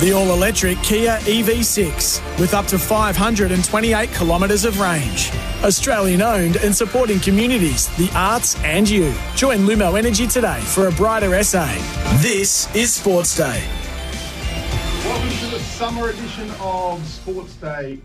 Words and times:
The 0.00 0.14
all 0.14 0.32
electric 0.32 0.82
Kia 0.82 1.18
EV6 1.24 2.40
with 2.40 2.54
up 2.54 2.64
to 2.68 2.78
528 2.78 4.10
kilometres 4.14 4.64
of 4.64 4.80
range. 4.80 5.30
Australian 5.62 6.22
owned 6.22 6.56
and 6.56 6.74
supporting 6.74 7.20
communities, 7.20 7.94
the 7.98 8.10
arts, 8.14 8.56
and 8.64 8.88
you. 8.88 9.12
Join 9.36 9.58
Lumo 9.58 9.98
Energy 9.98 10.26
today 10.26 10.58
for 10.62 10.88
a 10.88 10.92
brighter 10.92 11.44
SA. 11.44 11.66
This 12.22 12.74
is 12.74 12.94
Sports 12.94 13.36
Day. 13.36 13.62
Welcome 15.04 15.28
to 15.28 15.46
the 15.48 15.58
summer 15.58 16.08
edition 16.08 16.50
of 16.60 17.06
Sports 17.06 17.52
Day. 17.56 18.00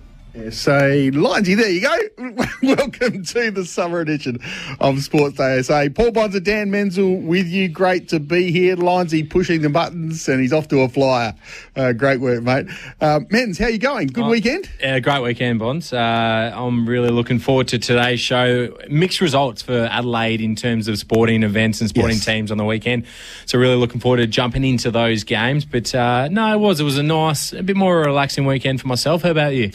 SA 0.49 0.79
Lindsay, 1.13 1.55
there 1.55 1.69
you 1.69 1.79
go. 1.81 1.97
Welcome 2.61 3.23
to 3.23 3.51
the 3.51 3.63
summer 3.65 4.01
edition 4.01 4.39
of 4.81 5.01
Sports 5.01 5.37
Day 5.37 5.61
SA. 5.61 5.87
Paul 5.95 6.11
Bonsor 6.11 6.37
and 6.37 6.45
Dan 6.45 6.71
Menzel 6.71 7.15
with 7.21 7.47
you. 7.47 7.69
Great 7.69 8.09
to 8.09 8.19
be 8.19 8.51
here. 8.51 8.75
Lindsay 8.75 9.23
pushing 9.23 9.61
the 9.61 9.69
buttons 9.69 10.27
and 10.27 10.41
he's 10.41 10.51
off 10.51 10.67
to 10.69 10.81
a 10.81 10.89
flyer. 10.89 11.33
Uh, 11.77 11.93
great 11.93 12.19
work, 12.19 12.43
mate. 12.43 12.67
Uh, 12.99 13.21
Menz, 13.31 13.57
how 13.57 13.67
you 13.67 13.77
going? 13.77 14.07
Good 14.07 14.25
Oh, 14.25 14.29
weekend? 14.29 14.69
Yeah, 14.81 14.99
great 14.99 15.21
weekend, 15.21 15.59
Bonds. 15.59 15.93
Uh, 15.93 16.51
I'm 16.53 16.85
really 16.87 17.11
looking 17.11 17.39
forward 17.39 17.69
to 17.69 17.79
today's 17.79 18.19
show. 18.19 18.75
Mixed 18.89 19.21
results 19.21 19.61
for 19.61 19.85
Adelaide 19.89 20.41
in 20.41 20.55
terms 20.57 20.89
of 20.89 20.97
sporting 20.97 21.43
events 21.43 21.79
and 21.79 21.89
sporting 21.89 22.15
Yes. 22.17 22.25
teams 22.25 22.51
on 22.51 22.57
the 22.57 22.65
weekend. 22.65 23.05
So 23.45 23.57
really 23.57 23.75
looking 23.77 24.01
forward 24.01 24.17
to 24.17 24.27
jumping 24.27 24.65
into 24.65 24.91
those 24.91 25.23
games. 25.23 25.63
But 25.63 25.95
uh, 25.95 26.27
no, 26.29 26.51
it 26.53 26.59
was 26.59 26.81
it 26.81 26.83
was 26.83 26.97
a 26.97 27.03
nice, 27.03 27.53
a 27.53 27.63
bit 27.63 27.77
more 27.77 27.99
relaxing 28.01 28.45
weekend 28.45 28.81
for 28.81 28.87
myself. 28.89 29.21
How 29.21 29.31
about 29.31 29.53
you? 29.53 29.71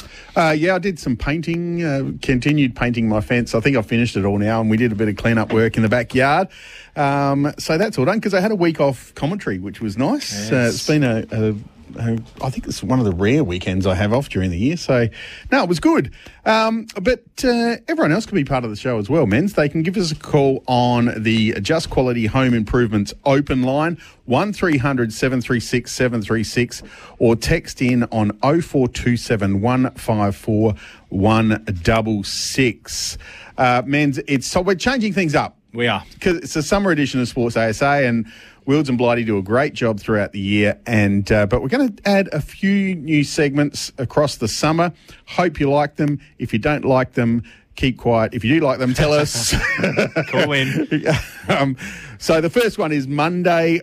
Uh, 0.51 0.55
yeah, 0.55 0.75
I 0.75 0.81
did 0.81 0.99
some 0.99 1.17
painting, 1.17 1.85
uh, 1.85 2.11
continued 2.23 2.75
painting 2.75 3.09
my 3.09 3.21
fence. 3.21 3.55
I 3.55 3.61
think 3.61 3.77
I've 3.77 3.87
finished 3.87 4.17
it 4.17 4.25
all 4.25 4.37
now, 4.37 4.61
and 4.61 4.69
we 4.69 4.77
did 4.77 4.91
a 4.91 4.97
bit 4.97 5.09
of 5.09 5.17
clean-up 5.17 5.53
work 5.53 5.77
in 5.77 5.85
the 5.85 5.89
backyard. 5.89 6.49
Um, 6.97 7.53
so 7.57 7.79
that's 7.79 7.97
all 7.99 8.05
done 8.05 8.19
because 8.19 8.35
I 8.35 8.41
had 8.41 8.51
a 8.51 8.57
week 8.57 8.81
off 8.81 9.15
commentary, 9.15 9.61
which 9.61 9.81
was 9.81 9.97
nice. 9.97 10.51
Uh, 10.51 10.71
it's 10.75 10.85
been 10.89 11.05
a, 11.05 11.25
a, 11.31 11.55
I 11.99 12.51
think 12.51 12.67
it's 12.67 12.83
one 12.83 12.99
of 12.99 13.05
the 13.05 13.13
rare 13.13 13.45
weekends 13.45 13.87
I 13.87 13.95
have 13.95 14.13
off 14.13 14.29
during 14.29 14.51
the 14.51 14.59
year. 14.59 14.77
So, 14.77 15.09
no, 15.51 15.63
it 15.63 15.69
was 15.69 15.81
good. 15.81 16.13
Um, 16.45 16.87
but 17.01 17.25
uh, 17.45 17.77
everyone 17.89 18.13
else 18.13 18.27
can 18.27 18.37
be 18.37 18.45
part 18.45 18.65
of 18.65 18.71
the 18.71 18.77
show 18.77 18.99
as 18.99 19.11
well, 19.11 19.27
Menz. 19.27 19.55
They 19.55 19.69
can 19.69 19.83
give 19.83 19.97
us 19.97 20.13
a 20.13 20.17
call 20.17 20.63
on 20.67 21.23
the 21.23 21.61
Just 21.61 21.91
Quality 21.91 22.27
Home 22.27 22.55
Improvements 22.55 23.13
open 23.25 23.63
line, 23.63 23.99
1300 24.27 25.13
736 25.13 25.93
736, 25.93 26.83
or 27.19 27.37
text 27.37 27.83
in 27.83 28.05
on 28.05 28.31
0427 28.41 29.61
154 29.61 30.75
166. 31.09 33.19
Uh, 33.59 33.83
Menz, 33.83 34.23
it's 34.27 34.47
so 34.47 34.61
we're 34.61 34.75
changing 34.75 35.13
things 35.13 35.35
up 35.35 35.60
We 35.73 35.87
are. 35.87 36.05
because 36.15 36.37
it's 36.39 36.57
a 36.57 36.63
summer 36.63 36.91
edition 36.91 37.21
of 37.21 37.29
Sports 37.29 37.57
ASA, 37.57 37.87
and 37.87 38.27
Wilds 38.67 38.89
and 38.89 38.99
Blighty 38.99 39.25
do 39.25 39.39
a 39.39 39.43
great 39.43 39.73
job 39.73 40.01
throughout 40.01 40.33
the 40.33 40.41
year. 40.41 40.79
And 40.87 41.31
uh, 41.31 41.47
but 41.47 41.63
we're 41.63 41.69
going 41.69 41.95
to 41.95 42.09
add 42.09 42.29
a 42.33 42.41
few 42.41 42.95
new 42.95 43.25
segments 43.25 43.93
across 43.99 44.37
the 44.37 44.49
summer. 44.49 44.93
Hope 45.27 45.61
you 45.61 45.71
like 45.71 45.97
them. 45.97 46.21
If 46.39 46.53
you 46.53 46.59
don't 46.59 46.85
like 46.85 47.13
them, 47.13 47.45
keep 47.77 47.99
quiet. 47.99 48.35
If 48.35 48.45
you 48.45 48.59
do 48.61 48.67
like 48.67 48.79
them, 48.79 48.95
tell 48.95 49.13
us. 49.13 49.55
Cool 50.29 50.49
win. 50.49 50.89
um, 51.49 51.77
so 52.19 52.41
the 52.41 52.51
first 52.51 52.79
one 52.79 52.93
is 52.93 53.09
Monday 53.09 53.81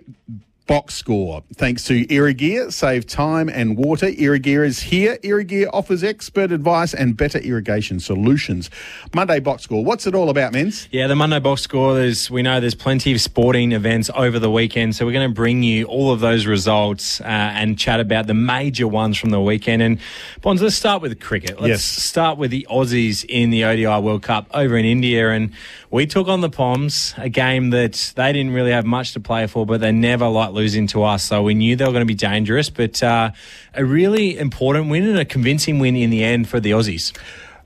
box 0.67 0.95
score. 0.95 1.43
Thanks 1.55 1.85
to 1.85 2.05
Irrigear, 2.07 2.71
save 2.73 3.07
time 3.07 3.47
and 3.49 3.77
water. 3.77 4.07
Irrigear 4.07 4.65
is 4.65 4.79
here. 4.81 5.17
Irrigear 5.23 5.69
offers 5.71 6.03
expert 6.03 6.51
advice 6.51 6.93
and 6.93 7.15
better 7.15 7.39
irrigation 7.39 7.99
solutions. 8.01 8.69
Monday 9.15 9.39
box 9.39 9.63
score. 9.63 9.83
What's 9.83 10.05
it 10.05 10.13
all 10.13 10.29
about, 10.29 10.51
Menz? 10.53 10.87
Yeah, 10.91 11.07
the 11.07 11.15
Monday 11.15 11.39
box 11.39 11.61
score. 11.61 11.99
is 12.01 12.29
we 12.29 12.41
know 12.41 12.59
there's 12.59 12.75
plenty 12.75 13.13
of 13.13 13.21
sporting 13.21 13.71
events 13.71 14.09
over 14.13 14.39
the 14.39 14.51
weekend, 14.51 14.95
so 14.95 15.05
we're 15.05 15.13
going 15.13 15.29
to 15.29 15.33
bring 15.33 15.63
you 15.63 15.85
all 15.85 16.11
of 16.11 16.19
those 16.19 16.45
results 16.45 17.21
uh, 17.21 17.23
and 17.23 17.79
chat 17.79 17.99
about 18.01 18.27
the 18.27 18.33
major 18.33 18.87
ones 18.87 19.17
from 19.17 19.29
the 19.29 19.41
weekend. 19.41 19.81
And 19.81 19.99
Bonds, 20.41 20.61
let's 20.61 20.75
start 20.75 21.01
with 21.01 21.19
cricket. 21.19 21.61
Let's 21.61 21.67
Yes. 21.69 21.83
start 21.83 22.37
with 22.37 22.51
the 22.51 22.67
Aussies 22.69 23.23
in 23.27 23.49
the 23.51 23.63
ODI 23.63 24.01
World 24.01 24.21
Cup 24.23 24.47
over 24.53 24.75
in 24.77 24.85
India, 24.85 25.29
and 25.31 25.51
we 25.89 26.05
took 26.05 26.27
on 26.27 26.41
the 26.41 26.49
Poms, 26.49 27.13
a 27.17 27.29
game 27.29 27.69
that 27.69 28.11
they 28.17 28.33
didn't 28.33 28.51
really 28.51 28.71
have 28.71 28.85
much 28.85 29.13
to 29.13 29.19
play 29.21 29.47
for, 29.47 29.65
but 29.65 29.79
they 29.79 29.91
never 29.93 30.27
like 30.27 30.51
losing 30.57 30.87
to 30.87 31.03
us. 31.03 31.23
So 31.23 31.43
we 31.43 31.53
knew 31.53 31.75
they 31.75 31.85
were 31.85 31.91
going 31.91 32.01
to 32.01 32.05
be 32.05 32.15
dangerous, 32.15 32.69
but 32.69 33.01
uh, 33.01 33.31
a 33.73 33.85
really 33.85 34.37
important 34.37 34.89
win 34.89 35.07
and 35.07 35.19
a 35.19 35.25
convincing 35.25 35.79
win 35.79 35.95
in 35.95 36.09
the 36.09 36.23
end 36.23 36.49
for 36.49 36.59
the 36.59 36.71
Aussies. 36.71 37.13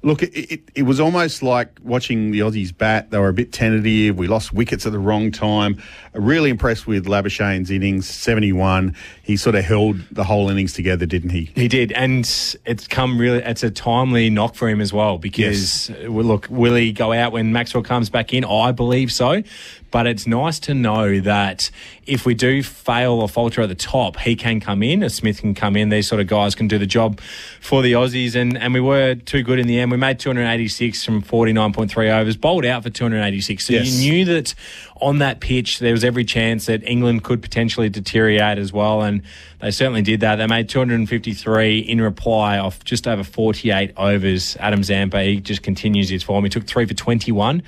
Look, 0.04 0.24
it, 0.24 0.34
it, 0.34 0.62
it 0.74 0.84
was 0.84 1.00
almost 1.00 1.44
like 1.44 1.78
watching 1.84 2.32
the 2.32 2.40
Aussies 2.40 2.76
bat. 2.76 3.12
They 3.12 3.20
were 3.20 3.30
a 3.30 3.34
bit 3.34 3.54
tentative. 3.54 4.18
We 4.18 4.28
lost 4.28 4.52
wickets 4.52 4.88
at 4.88 4.92
the 4.94 5.00
wrong 5.00 5.32
time. 5.32 5.82
Really 6.14 6.50
impressed 6.50 6.88
with 6.88 7.06
Labuschagne's 7.06 7.70
innings, 7.70 8.10
71. 8.10 8.96
He 9.22 9.38
sort 9.38 9.56
of 9.56 9.64
held 9.64 10.02
the 10.10 10.24
whole 10.24 10.50
innings 10.50 10.74
together, 10.74 11.06
didn't 11.06 11.30
he? 11.30 11.52
He 11.54 11.68
did, 11.68 11.92
and 11.92 12.22
it's 12.66 12.88
come 12.88 13.20
really. 13.20 13.44
It's 13.44 13.62
a 13.62 13.70
timely 13.70 14.32
knock 14.32 14.56
for 14.56 14.68
him 14.68 14.82
as 14.82 14.92
well 14.92 15.20
because 15.20 15.92
uh, 15.92 16.12
well, 16.12 16.26
look, 16.26 16.48
will 16.50 16.76
he 16.76 16.92
go 16.92 17.14
out 17.14 17.32
when 17.32 17.54
Maxwell 17.54 17.84
comes 17.84 18.10
back 18.10 18.34
in? 18.34 18.44
I 18.44 18.72
believe 18.72 19.12
so, 19.12 19.44
but 19.92 20.08
it's 20.08 20.26
nice 20.26 20.60
to 20.62 20.74
know 20.74 21.20
that 21.20 21.70
if 22.08 22.26
we 22.26 22.34
do 22.34 22.64
fail 22.64 23.14
or 23.14 23.30
falter 23.30 23.62
at 23.62 23.70
the 23.70 23.76
top, 23.76 24.18
he 24.18 24.36
can 24.36 24.60
come 24.60 24.82
in. 24.84 25.04
A 25.04 25.10
Smith 25.10 25.40
can 25.42 25.54
come 25.54 25.76
in. 25.76 25.90
These 25.90 26.08
sort 26.08 26.20
of 26.22 26.28
guys 26.28 26.56
can 26.56 26.68
do 26.68 26.78
the 26.78 26.86
job 26.88 27.20
for 27.60 27.82
the 27.82 27.94
Aussies, 27.94 28.36
and 28.36 28.58
and 28.58 28.74
we 28.74 28.80
were 28.80 29.16
too 29.16 29.44
good 29.44 29.60
in 29.60 29.68
the 29.68 29.80
end. 29.80 29.92
We 29.92 29.98
made 29.98 30.20
286 30.20 31.06
from 31.06 31.22
49.3 31.22 32.10
overs, 32.20 32.38
bowled 32.38 32.66
out 32.66 32.84
for 32.84 32.90
286. 32.90 33.66
So 33.68 33.74
Yes. 33.74 33.88
you 34.02 34.12
knew 34.12 34.26
that 34.26 34.54
on 35.00 35.18
that 35.20 35.40
pitch 35.40 35.80
there 35.80 35.94
was 35.94 36.04
every 36.04 36.24
chance 36.24 36.66
that 36.68 36.84
England 36.88 37.24
could 37.24 37.42
potentially 37.42 37.90
deteriorate 37.90 38.58
as 38.58 38.72
well, 38.74 39.02
and 39.02 39.22
they 39.60 39.72
certainly 39.72 40.02
did 40.02 40.20
that. 40.22 40.38
They 40.38 40.48
made 40.48 40.70
253 40.70 41.80
in 41.80 42.02
reply 42.02 42.58
off 42.58 42.84
just 42.84 43.08
over 43.08 43.24
48 43.24 43.92
overs. 43.98 44.58
Adam 44.60 44.84
Zampa, 44.84 45.22
he 45.24 45.40
just 45.40 45.62
continues 45.62 46.10
his 46.10 46.24
form. 46.24 46.44
He 46.44 46.50
took 46.50 46.66
three 46.66 46.86
for 46.86 46.94
21. 46.94 47.62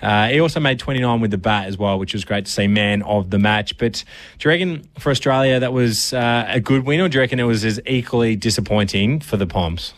Uh, 0.00 0.28
he 0.28 0.40
also 0.40 0.60
made 0.60 0.78
29 0.78 1.20
with 1.20 1.30
the 1.30 1.38
bat 1.38 1.66
as 1.66 1.78
well, 1.78 1.98
which 1.98 2.12
was 2.12 2.24
great 2.24 2.44
to 2.46 2.50
see. 2.50 2.66
Man 2.66 3.02
of 3.02 3.30
the 3.30 3.38
match. 3.38 3.76
But 3.78 3.87
do 3.92 4.48
you 4.48 4.50
reckon 4.50 4.88
for 4.98 5.10
Australia 5.10 5.60
that 5.60 5.72
was 5.72 6.12
uh, 6.12 6.46
a 6.48 6.60
good 6.60 6.84
win, 6.84 7.00
or 7.00 7.08
do 7.08 7.16
you 7.16 7.20
reckon 7.20 7.38
it 7.40 7.44
was 7.44 7.64
as 7.64 7.80
equally 7.86 8.36
disappointing 8.36 9.20
for 9.20 9.36
the 9.36 9.46
Poms? 9.46 9.94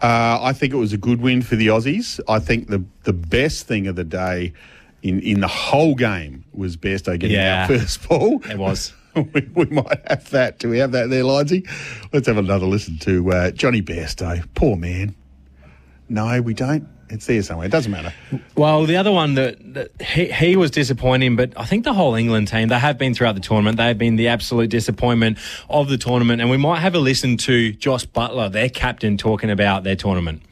Uh, 0.00 0.38
I 0.40 0.52
think 0.52 0.72
it 0.72 0.76
was 0.76 0.92
a 0.92 0.98
good 0.98 1.20
win 1.20 1.42
for 1.42 1.56
the 1.56 1.66
Aussies. 1.68 2.20
I 2.28 2.38
think 2.38 2.68
the 2.68 2.84
the 3.04 3.12
best 3.12 3.66
thing 3.66 3.86
of 3.88 3.96
the 3.96 4.04
day 4.04 4.52
in, 5.02 5.20
in 5.20 5.40
the 5.40 5.48
whole 5.48 5.94
game 5.94 6.44
was 6.52 6.76
Bairstow 6.76 7.18
getting 7.18 7.36
Yeah. 7.36 7.62
our 7.62 7.68
first 7.78 8.08
ball. 8.08 8.40
It 8.48 8.58
was. 8.58 8.92
we, 9.14 9.48
we 9.54 9.64
might 9.66 10.00
have 10.06 10.30
that. 10.30 10.58
Do 10.60 10.68
we 10.68 10.78
have 10.78 10.92
that 10.92 11.10
there, 11.10 11.24
Lindsay? 11.24 11.64
Let's 12.12 12.26
have 12.28 12.36
another 12.36 12.66
listen 12.66 12.98
to 12.98 13.32
uh, 13.32 13.50
Johnny 13.50 13.82
Bairstow. 13.82 14.44
Poor 14.54 14.76
man. 14.76 15.16
No, 16.08 16.40
we 16.40 16.54
don't. 16.54 16.88
It's 17.10 17.26
there 17.26 17.42
somewhere. 17.42 17.66
It 17.66 17.70
doesn't 17.70 17.90
matter. 17.90 18.12
Well, 18.56 18.84
the 18.84 18.96
other 18.96 19.12
one 19.12 19.34
that, 19.34 19.74
that 19.74 20.00
he, 20.00 20.26
he 20.26 20.56
was 20.56 20.70
disappointing, 20.70 21.36
but 21.36 21.52
I 21.56 21.64
think 21.64 21.84
the 21.84 21.94
whole 21.94 22.14
England 22.14 22.48
team, 22.48 22.68
they 22.68 22.78
have 22.78 22.98
been 22.98 23.14
throughout 23.14 23.34
the 23.34 23.40
tournament. 23.40 23.76
They've 23.76 23.96
been 23.96 24.16
the 24.16 24.28
absolute 24.28 24.70
disappointment 24.70 25.38
of 25.68 25.88
the 25.88 25.98
tournament. 25.98 26.40
And 26.40 26.50
we 26.50 26.56
might 26.56 26.80
have 26.80 26.94
a 26.94 26.98
listen 26.98 27.36
to 27.38 27.72
Jos 27.72 28.04
Buttler, 28.06 28.50
their 28.50 28.68
captain, 28.68 29.16
talking 29.16 29.50
about 29.50 29.84
their 29.84 29.96
tournament. 29.96 30.42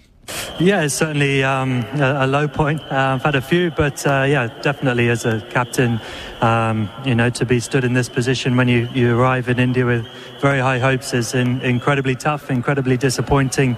Yeah, 0.59 0.83
it's 0.83 0.95
certainly 0.95 1.45
um, 1.45 1.85
a, 1.95 2.25
a 2.25 2.27
low 2.27 2.49
point. 2.49 2.81
Uh, 2.81 3.15
I've 3.15 3.23
had 3.23 3.37
a 3.37 3.41
few, 3.41 3.71
but 3.71 4.05
uh, 4.07 4.25
yeah, 4.29 4.49
definitely 4.61 5.09
as 5.09 5.25
a 5.25 5.41
captain, 5.51 6.01
um, 6.41 6.91
you 7.05 7.15
know, 7.15 7.31
to 7.31 7.45
be 7.45 7.61
stood 7.61 7.85
in 7.85 7.93
this 7.93 8.09
position 8.09 8.57
when 8.57 8.67
you, 8.67 8.89
you 8.93 9.17
arrive 9.17 9.49
in 9.49 9.61
India 9.61 9.87
with 9.87 10.05
very 10.41 10.59
high 10.59 10.79
hopes 10.79 11.15
is 11.15 11.35
in, 11.35 11.61
incredibly 11.61 12.17
tough, 12.17 12.51
incredibly 12.51 12.97
disappointing. 12.97 13.77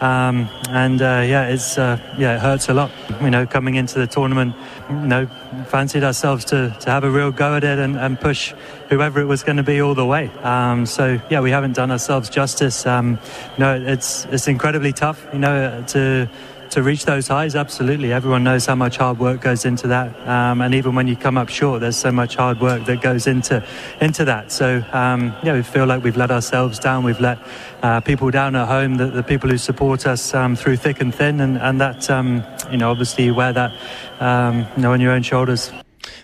Um, 0.00 0.48
and 0.70 1.02
uh, 1.02 1.22
yeah, 1.26 1.48
it's 1.48 1.76
uh, 1.76 1.98
yeah, 2.16 2.36
it 2.36 2.40
hurts 2.40 2.68
a 2.68 2.74
lot. 2.74 2.90
You 3.20 3.30
know, 3.30 3.46
coming 3.46 3.74
into 3.74 3.98
the 3.98 4.06
tournament, 4.06 4.54
you 4.88 4.96
know, 4.96 5.26
fancied 5.68 6.02
ourselves 6.02 6.44
to, 6.46 6.74
to 6.80 6.90
have 6.90 7.04
a 7.04 7.10
real 7.10 7.30
go 7.30 7.54
at 7.54 7.64
it 7.64 7.78
and, 7.78 7.96
and 7.98 8.18
push 8.18 8.54
whoever 8.88 9.20
it 9.20 9.26
was 9.26 9.42
going 9.42 9.58
to 9.58 9.62
be 9.62 9.80
all 9.80 9.94
the 9.94 10.06
way. 10.06 10.28
Um, 10.42 10.86
so 10.86 11.20
yeah, 11.28 11.40
we 11.40 11.50
haven't 11.50 11.74
done 11.74 11.90
ourselves 11.90 12.30
justice. 12.30 12.86
Um, 12.86 13.18
you 13.56 13.58
know, 13.58 13.74
it's 13.74 14.24
it's 14.26 14.48
incredibly 14.48 14.92
tough. 14.92 15.26
You 15.32 15.38
know, 15.38 15.84
to 15.88 16.28
to 16.70 16.82
reach 16.82 17.04
those 17.04 17.28
highs, 17.28 17.54
absolutely. 17.56 18.12
Everyone 18.12 18.44
knows 18.44 18.66
how 18.66 18.74
much 18.74 18.96
hard 18.96 19.18
work 19.18 19.40
goes 19.40 19.64
into 19.64 19.88
that, 19.88 20.16
um, 20.28 20.60
and 20.60 20.74
even 20.74 20.94
when 20.94 21.06
you 21.06 21.16
come 21.16 21.36
up 21.36 21.48
short, 21.48 21.80
there's 21.80 21.96
so 21.96 22.12
much 22.12 22.36
hard 22.36 22.60
work 22.60 22.84
that 22.84 23.02
goes 23.02 23.26
into 23.26 23.64
into 24.00 24.24
that. 24.24 24.52
So 24.52 24.82
um, 24.92 25.34
yeah, 25.42 25.54
we 25.54 25.62
feel 25.62 25.86
like 25.86 26.02
we've 26.02 26.16
let 26.16 26.30
ourselves 26.30 26.78
down. 26.78 27.04
We've 27.04 27.20
let 27.20 27.38
uh, 27.82 28.00
people 28.00 28.30
down 28.30 28.54
at 28.54 28.68
home, 28.68 28.96
the, 28.96 29.06
the 29.06 29.22
people 29.22 29.50
who 29.50 29.58
support 29.58 30.06
us 30.06 30.32
um, 30.34 30.56
through 30.56 30.76
thick 30.76 31.00
and 31.00 31.14
thin, 31.14 31.40
and 31.40 31.58
and 31.58 31.80
that 31.80 32.08
um, 32.08 32.44
you 32.70 32.76
know 32.76 32.90
obviously 32.90 33.24
you 33.24 33.34
wear 33.34 33.52
that 33.52 33.72
um, 34.20 34.66
you 34.76 34.82
know 34.82 34.92
on 34.92 35.00
your 35.00 35.12
own 35.12 35.22
shoulders. 35.22 35.72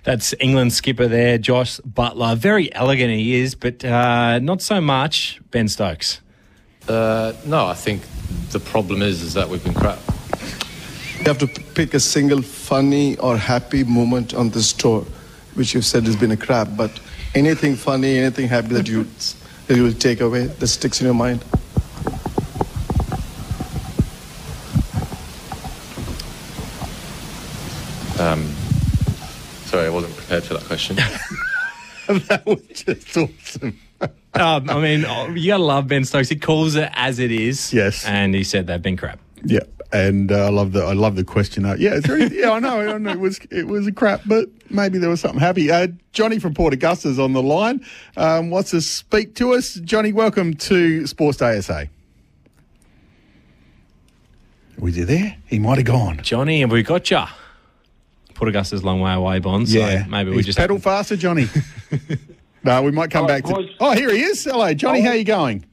That's 0.04 0.34
England 0.40 0.72
skipper 0.72 1.08
there, 1.08 1.36
Jos 1.38 1.80
Buttler. 1.80 2.36
Very 2.36 2.72
elegant 2.74 3.10
he 3.12 3.40
is, 3.40 3.54
but 3.54 3.84
uh, 3.84 4.38
not 4.38 4.62
so 4.62 4.80
much 4.80 5.40
Ben 5.50 5.68
Stokes. 5.68 6.20
Uh, 6.88 7.32
no, 7.44 7.66
I 7.66 7.74
think 7.74 8.02
the 8.52 8.60
problem 8.60 9.02
is 9.02 9.22
is 9.22 9.34
that 9.34 9.48
we've 9.48 9.62
been 9.62 9.74
crap. 9.74 9.98
You 11.18 11.24
have 11.24 11.38
to 11.38 11.46
pick 11.46 11.94
a 11.94 12.00
single 12.00 12.42
funny 12.42 13.16
or 13.18 13.36
happy 13.36 13.82
moment 13.84 14.32
on 14.34 14.50
this 14.50 14.72
tour, 14.72 15.04
which 15.54 15.74
you've 15.74 15.84
said 15.84 16.04
has 16.04 16.16
been 16.16 16.30
a 16.30 16.36
crap, 16.36 16.68
but 16.76 17.00
anything 17.34 17.74
funny, 17.74 18.18
anything 18.18 18.48
happy 18.48 18.68
that 18.68 18.88
you 18.88 19.06
that 19.66 19.76
you 19.76 19.82
will 19.82 19.92
take 19.92 20.20
away 20.20 20.46
that 20.46 20.66
sticks 20.68 21.00
in 21.00 21.06
your 21.06 21.14
mind? 21.14 21.44
Um, 28.18 28.48
Sorry, 29.66 29.86
I 29.86 29.90
wasn't 29.90 30.16
prepared 30.16 30.44
for 30.44 30.54
that 30.54 30.64
question. 30.64 30.96
that 32.28 32.46
was 32.46 32.62
just 32.72 33.16
awesome. 33.16 33.78
Um, 34.34 34.70
I 34.70 34.80
mean, 34.80 35.00
you 35.36 35.48
gotta 35.48 35.62
love 35.62 35.88
Ben 35.88 36.04
Stokes. 36.04 36.28
He 36.28 36.36
calls 36.36 36.76
it 36.76 36.88
as 36.94 37.18
it 37.18 37.32
is. 37.32 37.72
Yes. 37.72 38.04
and 38.04 38.34
he 38.34 38.44
said 38.44 38.66
they've 38.68 38.80
been 38.80 38.96
crap. 38.96 39.18
Yeah, 39.44 39.60
and 39.92 40.32
uh, 40.32 40.46
I 40.46 40.48
love 40.48 40.72
the 40.72 40.82
I 40.82 40.92
love 40.94 41.14
the 41.16 41.24
question. 41.24 41.64
Uh, 41.64 41.76
yeah, 41.78 41.94
it's 41.94 42.06
very, 42.06 42.26
yeah, 42.40 42.50
I 42.52 42.58
know, 42.58 42.80
I 42.94 42.98
know 42.98 43.10
it 43.10 43.20
was 43.20 43.38
it 43.50 43.66
was 43.66 43.86
a 43.86 43.92
crap, 43.92 44.22
but 44.26 44.48
maybe 44.70 44.98
there 44.98 45.10
was 45.10 45.20
something 45.20 45.40
happy. 45.40 45.70
Uh, 45.70 45.88
Johnny 46.12 46.38
from 46.38 46.54
Port 46.54 46.72
Augusta's 46.72 47.18
on 47.18 47.32
the 47.32 47.42
line. 47.42 47.84
Um, 48.16 48.50
wants 48.50 48.70
to 48.70 48.80
speak 48.80 49.34
to 49.36 49.52
us. 49.54 49.74
Johnny, 49.74 50.12
welcome 50.12 50.54
to 50.54 51.06
Sports 51.06 51.38
Day 51.38 51.60
SA. 51.60 51.84
Was 54.78 54.94
he 54.96 55.04
there? 55.04 55.36
He 55.46 55.58
might 55.58 55.78
have 55.78 55.86
gone. 55.86 56.18
Johnny, 56.22 56.60
have 56.60 56.70
we 56.70 56.82
got 56.82 57.10
ya? 57.10 57.28
Port 58.34 58.48
Augusta's 58.50 58.82
a 58.82 58.84
long 58.86 59.00
way 59.00 59.12
away, 59.14 59.38
Bond. 59.38 59.68
So 59.68 59.78
yeah, 59.78 60.04
maybe 60.08 60.30
we 60.30 60.36
He's 60.36 60.46
just 60.46 60.58
pedal 60.58 60.78
faster, 60.78 61.16
Johnny. 61.16 61.48
no, 62.64 62.82
we 62.82 62.90
might 62.90 63.10
come 63.10 63.24
Oh, 63.24 63.28
back 63.28 63.44
to. 63.44 63.54
boys. 63.54 63.70
Oh, 63.80 63.92
here 63.92 64.10
he 64.12 64.20
is. 64.22 64.44
Hello, 64.44 64.74
Johnny. 64.74 65.00
Oh. 65.00 65.04
How 65.04 65.12
you 65.12 65.24
going? 65.24 65.64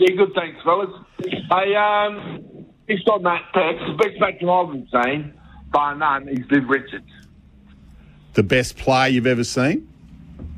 Yeah, 0.00 0.16
good, 0.16 0.32
thanks, 0.34 0.58
fellas. 0.64 0.88
Hey, 1.18 1.74
um, 1.76 2.64
it's 2.88 3.06
on 3.06 3.22
that 3.24 3.42
text. 3.52 3.84
The 3.86 3.96
best 3.98 4.18
batsman 4.18 4.48
I've 4.48 4.72
been 4.72 4.88
saying, 4.90 5.34
by 5.70 5.92
none, 5.92 6.26
is 6.26 6.38
Viv 6.48 6.70
Richards. 6.70 7.04
The 8.32 8.42
best 8.42 8.78
play 8.78 9.10
you've 9.10 9.26
ever 9.26 9.44
seen? 9.44 9.86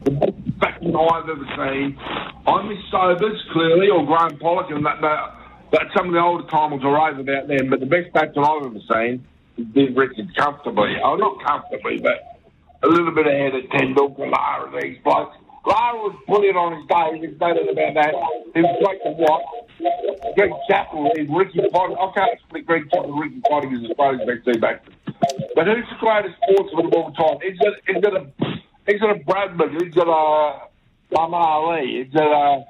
The 0.04 0.12
best 0.12 0.58
batsman 0.60 0.94
I've 0.94 1.28
ever 1.28 1.44
seen. 1.58 1.98
I 1.98 2.62
miss 2.68 2.78
Sobers, 2.88 3.42
clearly, 3.52 3.88
or 3.90 4.06
Graeme 4.06 4.38
Pollock, 4.38 4.70
and 4.70 4.86
that, 4.86 5.00
that, 5.00 5.34
that 5.72 5.86
some 5.96 6.06
of 6.06 6.12
the 6.12 6.20
older 6.20 6.46
timers 6.46 6.84
are 6.84 7.10
over 7.10 7.22
about 7.22 7.48
them, 7.48 7.68
but 7.68 7.80
the 7.80 7.86
best 7.86 8.12
batsman 8.12 8.44
I've 8.44 8.66
ever 8.66 8.78
seen 8.94 9.26
is 9.56 9.66
Viv 9.74 9.96
Richards 9.96 10.30
comfortably. 10.38 10.94
Oh, 11.02 11.16
not 11.16 11.42
comfortably, 11.44 11.98
but 11.98 12.38
a 12.84 12.86
little 12.86 13.10
bit 13.12 13.26
ahead 13.26 13.56
of 13.56 13.64
Tendulkar, 13.70 14.30
Lara, 14.30 14.80
these 14.80 14.98
blokes. 15.02 15.36
Lara 15.64 15.96
was 15.96 16.16
brilliant 16.26 16.56
on 16.56 16.74
his 16.74 16.86
day. 16.90 17.22
There's 17.22 17.38
no 17.38 17.54
doubt 17.54 17.70
about 17.70 17.94
that. 17.94 18.12
He 18.54 18.60
was 18.62 18.76
great 18.82 19.00
to 19.06 19.12
watch. 19.14 19.46
Greg 20.34 20.50
Chappell 20.68 21.10
is 21.14 21.28
Ricky 21.30 21.60
Ponting. 21.70 21.96
I 21.98 22.10
can't 22.14 22.40
split 22.46 22.66
Greg 22.66 22.84
Chappell 22.90 23.14
and 23.14 23.20
Ricky 23.20 23.40
Ponting 23.48 23.74
as 23.74 23.90
Australia's 23.90 24.26
best 24.26 24.60
batsman. 24.60 24.96
But 25.54 25.66
who's 25.66 25.86
the 25.86 25.98
greatest 26.00 26.34
sportsman 26.42 26.86
of 26.86 26.92
all 26.94 27.12
time? 27.12 27.38
Is 27.46 27.58
it, 27.60 27.74
is 27.94 28.02
it 28.02 28.14
a, 28.14 28.22
is 28.90 28.98
it 28.98 29.10
a 29.10 29.18
Bradman? 29.22 29.76
Is 29.76 29.94
it 29.94 30.08
a 30.08 30.66
Muhammad 31.12 31.46
Ali? 31.46 31.86
Is 32.02 32.14
it 32.14 32.20
a 32.20 32.64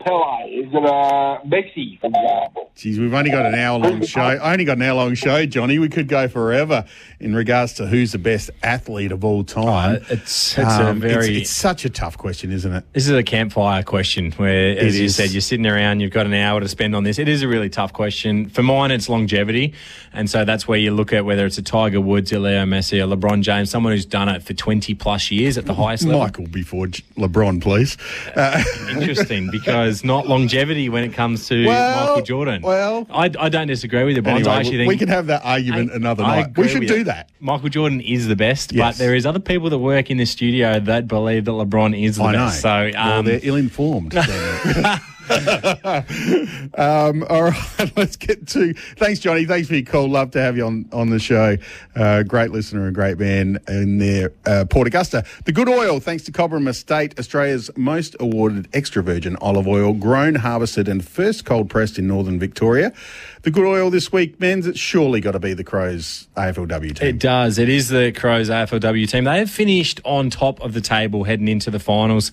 Pele? 0.00 0.48
Is 0.50 0.66
it 0.72 0.74
a 0.74 1.40
Messi, 1.46 2.00
for 2.00 2.06
example? 2.08 2.70
Jeez, 2.76 2.98
we've 2.98 3.12
only 3.12 3.30
got 3.30 3.44
an 3.46 3.54
hour 3.54 3.78
long 3.78 4.04
show. 4.04 4.20
I 4.20 4.52
only 4.52 4.64
got 4.64 4.78
an 4.78 4.82
hour 4.82 4.94
long 4.94 5.14
show, 5.14 5.44
Johnny. 5.46 5.78
We 5.78 5.88
could 5.88 6.08
go 6.08 6.26
forever 6.28 6.84
in 7.18 7.34
regards 7.34 7.74
to 7.74 7.86
who's 7.86 8.12
the 8.12 8.18
best 8.18 8.50
athlete 8.62 9.12
of 9.12 9.24
all 9.24 9.44
time. 9.44 9.96
Uh, 9.96 10.12
it's- 10.12 10.56
it's 10.58 10.78
a 10.78 10.94
very- 10.94 11.42
it's, 11.42 11.50
such 11.50 11.84
a 11.84 11.90
tough 11.90 12.16
question, 12.16 12.50
isn't 12.50 12.72
it? 12.72 12.84
This 12.94 13.06
is 13.06 13.12
a 13.14 13.22
campfire 13.22 13.82
question 13.82 14.32
where, 14.32 14.78
as 14.78 14.94
It 14.94 14.98
you 15.00 15.04
is. 15.06 15.16
said, 15.16 15.30
you're 15.32 15.42
sitting 15.42 15.66
around, 15.66 16.00
you've 16.00 16.12
got 16.12 16.24
an 16.26 16.32
hour 16.34 16.60
to 16.60 16.68
spend 16.68 16.96
on 16.96 17.04
this. 17.04 17.18
It 17.18 17.28
is 17.28 17.42
a 17.42 17.48
really 17.48 17.68
tough 17.68 17.92
question. 17.92 18.48
For 18.48 18.62
mine, 18.62 18.90
it's 18.90 19.08
longevity. 19.08 19.74
And 20.14 20.28
so 20.30 20.44
that's 20.44 20.66
where 20.66 20.78
you 20.78 20.92
look 20.92 21.12
at 21.12 21.24
whether 21.26 21.44
it's 21.44 21.58
a 21.58 21.62
Tiger 21.62 22.00
Woods, 22.00 22.32
a 22.32 22.38
Leo 22.38 22.64
Messi, 22.64 22.98
or 23.02 23.14
LeBron 23.14 23.42
James, 23.42 23.70
someone 23.70 23.92
who's 23.92 24.06
done 24.06 24.28
it 24.28 24.42
for 24.42 24.54
20 24.54 24.94
plus 24.94 25.30
years 25.30 25.58
at 25.58 25.66
the 25.66 25.74
highest 25.74 26.04
level. 26.04 26.20
Michael 26.20 26.46
before 26.46 26.86
J- 26.86 27.02
LeBron, 27.16 27.60
please. 27.60 27.96
Uh, 28.34 28.62
Interesting 28.90 29.50
because 29.50 29.89
not 30.04 30.26
longevity 30.28 30.88
when 30.88 31.04
it 31.04 31.12
comes 31.12 31.46
to 31.48 31.66
Well, 31.66 32.06
Michael 32.06 32.22
Jordan. 32.22 32.62
well- 32.62 33.06
I, 33.10 33.24
I 33.38 33.48
don't 33.48 33.66
disagree 33.66 34.04
with 34.04 34.16
you, 34.16 34.22
Bonds. 34.22 34.46
anyway, 34.46 34.54
I 34.56 34.60
actually 34.60 34.76
think 34.78 34.88
we 34.88 34.96
can 34.96 35.08
have 35.08 35.26
that 35.26 35.42
argument 35.44 35.90
I- 35.92 35.96
another 35.96 36.22
I 36.24 36.42
night. 36.42 36.56
We 36.58 36.68
should 36.68 36.86
do 36.86 37.04
that. 37.04 37.30
Michael 37.40 37.68
Jordan 37.68 38.00
is 38.00 38.26
the 38.28 38.36
best, 38.36 38.72
Yes. 38.72 38.96
but 38.96 39.02
there 39.02 39.14
is 39.14 39.26
other 39.26 39.40
people 39.40 39.70
that 39.70 39.78
work 39.78 40.10
in 40.10 40.16
the 40.18 40.24
studio 40.26 40.78
that 40.80 41.08
believe 41.08 41.44
that 41.46 41.50
LeBron 41.52 42.00
is 42.00 42.16
the 42.16 42.24
I 42.24 42.32
know. 42.32 42.46
best. 42.46 42.60
So 42.62 42.90
well, 42.94 43.18
um, 43.20 43.24
they're 43.26 43.40
ill-informed. 43.42 44.14
um, 46.74 47.24
all 47.28 47.44
right, 47.44 47.92
let's 47.96 48.16
get 48.16 48.48
to. 48.48 48.74
Thanks, 48.96 49.20
Johnny. 49.20 49.44
Thanks 49.44 49.68
for 49.68 49.74
your 49.74 49.84
call. 49.84 50.08
Love 50.08 50.32
to 50.32 50.40
have 50.40 50.56
you 50.56 50.66
on 50.66 50.88
on 50.92 51.10
the 51.10 51.20
show. 51.20 51.56
Uh, 51.94 52.24
great 52.24 52.50
listener 52.50 52.86
and 52.86 52.94
great 52.94 53.18
man 53.18 53.58
in 53.68 53.98
there, 53.98 54.32
uh, 54.46 54.64
Port 54.68 54.88
Augusta. 54.88 55.24
The 55.44 55.52
good 55.52 55.68
oil, 55.68 56.00
thanks 56.00 56.24
to 56.24 56.32
Cobram 56.32 56.68
Estate, 56.68 57.18
Australia's 57.18 57.70
most 57.76 58.16
awarded 58.18 58.68
extra 58.72 59.02
virgin 59.02 59.36
olive 59.40 59.68
oil, 59.68 59.92
grown, 59.92 60.34
harvested, 60.34 60.88
and 60.88 61.06
first 61.06 61.44
cold 61.44 61.70
pressed 61.70 61.98
in 61.98 62.08
northern 62.08 62.40
Victoria. 62.40 62.92
The 63.42 63.50
good 63.50 63.64
oil 63.64 63.88
this 63.88 64.12
week, 64.12 64.38
Menz. 64.38 64.66
It's 64.66 64.78
surely 64.78 65.22
got 65.22 65.32
to 65.32 65.38
be 65.38 65.54
the 65.54 65.64
Crows 65.64 66.28
AFLW 66.36 66.94
team. 66.94 67.08
It 67.08 67.18
does. 67.18 67.56
It 67.56 67.70
is 67.70 67.88
the 67.88 68.12
Crows 68.12 68.50
AFLW 68.50 69.08
team. 69.08 69.24
They 69.24 69.38
have 69.38 69.50
finished 69.50 69.98
on 70.04 70.28
top 70.28 70.60
of 70.60 70.74
the 70.74 70.82
table 70.82 71.24
heading 71.24 71.48
into 71.48 71.70
the 71.70 71.78
finals. 71.78 72.32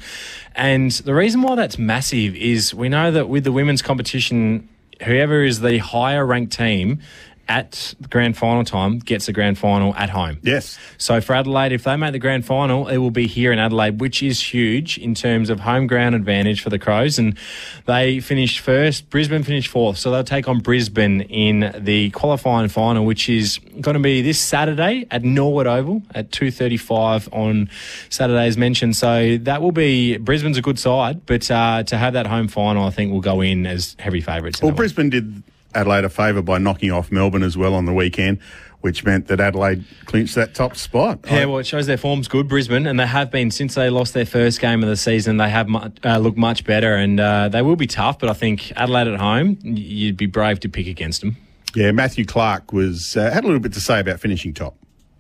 And 0.54 0.92
the 0.92 1.14
reason 1.14 1.44
why 1.44 1.56
that's 1.56 1.78
massive 1.78 2.36
is 2.36 2.74
we 2.74 2.90
know 2.90 3.10
that 3.12 3.30
with 3.30 3.46
the 3.46 3.54
women's 3.54 3.82
competition, 3.82 4.68
whoever 5.02 5.46
is 5.46 5.62
the 5.62 5.78
higher 5.78 6.26
ranked 6.26 6.52
team 6.52 7.00
at 7.50 7.96
the 8.00 8.08
grand 8.08 8.38
final 8.38 8.64
time 8.64 9.00
gets 9.00 9.26
the 9.26 9.34
grand 9.34 9.58
final 9.58 9.96
at 9.96 10.10
home. 10.10 10.38
Yes. 10.42 10.78
So 10.98 11.22
for 11.22 11.34
Adelaide, 11.34 11.72
if 11.72 11.84
they 11.84 11.96
make 11.96 12.12
the 12.12 12.20
grand 12.20 12.46
final, 12.46 12.88
it 12.88 12.98
will 12.98 13.12
be 13.12 13.28
here 13.28 13.52
in 13.52 13.60
Adelaide, 13.60 14.00
which 14.00 14.22
is 14.22 14.42
huge 14.42 14.98
in 14.98 15.14
terms 15.14 15.50
of 15.50 15.60
home 15.62 15.88
ground 15.88 16.16
advantage 16.16 16.62
for 16.62 16.70
the 16.70 16.80
Crows. 16.80 17.18
And 17.18 17.38
they 17.86 18.20
finished 18.20 18.60
first. 18.60 19.10
Brisbane 19.10 19.44
finished 19.44 19.70
fourth, 19.70 19.98
so 19.98 20.12
they'll 20.12 20.24
take 20.24 20.48
on 20.48 20.60
Brisbane 20.60 21.22
in 21.22 21.74
the 21.78 22.10
qualifying 22.12 22.70
final, 22.70 23.06
which 23.06 23.30
is 23.30 23.60
going 23.82 23.96
to 23.96 24.04
be 24.04 24.22
this 24.22 24.40
Saturday 24.40 25.06
at 25.12 25.24
Norwood 25.24 25.68
Oval 25.68 26.02
at 26.14 26.32
two 26.32 26.52
thirty-five 26.52 27.30
on 27.32 27.70
Saturday, 28.10 28.48
as 28.48 28.58
mentioned. 28.58 28.96
So 28.96 29.38
that 29.38 29.62
will 29.62 29.72
be 29.72 30.18
Brisbane's 30.18 30.58
a 30.58 30.62
good 30.62 30.80
side, 30.80 31.26
but 31.26 31.50
uh, 31.50 31.84
to 31.84 31.98
have 31.98 32.14
that 32.14 32.28
home 32.28 32.48
final, 32.48 32.86
I 32.86 32.90
think 32.90 33.12
will 33.12 33.22
go 33.22 33.42
in 33.42 33.66
as 33.66 33.96
heavy 34.00 34.22
favourites. 34.22 34.62
Well. 34.62 34.72
Brisbane 34.72 35.10
did 35.10 35.44
Adelaide 35.76 36.06
a 36.06 36.10
favour 36.10 36.42
by 36.42 36.58
knocking 36.58 36.92
off 36.92 37.12
Melbourne 37.12 37.44
as 37.44 37.58
well 37.58 37.74
on 37.74 37.86
the 37.86 37.94
weekend, 37.94 38.40
which 38.82 39.04
meant 39.04 39.28
that 39.28 39.40
Adelaide 39.40 39.84
clinched 40.06 40.36
that 40.36 40.54
top 40.56 40.76
spot. 40.76 41.20
Yeah, 41.26 41.46
well, 41.46 41.60
it 41.60 41.66
shows 41.68 41.88
their 41.88 41.98
form's 41.98 42.28
good, 42.28 42.48
Brisbane, 42.48 42.88
and 42.88 43.00
they 43.00 43.06
have 43.08 43.30
been 43.32 43.52
since 43.52 43.76
they 43.76 43.90
lost 43.90 44.14
their 44.14 44.26
first 44.26 44.60
game 44.62 44.82
of 44.84 44.90
the 44.90 44.96
season. 44.98 45.38
They 45.38 45.50
have 45.50 45.68
mu- 45.68 45.90
uh, 46.04 46.18
looked 46.18 46.38
much 46.38 46.64
better, 46.64 46.96
and 46.96 47.20
uh, 47.20 47.50
they 47.50 47.62
will 47.62 47.76
be 47.76 47.88
tough. 47.88 48.20
But 48.20 48.30
I 48.30 48.34
think 48.34 48.72
Adelaide 48.76 49.08
at 49.08 49.20
home, 49.20 49.58
you'd 49.64 50.18
be 50.18 50.26
brave 50.26 50.60
to 50.62 50.70
pick 50.70 50.88
against 50.88 51.22
them. 51.22 51.38
Yeah, 51.76 51.92
Matthew 51.92 52.26
Clarke 52.26 52.72
was 52.74 53.16
uh, 53.18 53.30
had 53.32 53.44
a 53.44 53.48
little 53.48 53.60
bit 53.60 53.74
to 53.74 53.82
say 53.82 54.00
about 54.00 54.20
finishing 54.20 54.54
top. 54.54 54.76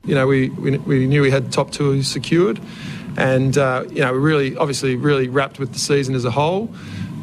you 0.05 0.15
know, 0.15 0.25
we, 0.25 0.49
we, 0.49 0.77
we 0.77 1.05
knew 1.05 1.21
we 1.21 1.29
had 1.29 1.51
top 1.51 1.71
two 1.71 2.01
secured, 2.01 2.59
and 3.17 3.57
uh, 3.57 3.83
you 3.89 4.01
know, 4.01 4.13
we 4.13 4.19
really, 4.19 4.55
obviously, 4.57 4.95
really 4.95 5.27
wrapped 5.27 5.59
with 5.59 5.73
the 5.73 5.79
season 5.79 6.15
as 6.15 6.23
a 6.25 6.31
whole. 6.31 6.73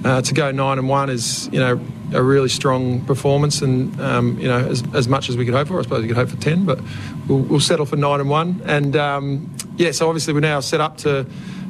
Uh, 0.05 0.21
to 0.21 0.35
go 0.35 0.51
nine 0.51 0.79
and 0.79 0.87
one 0.87 1.09
is, 1.09 1.49
you 1.51 1.59
know, 1.59 1.81
a 2.13 2.23
really 2.23 2.51
strong 2.51 3.03
performance, 3.07 3.63
and 3.63 3.99
um, 4.03 4.39
you 4.39 4.47
know, 4.47 4.59
as, 4.59 4.83
as 4.95 5.09
much 5.09 5.31
as 5.31 5.37
we 5.39 5.47
could 5.47 5.55
hope 5.55 5.69
for. 5.69 5.79
I 5.79 5.83
suppose 5.83 6.03
we 6.03 6.09
could 6.09 6.17
hope 6.17 6.29
for 6.29 6.37
ten, 6.37 6.67
but 6.67 6.79
we'll, 7.27 7.39
we'll 7.39 7.61
settle 7.61 7.87
for 7.87 7.97
nine 7.97 8.21
and 8.21 8.29
one. 8.29 8.61
And 8.67 8.95
um, 8.97 9.57
yeah, 9.77 9.93
so 9.93 10.07
obviously 10.09 10.35
we're 10.35 10.41
now 10.41 10.61
set 10.61 10.81
up 10.83 10.99
to 10.99 11.25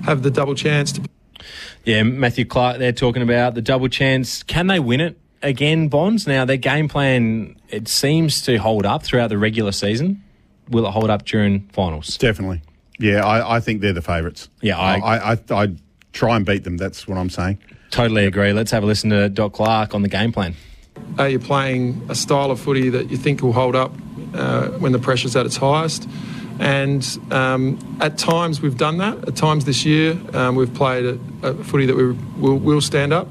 have 0.05 0.23
the 0.25 0.31
double 0.33 0.57
chance 0.57 0.91
to 0.93 1.03
Yeah, 1.85 2.03
Matthew 2.03 2.45
Clarke, 2.45 2.79
they're 2.79 2.91
talking 2.93 3.23
about 3.23 3.55
the 3.55 3.63
double 3.63 3.87
chance. 3.89 4.43
Can 4.43 4.67
they 4.67 4.81
win 4.81 5.01
it 5.01 5.17
again, 5.41 5.87
Bonds? 5.89 6.27
Now, 6.27 6.45
their 6.45 6.57
game 6.57 6.89
plan, 6.89 7.55
it 7.69 7.87
seems 7.87 8.43
to 8.43 8.57
hold 8.57 8.85
up 8.85 9.05
throughout 9.05 9.29
the 9.29 9.39
regular 9.39 9.71
season. 9.73 10.23
Will 10.71 10.87
it 10.87 10.91
hold 10.91 11.09
up 11.09 11.25
during 11.25 11.69
finals? 11.69 12.19
Definitely. 12.19 12.63
Yeah, 12.99 13.25
I, 13.25 13.57
I 13.57 13.61
think 13.61 13.81
they're 13.81 13.93
the 13.93 14.03
favourites. 14.03 14.49
Yeah, 14.61 14.77
I- 14.77 14.99
I, 14.99 15.33
I, 15.35 15.39
I 15.51 15.69
try 16.13 16.35
and 16.37 16.45
beat 16.45 16.65
them. 16.65 16.79
That's 16.79 17.07
what 17.07 17.17
I'm 17.17 17.31
saying. 17.31 17.59
Totally 17.95 18.27
agree. 18.27 18.53
Let's 18.53 18.73
have 18.73 18.83
a 18.83 18.87
listen 18.87 19.11
to 19.11 19.29
Doc 19.29 19.53
Clarke 19.53 19.95
on 19.95 20.03
the 20.03 20.09
game 20.09 20.33
plan. 20.33 20.57
Are 21.17 21.29
you 21.29 21.39
playing 21.39 22.05
a 22.09 22.17
style 22.17 22.51
of 22.51 22.59
footy 22.59 22.89
that 22.89 23.09
you 23.09 23.17
think 23.17 23.41
will 23.41 23.53
hold 23.53 23.77
up 23.77 23.93
uh, 24.35 24.71
when 24.81 24.91
the 24.91 24.99
pressure's 24.99 25.37
at 25.37 25.47
its 25.47 25.57
highest? 25.57 26.09
And 26.59 27.07
um, 27.31 27.79
at 28.01 28.19
times 28.19 28.61
we've 28.61 28.77
done 28.77 28.99
that. 28.99 29.29
At 29.29 29.37
times 29.37 29.65
this 29.65 29.85
year 29.85 30.19
um, 30.33 30.57
we've 30.57 30.75
played 30.75 31.05
a, 31.05 31.21
a 31.47 31.55
footy 31.63 31.87
that 31.87 31.95
we 31.95 32.11
will, 32.37 32.59
will 32.59 32.81
stand 32.81 33.13
up, 33.13 33.29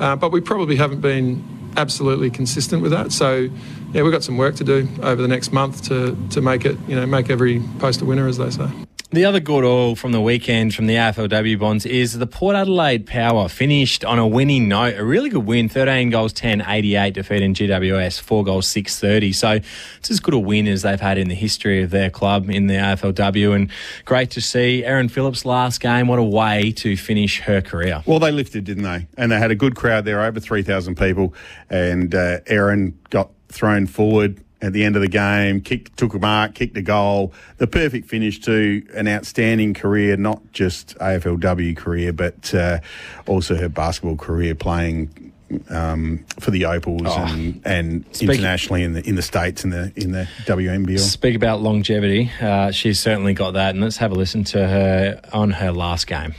uh, 0.00 0.16
but 0.16 0.32
we 0.32 0.40
probably 0.40 0.76
haven't 0.76 1.02
been 1.02 1.44
absolutely 1.76 2.30
consistent 2.30 2.80
with 2.80 2.92
that. 2.92 3.12
So 3.12 3.50
yeah, 3.92 4.02
we've 4.02 4.12
got 4.12 4.24
some 4.24 4.38
work 4.38 4.54
to 4.54 4.64
do 4.64 4.88
over 5.02 5.20
the 5.20 5.28
next 5.28 5.52
month 5.52 5.82
to, 5.88 6.16
to 6.30 6.40
make 6.40 6.64
it, 6.64 6.78
you 6.88 6.96
know, 6.96 7.04
make 7.04 7.28
every 7.28 7.62
post 7.80 8.00
a 8.00 8.06
winner, 8.06 8.26
as 8.28 8.38
they 8.38 8.48
say. 8.48 8.85
The 9.16 9.24
other 9.24 9.40
good 9.40 9.64
all 9.64 9.96
from 9.96 10.12
the 10.12 10.20
weekend 10.20 10.74
from 10.74 10.84
the 10.84 10.96
AFLW 10.96 11.58
bonds 11.58 11.86
is 11.86 12.18
the 12.18 12.26
Port 12.26 12.54
Adelaide 12.54 13.06
Power 13.06 13.48
finished 13.48 14.04
on 14.04 14.18
a 14.18 14.26
winning 14.26 14.68
note. 14.68 14.94
A 14.98 15.02
really 15.02 15.30
good 15.30 15.46
win 15.46 15.70
13 15.70 16.10
goals 16.10 16.34
10 16.34 16.60
88 16.60 17.14
defeating 17.14 17.54
GWS 17.54 18.20
4 18.20 18.44
goals 18.44 18.66
6 18.66 19.00
30. 19.00 19.32
So 19.32 19.52
it's 19.96 20.10
as 20.10 20.20
good 20.20 20.34
a 20.34 20.38
win 20.38 20.66
as 20.68 20.82
they've 20.82 21.00
had 21.00 21.16
in 21.16 21.28
the 21.28 21.34
history 21.34 21.82
of 21.82 21.88
their 21.88 22.10
club 22.10 22.50
in 22.50 22.66
the 22.66 22.74
AFLW. 22.74 23.56
And 23.56 23.70
great 24.04 24.30
to 24.32 24.42
see 24.42 24.84
Erin 24.84 25.08
Phillips' 25.08 25.46
last 25.46 25.80
game. 25.80 26.08
What 26.08 26.18
a 26.18 26.22
way 26.22 26.70
to 26.72 26.94
finish 26.94 27.40
her 27.40 27.62
career. 27.62 28.02
Well, 28.04 28.18
they 28.18 28.32
lifted, 28.32 28.64
didn't 28.64 28.82
they? 28.82 29.08
And 29.16 29.32
they 29.32 29.38
had 29.38 29.50
a 29.50 29.56
good 29.56 29.76
crowd 29.76 30.04
there, 30.04 30.20
over 30.20 30.40
3,000 30.40 30.94
people. 30.94 31.32
And 31.70 32.14
uh, 32.14 32.40
Erin 32.46 32.98
got 33.08 33.30
thrown 33.48 33.86
forward 33.86 34.44
at 34.62 34.72
the 34.72 34.84
end 34.84 34.96
of 34.96 35.02
the 35.02 35.08
game, 35.08 35.60
kicked, 35.60 35.96
took 35.98 36.14
a 36.14 36.18
mark, 36.18 36.54
kicked 36.54 36.76
a 36.76 36.82
goal. 36.82 37.32
The 37.58 37.66
perfect 37.66 38.08
finish 38.08 38.40
to 38.40 38.82
an 38.94 39.06
outstanding 39.06 39.74
career, 39.74 40.16
not 40.16 40.40
just 40.52 40.96
AFLW 40.98 41.76
career, 41.76 42.12
but 42.12 42.54
uh, 42.54 42.80
also 43.26 43.54
her 43.56 43.68
basketball 43.68 44.16
career 44.16 44.54
playing 44.54 45.32
um, 45.70 46.24
for 46.40 46.50
the 46.50 46.64
Opals 46.64 47.02
Oh. 47.06 47.24
and, 47.24 47.60
and 47.64 48.04
Speak- 48.12 48.30
internationally 48.30 48.82
in 48.82 48.94
the 48.94 49.06
in 49.08 49.14
the 49.14 49.22
states 49.22 49.62
in 49.62 49.70
the 49.70 49.92
in 49.94 50.10
the 50.12 50.26
WNBL. 50.46 50.98
Speak 50.98 51.36
about 51.36 51.60
longevity. 51.62 52.30
Uh, 52.40 52.70
she's 52.72 52.98
certainly 52.98 53.32
got 53.34 53.52
that. 53.52 53.70
And 53.74 53.80
let's 53.84 53.98
have 53.98 54.10
a 54.10 54.14
listen 54.14 54.42
to 54.44 54.66
her 54.66 55.20
on 55.32 55.50
her 55.52 55.70
last 55.70 56.06
game. 56.06 56.34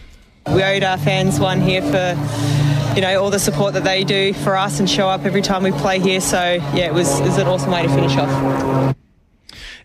We 0.54 0.64
owed 0.64 0.84
our 0.84 0.98
fans 0.98 1.40
one 1.40 1.62
here 1.62 1.82
for, 1.82 2.96
you 2.96 3.02
know, 3.02 3.22
all 3.22 3.30
the 3.30 3.40
support 3.40 3.74
that 3.74 3.84
they 3.84 4.04
do 4.04 4.34
for 4.34 4.56
us 4.56 4.80
and 4.80 4.90
show 4.90 5.10
up 5.10 5.26
every 5.26 5.42
time 5.42 5.64
we 5.64 5.72
play 5.72 6.00
here. 6.00 6.22
So 6.22 6.54
yeah, 6.74 6.88
it 6.88 6.94
was, 6.94 7.20
it 7.20 7.24
was 7.24 7.38
an 7.38 7.48
awesome 7.48 7.72
way 7.72 7.84
to 7.84 7.90
finish 7.90 8.16
off. 8.18 8.96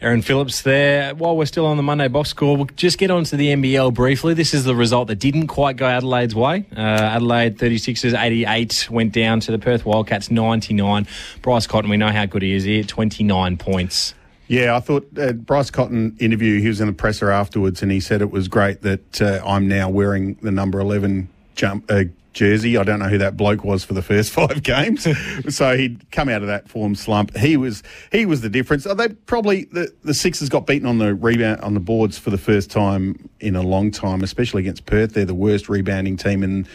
Erin 0.03 0.23
Phillips 0.23 0.63
there. 0.63 1.15
While 1.15 1.37
we're 1.37 1.47
still 1.47 1.65
on 1.65 1.77
the 1.77 1.83
Monday 1.83 2.09
box 2.09 2.31
score, 2.31 2.57
we'll 2.57 2.67
just 2.75 2.99
get 2.99 3.13
on 3.13 3.23
to 3.25 3.37
the 3.37 3.49
NBL 3.49 3.95
briefly. 3.95 4.35
This 4.35 4.53
is 4.53 4.65
the 4.65 4.75
result 4.75 5.07
that 5.09 5.21
didn't 5.21 5.47
quite 5.47 5.77
go 5.77 5.87
Adelaide's 5.87 6.35
way. 6.35 6.67
Uh, 6.77 6.81
Adelaide 6.81 7.57
36ers 7.57 8.21
88 8.21 8.91
went 8.91 9.13
down 9.13 9.39
to 9.41 9.53
the 9.53 9.61
Perth 9.61 9.87
Wildcats 9.87 10.29
99. 10.29 11.07
Bryce 11.41 11.69
Cotton, 11.69 11.89
we 11.89 11.97
know 11.97 12.11
how 12.11 12.27
good 12.27 12.43
he 12.43 12.53
is 12.53 12.65
here, 12.65 12.83
29 12.83 13.57
points. 13.59 14.15
Yeah, 14.53 14.77
I 14.77 14.81
thought 14.81 15.09
uh, 15.19 15.33
Bryce 15.33 15.71
Cotton 15.71 16.15
interview. 16.21 16.61
He 16.61 16.69
was 16.69 16.79
in 16.83 16.87
the 16.87 16.93
presser 16.93 17.31
afterwards, 17.31 17.83
and 17.83 17.91
he 17.91 18.01
said 18.01 18.21
it 18.21 18.31
was 18.31 18.49
great 18.49 18.83
that 18.83 19.23
uh, 19.23 19.41
I'm 19.47 19.67
now 19.67 19.89
wearing 19.89 20.35
the 20.43 20.51
number 20.51 20.79
eleven 20.79 21.31
jump 21.55 21.91
uh, 21.91 22.05
jersey. 22.35 22.77
I 22.77 22.83
don't 22.83 22.99
know 22.99 23.09
who 23.09 23.17
that 23.17 23.35
bloke 23.35 23.65
was 23.65 23.83
for 23.83 23.95
the 23.95 24.03
first 24.03 24.31
five 24.35 24.63
games, 24.63 25.09
so 25.49 25.75
he'd 25.75 26.11
come 26.11 26.29
out 26.29 26.43
of 26.43 26.49
that 26.49 26.69
form 26.69 26.95
slump. 26.95 27.35
He 27.35 27.57
was 27.57 27.83
he 28.11 28.27
was 28.27 28.43
the 28.43 28.51
difference. 28.51 28.85
They 28.85 29.09
probably 29.09 29.65
the 29.73 29.91
the 30.05 30.13
Sixers 30.13 30.51
got 30.51 30.67
beaten 30.67 30.87
on 30.87 30.99
the 30.99 31.15
rebound 31.15 31.63
on 31.63 31.73
the 31.73 31.81
boards 31.81 32.19
for 32.19 32.29
the 32.29 32.37
first 32.37 32.71
time 32.71 33.31
in 33.41 33.57
a 33.57 33.63
long 33.63 33.91
time, 33.91 34.23
especially 34.23 34.61
against 34.61 34.85
Perth. 34.85 35.15
They're 35.15 35.25
the 35.25 35.33
worst 35.33 35.71
rebounding 35.71 36.19
team 36.19 36.43
in 36.43 36.69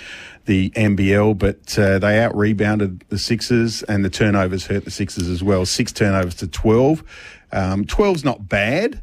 the 0.45 0.71
NBL, 0.71 1.37
but 1.37 1.77
uh, 1.77 1.99
they 1.99 2.19
out 2.19 2.35
rebounded 2.35 3.03
the 3.09 3.19
Sixers, 3.19 3.83
and 3.83 4.03
the 4.03 4.09
turnovers 4.09 4.65
hurt 4.65 4.83
the 4.83 4.89
Sixers 4.91 5.27
as 5.27 5.43
well. 5.43 5.63
Six 5.63 5.91
turnovers 5.91 6.33
to 6.35 6.47
twelve. 6.47 7.03
Um, 7.51 7.85
12's 7.85 8.23
not 8.23 8.47
bad. 8.47 9.01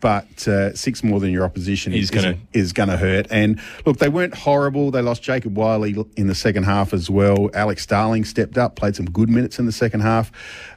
But 0.00 0.46
uh, 0.46 0.74
six 0.74 1.02
more 1.02 1.18
than 1.18 1.32
your 1.32 1.44
opposition 1.44 1.92
Is 1.92 2.04
is 2.04 2.10
gonna 2.10 2.38
is 2.52 2.72
going 2.72 2.88
to 2.88 2.96
hurt. 2.96 3.26
And 3.30 3.60
look, 3.84 3.98
they 3.98 4.08
weren't 4.08 4.34
horrible. 4.34 4.92
They 4.92 5.02
lost 5.02 5.22
Jacob 5.22 5.56
Wiley 5.56 5.96
in 6.16 6.28
the 6.28 6.34
second 6.36 6.64
half 6.64 6.94
as 6.94 7.10
well. 7.10 7.50
Alex 7.52 7.82
Starling 7.82 8.24
stepped 8.24 8.56
up, 8.58 8.76
played 8.76 8.94
some 8.94 9.10
good 9.10 9.28
minutes 9.28 9.58
in 9.58 9.66
the 9.66 9.72
second 9.72 10.00
half. 10.00 10.30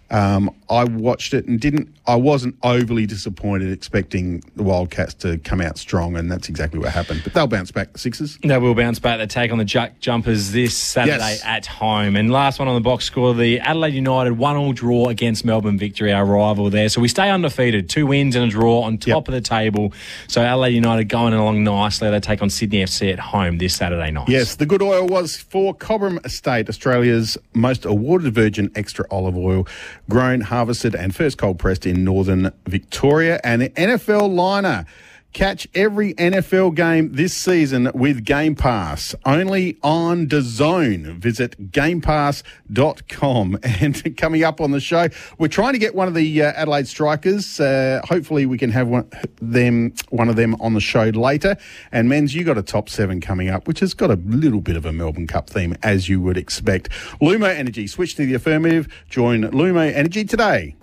Um, 0.10 0.50
I 0.70 0.84
watched 0.84 1.34
it 1.34 1.46
and 1.48 1.60
didn't. 1.60 1.94
I 2.06 2.16
wasn't 2.16 2.56
overly 2.64 3.06
disappointed, 3.06 3.72
expecting 3.72 4.44
the 4.56 4.64
Wildcats 4.64 5.14
to 5.16 5.38
come 5.40 5.62
out 5.62 5.78
strong, 5.78 6.16
and 6.16 6.32
that's 6.32 6.50
exactly 6.50 6.80
what 6.80 6.90
happened. 6.92 7.22
But 7.24 7.34
they'll 7.34 7.48
bounce 7.48 7.72
back. 7.72 7.94
The 7.94 8.00
Sixers. 8.00 8.38
They 8.44 8.58
will 8.58 8.76
bounce 8.76 9.00
back. 9.00 9.18
They 9.20 9.28
take 9.28 9.52
on 9.52 9.58
the 9.58 9.66
Jack 9.66 10.00
Jumpers 10.00 10.52
this 10.52 10.76
Saturday 10.76 11.18
Yes. 11.18 11.42
at 11.44 11.66
home. 11.66 12.16
And 12.16 12.32
last 12.32 12.60
one 12.60 12.68
on 12.68 12.76
the 12.76 12.82
box 12.82 13.06
score, 13.06 13.34
the 13.34 13.60
Adelaide 13.60 13.94
United 13.94 14.34
one 14.34 14.56
all 14.56 14.74
draw 14.74 15.08
against 15.10 15.44
Melbourne 15.46 15.78
Victory, 15.78 16.12
our 16.14 16.26
rival 16.26 16.70
there. 16.70 16.90
So 16.90 17.02
we 17.02 17.08
stay 17.08 17.30
undefeated, 17.30 17.90
two 17.90 18.06
wins 18.08 18.36
and 18.36 18.46
a 18.46 18.48
draw 18.48 18.82
on 18.82 18.98
top 18.98 19.08
Yep. 19.08 19.28
of 19.30 19.34
the 19.34 19.42
table. 19.42 19.94
So 20.28 20.42
Adelaide 20.42 20.74
United 20.74 21.06
going 21.10 21.34
along 21.34 21.64
nicely. 21.64 22.10
They 22.10 22.20
take 22.20 22.42
on 22.42 22.50
Sydney 22.50 22.84
FC 22.84 23.12
at 23.12 23.20
home 23.20 23.58
this 23.58 23.76
Saturday 23.76 24.12
night. 24.12 24.30
Yes, 24.30 24.56
the 24.56 24.66
good 24.66 24.82
oil 24.82 25.08
was 25.08 25.36
for 25.38 25.76
Cobram 25.76 26.24
Estate, 26.26 26.70
Australia's 26.70 27.38
most 27.54 27.86
awarded 27.86 28.34
virgin 28.34 28.72
extra 28.76 29.06
olive 29.12 29.38
oil, 29.38 29.68
grown, 30.10 30.42
harvested, 30.60 30.94
and 30.94 31.16
first 31.16 31.38
cold 31.38 31.58
pressed 31.58 31.86
in 31.86 32.04
northern 32.04 32.52
Victoria. 32.68 33.40
And 33.46 33.62
the 33.62 33.70
NFL 33.70 34.36
liner. 34.36 34.86
Catch 35.34 35.68
every 35.76 36.16
NFL 36.16 36.76
game 36.76 37.14
this 37.14 37.36
season 37.36 37.92
with 37.94 38.26
Game 38.26 38.56
Pass, 38.56 39.14
only 39.26 39.78
on 39.84 40.28
DAZN. 40.28 41.18
Visit 41.20 41.72
gamepass.com. 41.72 43.60
And 43.82 44.18
coming 44.18 44.44
up 44.44 44.60
on 44.60 44.72
the 44.72 44.80
show, 44.80 45.08
we're 45.38 45.48
trying 45.48 45.74
to 45.74 45.80
get 45.80 45.96
one 45.96 46.08
of 46.08 46.14
the 46.14 46.42
uh, 46.42 46.52
Adelaide 46.54 46.88
strikers. 46.88 47.60
Uh, 47.60 48.02
hopefully, 48.04 48.46
we 48.46 48.58
can 48.58 48.72
have 48.72 48.88
one, 48.88 49.10
them, 49.42 49.94
one 50.10 50.28
of 50.28 50.36
them 50.36 50.56
on 50.60 50.74
the 50.74 50.82
show 50.82 51.06
later. 51.06 51.56
And 51.92 52.10
men's, 52.10 52.36
you 52.36 52.44
got 52.44 52.58
a 52.58 52.64
top 52.64 52.90
seven 52.90 53.22
coming 53.22 53.50
up, 53.50 53.68
which 53.68 53.80
has 53.80 53.94
got 53.94 54.12
a 54.12 54.16
little 54.26 54.60
bit 54.60 54.76
of 54.76 54.86
a 54.86 54.92
Melbourne 54.92 55.28
Cup 55.28 55.50
theme, 55.50 55.78
as 55.84 56.10
you 56.10 56.20
would 56.20 56.36
expect. 56.36 56.90
Lumo 57.22 57.48
Energy, 57.48 57.88
switch 57.88 58.16
to 58.16 58.26
the 58.26 58.34
affirmative. 58.34 58.88
Join 59.10 59.44
Lumo 59.44 59.94
Energy 59.94 60.26
today. 60.26 60.76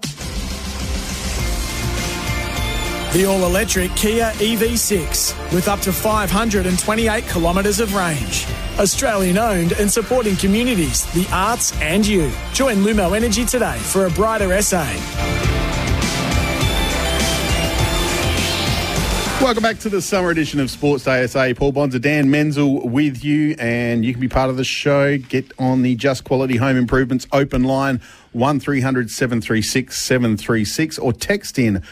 The 3.16 3.25
all 3.25 3.46
electric 3.46 3.96
Kia 3.96 4.30
EV6 4.32 5.50
with 5.54 5.68
up 5.68 5.80
to 5.80 5.90
528 5.90 7.26
kilometres 7.26 7.80
of 7.80 7.94
range. 7.94 8.46
Australian 8.78 9.38
owned 9.38 9.73
and 9.73 9.90
supporting 9.90 10.37
communities, 10.37 11.11
the 11.14 11.26
arts, 11.32 11.73
and 11.80 12.06
you. 12.06 12.30
Join 12.52 12.76
Lumo 12.85 13.16
Energy 13.16 13.46
today 13.46 13.78
for 13.78 14.04
a 14.04 14.11
brighter 14.11 14.61
SA. 14.61 14.85
Welcome 19.40 19.62
back 19.62 19.78
to 19.80 19.88
the 19.88 20.02
summer 20.02 20.30
edition 20.30 20.61
of 20.61 20.70
Sports 20.70 21.04
Day 21.04 21.26
SA. 21.26 21.52
Paul 21.54 21.70
Bonsor, 21.70 21.99
Dan 21.99 22.30
Menzel 22.30 22.88
with 22.88 23.23
you, 23.23 23.54
and 23.58 24.04
you 24.04 24.12
can 24.12 24.20
be 24.20 24.28
part 24.28 24.50
of 24.50 24.56
the 24.56 24.64
show. 24.64 25.18
Get 25.18 25.52
on 25.58 25.82
the 25.82 25.94
Just 25.94 26.25
Quality 26.25 26.56
Home 26.56 26.76
Improvements 26.76 27.26
open 27.32 27.62
line 27.62 28.00
1300 28.32 29.11
736 29.11 29.96
736 29.96 30.99
or 30.99 31.12
text 31.12 31.58
in 31.58 31.82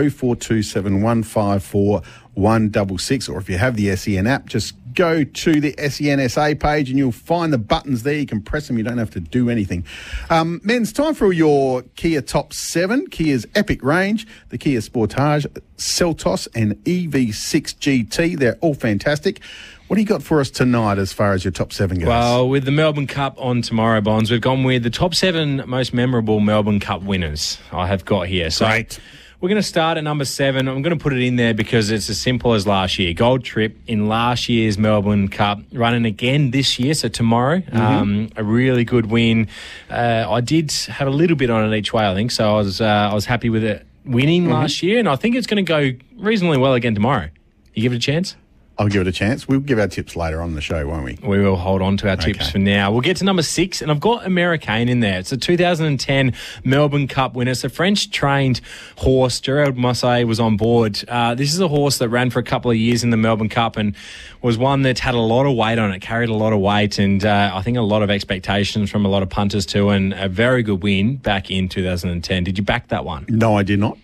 0427 0.00 1.02
166. 1.02 3.28
Or 3.28 3.38
if 3.38 3.48
you 3.48 3.58
have 3.58 3.76
the 3.76 3.94
SEN 3.96 4.26
app, 4.26 4.46
just 4.46 4.74
go 4.94 5.24
to 5.24 5.60
the 5.60 5.72
SENSA 5.74 6.60
page 6.60 6.90
and 6.90 6.98
you'll 6.98 7.12
find 7.12 7.52
the 7.52 7.58
buttons 7.58 8.02
there. 8.02 8.14
You 8.14 8.26
can 8.26 8.42
press 8.42 8.66
them, 8.66 8.78
you 8.78 8.84
don't 8.84 8.98
have 8.98 9.10
to 9.10 9.20
do 9.20 9.50
anything. 9.50 9.84
Um, 10.30 10.60
Menz 10.60 10.94
time 10.94 11.14
for 11.14 11.32
your 11.32 11.82
Kia 11.96 12.22
Top 12.22 12.52
7, 12.52 13.08
Kia's 13.08 13.46
Epic 13.54 13.82
range, 13.82 14.26
the 14.50 14.58
Kia 14.58 14.80
Sportage, 14.80 15.46
Seltos, 15.76 16.48
and 16.54 16.74
EV6 16.84 18.08
GT. 18.08 18.38
They're 18.38 18.58
all 18.60 18.74
fantastic. 18.74 19.40
What 19.86 19.96
do 19.96 20.02
you 20.02 20.08
got 20.08 20.22
for 20.22 20.40
us 20.40 20.50
tonight 20.50 20.98
as 20.98 21.12
far 21.12 21.32
as 21.32 21.44
your 21.44 21.52
top 21.52 21.70
seven 21.70 21.98
goes? 21.98 22.08
Well, 22.08 22.48
with 22.48 22.64
the 22.64 22.70
Melbourne 22.70 23.06
Cup 23.06 23.34
on 23.38 23.60
tomorrow, 23.60 24.00
Bonds, 24.00 24.30
we've 24.30 24.40
gone 24.40 24.64
with 24.64 24.84
the 24.84 24.90
top 24.90 25.14
seven 25.14 25.62
most 25.66 25.92
memorable 25.92 26.40
Melbourne 26.40 26.80
Cup 26.80 27.02
winners 27.02 27.58
I 27.72 27.88
have 27.88 28.06
got 28.06 28.26
here. 28.26 28.48
So 28.48 28.64
Great. 28.64 28.98
We're 29.42 29.48
going 29.48 29.60
to 29.60 29.66
start 29.66 29.98
at 29.98 30.04
number 30.04 30.24
seven. 30.24 30.68
I'm 30.68 30.82
going 30.82 30.96
to 30.96 31.02
put 31.02 31.12
it 31.12 31.20
in 31.20 31.34
there 31.34 31.52
because 31.52 31.90
it's 31.90 32.08
as 32.08 32.20
simple 32.20 32.54
as 32.54 32.64
last 32.64 32.96
year. 33.00 33.12
Gold 33.12 33.42
Trip 33.42 33.76
in 33.88 34.06
last 34.06 34.48
year's 34.48 34.78
Melbourne 34.78 35.26
Cup, 35.26 35.58
running 35.72 36.04
again 36.04 36.52
this 36.52 36.78
year, 36.78 36.94
so 36.94 37.08
tomorrow. 37.08 37.60
Um, 37.72 38.30
a 38.36 38.44
really 38.44 38.84
good 38.84 39.06
win. 39.06 39.48
Uh, 39.90 40.26
I 40.30 40.40
did 40.42 40.70
have 40.70 41.08
a 41.08 41.10
little 41.10 41.34
bit 41.36 41.50
on 41.50 41.70
it 41.70 41.76
each 41.76 41.92
way, 41.92 42.08
I 42.08 42.14
think, 42.14 42.30
so 42.30 42.54
I 42.54 42.56
was 42.58 42.80
uh, 42.80 42.84
I 42.84 43.14
was 43.14 43.24
happy 43.24 43.50
with 43.50 43.64
it 43.64 43.84
winning 44.04 44.48
last 44.48 44.80
year, 44.80 45.00
and 45.00 45.08
I 45.08 45.16
think 45.16 45.34
it's 45.34 45.48
going 45.48 45.64
to 45.64 45.68
go 45.68 45.90
reasonably 46.18 46.58
well 46.58 46.74
again 46.74 46.94
tomorrow. 46.94 47.28
You 47.74 47.82
give 47.82 47.92
it 47.92 47.96
a 47.96 47.98
chance? 47.98 48.36
I'll 48.78 48.88
give 48.88 49.02
it 49.02 49.06
a 49.06 49.12
chance. 49.12 49.46
We'll 49.46 49.60
give 49.60 49.78
our 49.78 49.86
tips 49.86 50.16
later 50.16 50.40
on 50.40 50.48
in 50.50 50.54
the 50.54 50.60
show, 50.62 50.86
won't 50.86 51.04
we? 51.04 51.18
We 51.22 51.40
will 51.40 51.56
hold 51.56 51.82
on 51.82 51.96
to 51.98 52.08
our 52.08 52.16
tips 52.16 52.40
Okay. 52.40 52.50
for 52.52 52.58
now. 52.58 52.90
We'll 52.90 53.02
get 53.02 53.18
to 53.18 53.24
number 53.24 53.42
six, 53.42 53.82
and 53.82 53.90
I've 53.90 54.00
got 54.00 54.24
Americain 54.26 54.88
in 54.88 55.00
there. 55.00 55.18
It's 55.18 55.30
a 55.30 55.36
2010 55.36 56.32
Melbourne 56.64 57.06
Cup 57.06 57.34
winner. 57.34 57.50
It's 57.50 57.64
a 57.64 57.68
French 57.68 58.10
trained 58.10 58.60
horse. 58.96 59.40
Gerald 59.40 59.76
Mosse 59.76 60.24
was 60.24 60.40
on 60.40 60.56
board. 60.56 61.04
Uh, 61.06 61.34
this 61.34 61.52
is 61.52 61.60
a 61.60 61.68
horse 61.68 61.98
that 61.98 62.08
ran 62.08 62.30
for 62.30 62.38
a 62.38 62.42
couple 62.42 62.70
of 62.70 62.76
years 62.76 63.04
in 63.04 63.10
the 63.10 63.16
Melbourne 63.16 63.48
Cup 63.50 63.76
and 63.76 63.94
was 64.40 64.56
one 64.56 64.82
that 64.82 64.98
had 64.98 65.14
a 65.14 65.20
lot 65.20 65.46
of 65.46 65.54
weight 65.54 65.78
on 65.78 65.92
it, 65.92 66.00
carried 66.00 66.30
a 66.30 66.34
lot 66.34 66.52
of 66.52 66.60
weight, 66.60 66.98
and 66.98 67.24
uh, 67.24 67.50
I 67.54 67.62
think 67.62 67.76
a 67.76 67.82
lot 67.82 68.02
of 68.02 68.10
expectations 68.10 68.90
from 68.90 69.04
a 69.04 69.08
lot 69.08 69.22
of 69.22 69.28
punters 69.28 69.66
too, 69.66 69.90
and 69.90 70.12
a 70.14 70.28
very 70.28 70.62
good 70.62 70.82
win 70.82 71.16
back 71.16 71.50
in 71.50 71.68
2010. 71.68 72.44
Did 72.44 72.58
you 72.58 72.64
back 72.64 72.88
that 72.88 73.04
one? 73.04 73.26
No, 73.28 73.56
I 73.56 73.62
did 73.62 73.78
not. 73.78 73.98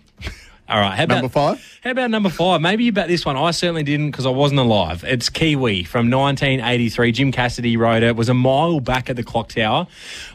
All 0.69 0.79
right. 0.79 0.95
How 0.95 1.05
about 1.05 1.15
Number 1.15 1.29
five? 1.29 1.79
How 1.81 1.91
about 1.91 2.11
number 2.11 2.29
five? 2.29 2.59
Maybe 2.61 2.83
you 2.83 2.91
bet 2.91 3.07
this 3.07 3.25
one. 3.25 3.37
I 3.37 3.51
certainly 3.51 3.83
didn't 3.83 4.11
because 4.11 4.25
I 4.25 4.29
wasn't 4.29 4.59
alive. 4.59 5.03
It's 5.07 5.29
Kiwi 5.29 5.85
from 5.85 6.11
1983. 6.11 7.11
Jim 7.13 7.31
Cassidy 7.31 7.77
rode 7.77 8.03
it. 8.03 8.07
It 8.07 8.15
was 8.17 8.27
a 8.27 8.33
mile 8.33 8.81
back 8.81 9.09
at 9.09 9.15
the 9.15 9.23
clock 9.23 9.49
tower. 9.49 9.87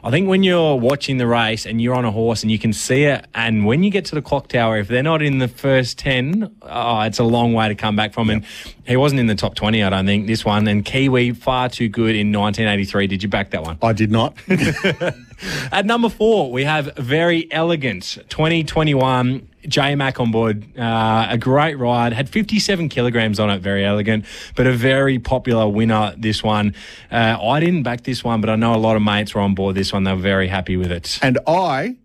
I 0.03 0.11
think 0.11 0.27
when 0.27 0.43
you're 0.43 0.75
watching 0.75 1.19
the 1.19 1.27
race 1.27 1.67
and 1.67 1.83
you're 1.83 1.95
on 1.95 2.07
a 2.07 2.11
horse 2.11 2.43
and 2.43 2.51
you 2.51 2.59
can 2.59 2.73
see 2.73 3.05
it, 3.05 3.27
and 3.35 3.67
when 3.67 3.85
you 3.85 3.91
get 3.91 4.07
to 4.07 4.15
the 4.15 4.23
clock 4.23 4.49
tower, 4.49 4.79
if 4.79 4.89
they're 4.89 5.03
not 5.03 5.21
in 5.21 5.39
the 5.39 5.47
first 5.47 5.99
10, 5.99 6.51
oh, 6.63 7.01
it's 7.03 7.19
a 7.19 7.25
long 7.25 7.53
way 7.53 7.69
to 7.69 7.75
come 7.75 7.95
back 7.95 8.15
from. 8.15 8.31
And 8.31 8.45
he 8.87 8.97
wasn't 8.97 9.21
in 9.21 9.27
the 9.27 9.35
top 9.35 9.55
20, 9.55 9.83
I 9.83 9.91
don't 9.91 10.07
think, 10.07 10.27
this 10.27 10.45
one. 10.45 10.67
And 10.67 10.83
Kiwi, 10.83 11.33
far 11.33 11.69
too 11.69 11.89
good 11.89 12.17
in 12.17 12.33
1983. 12.33 13.07
Did 13.07 13.23
you 13.23 13.29
back 13.29 13.51
that 13.51 13.63
one? 13.63 13.79
I 13.83 13.93
did 13.93 14.11
not. 14.11 14.35
At 15.71 15.85
number 15.85 16.09
four, 16.09 16.51
we 16.51 16.65
have 16.65 16.97
Very 16.97 17.53
Elegant 17.53 18.19
2021 18.31 19.49
J 19.69 19.95
Mac 19.95 20.21
on 20.21 20.31
board. 20.31 20.65
Uh, 20.79 21.27
a 21.31 21.39
great 21.39 21.75
ride. 21.79 22.13
Had 22.13 22.29
57 22.29 22.89
kilograms 22.89 23.41
on 23.41 23.51
it. 23.51 23.61
Very 23.61 23.85
elegant, 23.85 24.25
but 24.57 24.67
a 24.67 24.73
very 24.73 25.19
popular 25.19 25.69
winner. 25.69 26.15
This 26.17 26.43
one. 26.43 26.75
Uh, 27.11 27.39
I 27.43 27.61
didn't 27.61 27.83
back 27.83 28.05
this 28.05 28.23
one, 28.25 28.41
but 28.41 28.51
I 28.51 28.57
know 28.57 28.75
a 28.75 28.77
lot 28.77 28.97
of 28.97 29.03
mates 29.03 29.35
were 29.35 29.41
on 29.41 29.55
board 29.55 29.75
this 29.75 29.93
one. 29.93 30.05
They 30.05 30.13
were 30.13 30.19
very 30.19 30.49
happy 30.49 30.77
with 30.77 30.93
it. 30.93 31.19
and 31.23 31.39
I 31.47 31.97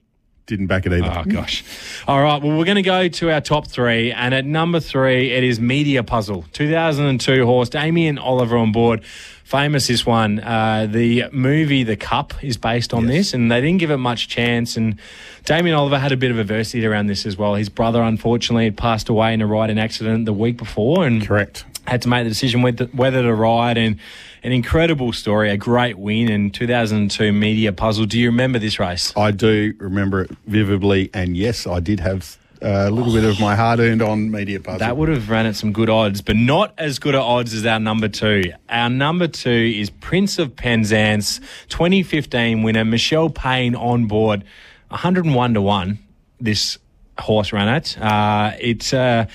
didn't 0.50 0.68
back 0.68 0.86
it 0.86 0.92
either. 0.92 1.14
Oh 1.16 1.24
gosh! 1.24 1.64
All 2.08 2.22
right. 2.22 2.42
Well, 2.42 2.58
we're 2.58 2.66
going 2.66 2.76
to 2.76 2.82
go 2.82 3.08
to 3.08 3.32
our 3.32 3.40
top 3.40 3.68
three, 3.68 4.12
and 4.12 4.34
at 4.34 4.46
number 4.46 4.80
three, 4.80 5.32
it 5.32 5.44
is 5.44 5.60
Media 5.60 6.04
Puzzle, 6.04 6.46
2002 6.54 7.46
horse, 7.46 7.70
Damien 7.70 8.18
Oliver 8.18 8.58
on 8.58 8.72
board. 8.72 9.04
Famous 9.44 9.88
this 9.88 10.06
one. 10.06 10.40
Uh, 10.40 10.88
the 10.88 11.26
movie 11.32 11.84
The 11.84 11.96
Cup 11.96 12.44
is 12.44 12.58
based 12.58 12.94
on 12.94 13.08
this, 13.08 13.34
and 13.34 13.52
they 13.52 13.62
didn't 13.62 13.80
give 13.80 13.90
it 13.90 13.98
much 13.98 14.28
chance. 14.28 14.78
And 14.78 15.00
Damien 15.46 15.76
Oliver 15.76 15.98
had 15.98 16.12
a 16.12 16.18
bit 16.18 16.30
of 16.30 16.38
adversity 16.38 16.86
around 16.86 17.08
this 17.08 17.26
as 17.26 17.36
well. 17.36 17.56
His 17.56 17.70
brother, 17.70 18.04
unfortunately, 18.04 18.66
had 18.66 18.78
passed 18.78 19.10
away 19.10 19.34
in 19.34 19.42
a 19.42 19.48
riding 19.48 19.80
accident 19.80 20.26
the 20.26 20.34
week 20.34 20.58
before, 20.58 21.08
and 21.08 21.26
Correct. 21.26 21.66
Had 21.90 22.04
to 22.04 22.08
make 22.08 22.24
the 22.24 22.30
decision 22.30 22.62
whether, 22.62 22.86
whether 22.86 23.22
to 23.22 23.34
ride. 23.34 23.78
And 23.78 23.98
an 24.44 24.52
incredible 24.52 25.12
story, 25.12 25.50
a 25.50 25.58
great 25.58 25.98
win 25.98 26.30
in 26.30 26.52
2002 26.52 27.34
Media 27.34 27.74
Puzzle. 27.74 28.06
Do 28.06 28.20
you 28.20 28.28
remember 28.28 28.60
this 28.60 28.80
race? 28.80 29.12
I 29.18 29.32
do 29.32 29.74
remember 29.80 30.22
it 30.22 30.32
vividly, 30.46 31.10
and 31.14 31.36
yes, 31.36 31.68
I 31.68 31.80
did 31.80 32.00
have 32.00 32.38
uh, 32.62 32.86
a 32.88 32.92
little 32.92 33.14
bit 33.14 33.24
of 33.24 33.40
my 33.40 33.56
hard 33.56 33.80
earned 33.80 34.02
on 34.02 34.32
media 34.32 34.60
puzzle. 34.60 34.80
That 34.80 34.98
would 34.98 35.10
have 35.10 35.30
ran 35.30 35.46
at 35.46 35.56
some 35.56 35.72
good 35.72 35.90
odds, 35.90 36.22
but 36.22 36.36
not 36.36 36.74
as 36.78 37.00
good 37.00 37.16
at 37.16 37.22
odds 37.22 37.54
as 37.54 37.66
our 37.66 37.80
number 37.80 38.08
two. 38.08 38.44
Our 38.70 38.90
number 38.90 39.28
two 39.28 39.50
is 39.50 39.90
Prince 39.90 40.40
of 40.40 40.56
Penzance, 40.56 41.40
2015 41.70 42.64
winner, 42.64 42.86
Michelle 42.86 43.30
Payne 43.30 43.76
on 43.76 44.06
board, 44.08 44.44
101 44.90 45.54
to 45.54 45.62
1. 45.62 46.00
This 46.42 46.78
horse 47.20 47.54
ran 47.54 47.68
it. 47.68 47.98
Uh, 48.00 48.54
it 48.60 48.94
uh, 48.94 49.26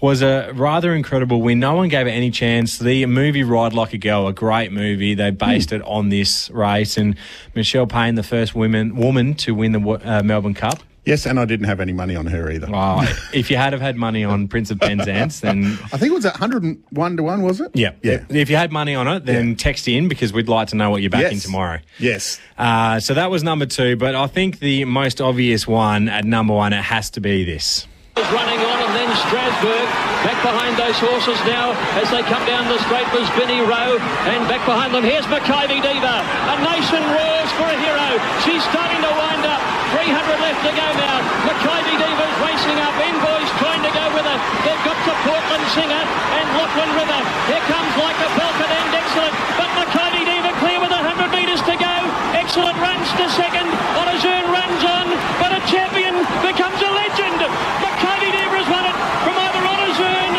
was 0.00 0.22
a 0.22 0.52
rather 0.54 0.94
incredible 0.94 1.40
win. 1.42 1.60
No 1.60 1.74
one 1.74 1.88
gave 1.88 2.06
it 2.06 2.10
any 2.10 2.30
chance. 2.30 2.78
The 2.78 3.06
movie 3.06 3.42
Ride 3.42 3.72
Like 3.72 3.92
a 3.92 3.98
Girl, 3.98 4.26
a 4.28 4.32
great 4.32 4.72
movie. 4.72 5.14
They 5.14 5.30
based 5.30 5.72
it 5.72 5.82
on 5.82 6.08
this 6.08 6.50
race, 6.50 6.96
and 6.96 7.16
Michelle 7.54 7.86
Payne, 7.86 8.14
the 8.14 8.22
first 8.22 8.54
woman 8.54 8.96
woman 8.96 9.34
to 9.34 9.54
win 9.54 9.72
the 9.72 9.80
uh, 9.80 10.22
Melbourne 10.22 10.54
Cup. 10.54 10.82
Yes, 11.04 11.26
and 11.26 11.38
I 11.40 11.44
didn't 11.44 11.66
have 11.66 11.80
any 11.80 11.92
money 11.92 12.14
on 12.16 12.26
her 12.26 12.50
either. 12.50 12.68
Oh, 12.72 13.02
if 13.32 13.50
you 13.50 13.56
had 13.56 13.72
have 13.72 13.82
had 13.82 13.96
money 13.96 14.24
on 14.24 14.48
Prince 14.48 14.70
of 14.70 14.80
Penzance, 14.80 15.40
then 15.40 15.78
I 15.92 15.96
think 15.98 16.12
it 16.12 16.14
was 16.14 16.26
at 16.26 16.34
101 16.34 17.16
to 17.16 17.22
1, 17.22 17.42
was 17.42 17.60
it? 17.60 17.70
yeah, 17.74 17.92
Yeah. 18.02 18.24
If 18.28 18.50
you 18.50 18.56
had 18.56 18.72
money 18.72 18.94
on 18.94 19.06
it, 19.08 19.24
then 19.26 19.50
Yeah. 19.50 19.54
text 19.56 19.88
in 19.88 20.08
because 20.08 20.32
we'd 20.32 20.48
like 20.48 20.68
to 20.68 20.76
know 20.76 20.90
what 20.90 21.02
you're 21.02 21.10
backing 21.10 21.32
Yes. 21.32 21.42
tomorrow. 21.44 21.78
Yes. 21.98 22.40
Uh, 22.58 23.00
so 23.00 23.14
that 23.14 23.30
was 23.30 23.42
number 23.42 23.66
two, 23.66 23.96
but 23.96 24.14
I 24.14 24.26
think 24.26 24.58
the 24.60 24.84
most 24.84 25.20
obvious 25.20 25.66
one 25.66 26.08
at 26.08 26.24
number 26.24 26.54
one, 26.54 26.72
it 26.72 26.82
has 26.82 27.10
to 27.10 27.20
be 27.20 27.44
this. 27.44 27.86
running 28.16 28.58
on 28.60 28.78
and 28.82 28.94
then 28.94 29.16
Strasbourg 29.16 30.11
back 30.22 30.38
behind 30.42 30.78
those 30.78 30.98
horses 30.98 31.38
now 31.46 31.74
as 31.98 32.08
they 32.10 32.22
come 32.30 32.44
down 32.46 32.66
the 32.70 32.78
straight 32.86 33.08
was 33.12 33.26
Vinnie 33.34 33.62
Roe 33.62 33.98
and 34.30 34.40
back 34.46 34.62
behind 34.64 34.94
them 34.94 35.02
here's 35.02 35.26
Makybe 35.26 35.82
Diva 35.82 36.16
a 36.22 36.56
nation 36.62 37.02
roars 37.02 37.50
for 37.58 37.66
a 37.68 37.76
hero. 37.78 38.08
She's 38.44 38.62
starting 38.70 39.00
to 39.02 39.12
wind 39.12 39.44
up. 39.44 39.60
300 39.92 40.08
left 40.40 40.60
to 40.64 40.72
go 40.72 40.88
now. 40.96 41.16
Makybe 41.44 41.94
Diva 42.00 42.24
is 42.24 42.38
racing 42.44 42.78
up. 42.80 42.94
Envoy's 42.96 43.52
trying 43.60 43.82
to 43.84 43.92
go 43.92 44.04
with 44.16 44.24
her. 44.24 44.38
They've 44.64 44.84
got 44.84 44.98
to 45.04 45.12
Portland 45.26 45.66
Singer 45.76 46.02
and 46.38 46.46
Lachlan 46.56 46.90
River. 46.96 47.20
Here 47.48 47.64
comes 47.68 47.92
Leica 48.00 48.28
Falcon 48.36 48.70
and 48.72 48.88
Xcellent. 48.94 49.36
But 49.58 49.70
Makybe 49.76 50.22
Diva 50.24 50.52
clear 50.64 50.78
with 50.80 50.92
100 50.92 51.28
metres 51.32 51.62
to 51.68 51.74
go. 51.76 51.94
Xcellent 52.36 52.78
runs 52.80 53.08
to 53.20 53.24
second 53.36 53.68
On 54.00 54.06
A 54.08 54.16
Jeune 54.18 54.48
runs 54.50 54.82
on 54.84 55.06
but 55.40 55.52
a 55.52 55.60
champion 55.70 56.16
becomes 56.42 56.78
a 56.80 56.90
legend 56.90 57.38
Makybe 57.84 58.28
Diva 58.32 58.56
has 58.60 58.68
won 58.72 58.84
it 58.88 58.96
from 59.24 59.36
either 59.36 59.62
Onazern 59.62 60.32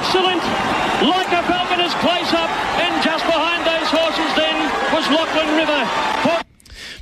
Xcellent 0.00 0.44
like 1.06 1.30
a 1.34 1.42
Falcon 1.44 1.80
is 1.82 1.94
close 2.00 2.30
up 2.32 2.50
and 2.78 2.92
just 3.02 3.24
behind 3.26 3.66
those 3.66 3.88
horses 3.90 4.30
then 4.38 4.56
was 4.94 5.04
Lachlan 5.12 5.50
River 5.58 5.82
Port- 6.24 6.46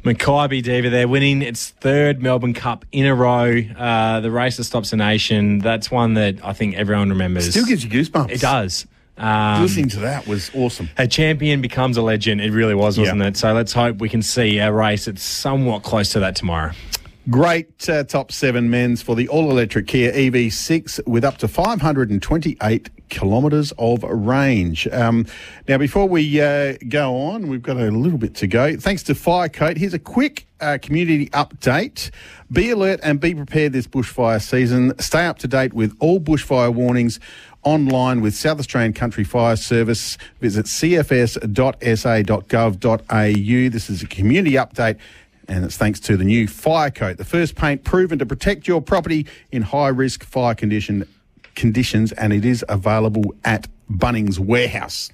Makybe 0.05 0.63
Diva 0.63 0.89
there 0.91 1.07
winning 1.09 1.43
its 1.43 1.71
third 1.71 2.23
Melbourne 2.23 2.55
Cup 2.55 2.85
in 2.93 3.07
a 3.07 3.15
row. 3.15 3.61
Uh, 3.77 4.21
the 4.21 4.31
race 4.31 4.57
that 4.57 4.65
stops 4.65 4.93
a 4.93 4.97
nation. 4.97 5.59
That's 5.59 5.91
one 5.91 6.15
that 6.15 6.45
I 6.45 6.53
think 6.53 6.75
everyone 6.77 7.11
remembers. 7.11 7.51
Still 7.51 7.67
gives 7.67 7.85
you 7.85 7.91
goosebumps. 7.91 8.31
It 8.31 8.41
does. 8.41 8.87
Um, 9.19 9.61
Listening 9.63 9.89
to 9.91 9.99
that 10.01 10.27
was 10.27 10.51
awesome. 10.55 10.89
a 10.97 11.07
champion 11.07 11.61
becomes 11.61 11.99
a 11.99 12.03
legend. 12.03 12.41
It 12.41 12.53
really 12.53 12.75
was, 12.75 12.99
wasn't 12.99 13.19
Yeah. 13.21 13.27
it? 13.29 13.37
So 13.37 13.53
let's 13.53 13.73
hope 13.75 13.99
we 13.99 14.09
can 14.09 14.23
see 14.23 14.59
a 14.59 14.73
race 14.73 15.05
that's 15.05 15.23
somewhat 15.23 15.83
close 15.83 16.09
to 16.13 16.21
that 16.21 16.37
tomorrow. 16.37 16.73
Great 17.29 17.87
uh, 17.89 18.03
top 18.05 18.33
seven 18.33 18.71
Menz 18.71 19.03
for 19.03 19.15
the 19.15 19.29
all 19.29 19.51
electric 19.51 19.87
Kia 19.87 20.11
EV6 20.11 21.07
with 21.07 21.23
up 21.23 21.37
to 21.39 21.49
528 21.49 22.89
kilometres 23.11 23.75
of 23.79 24.03
range. 24.05 24.89
Um, 24.89 25.27
now, 25.69 25.77
before 25.77 26.09
we 26.09 26.41
uh, 26.41 26.79
go 26.89 27.15
on, 27.15 27.49
we've 27.49 27.63
got 27.63 27.77
a 27.77 27.91
little 27.91 28.19
bit 28.19 28.35
to 28.37 28.47
go. 28.47 28.75
Thanks 28.77 29.03
to 29.05 29.15
Firecoat, 29.15 29.77
here's 29.77 29.93
a 29.93 29.99
quick 29.99 30.47
uh, 30.63 30.79
community 30.81 31.29
update. 31.31 32.11
Be 32.51 32.71
alert 32.71 33.01
and 33.03 33.21
be 33.21 33.35
prepared 33.35 33.75
this 33.75 33.87
bushfire 33.87 34.41
season. 34.41 34.99
Stay 34.99 35.27
up 35.27 35.39
to 35.41 35.49
date 35.49 35.75
with 35.75 35.95
all 36.01 36.21
bushfire 36.21 36.73
warnings 36.73 37.21
online 37.63 38.23
with 38.23 38.35
South 38.35 38.59
Australian 38.59 38.95
Country 38.95 39.25
Fire 39.25 39.57
Service. 39.57 40.17
Visit 40.41 40.65
cfs.sa.gov.au. 40.65 41.29
This 43.69 43.91
is 43.91 44.03
a 44.03 44.07
community 44.07 44.57
update 44.57 44.97
and 45.51 45.65
it's 45.65 45.77
thanks 45.77 45.99
to 46.01 46.17
the 46.17 46.25
new 46.25 46.47
Fire 46.47 46.91
Coat, 46.91 47.19
the 47.19 47.25
first 47.25 47.57
paint 47.57 47.83
proven 47.83 48.19
to 48.21 48.27
protect 48.27 48.69
your 48.69 48.81
property 48.81 49.27
in 49.51 49.63
high 49.63 49.89
risk 49.89 50.25
fire 50.25 50.55
condition 50.55 51.07
conditions, 51.57 52.13
and 52.13 52.33
it 52.33 52.45
is 52.45 52.65
available 52.69 53.35
at 53.45 53.67
Bunnings 53.91 54.39
Warehouse. 54.39 55.11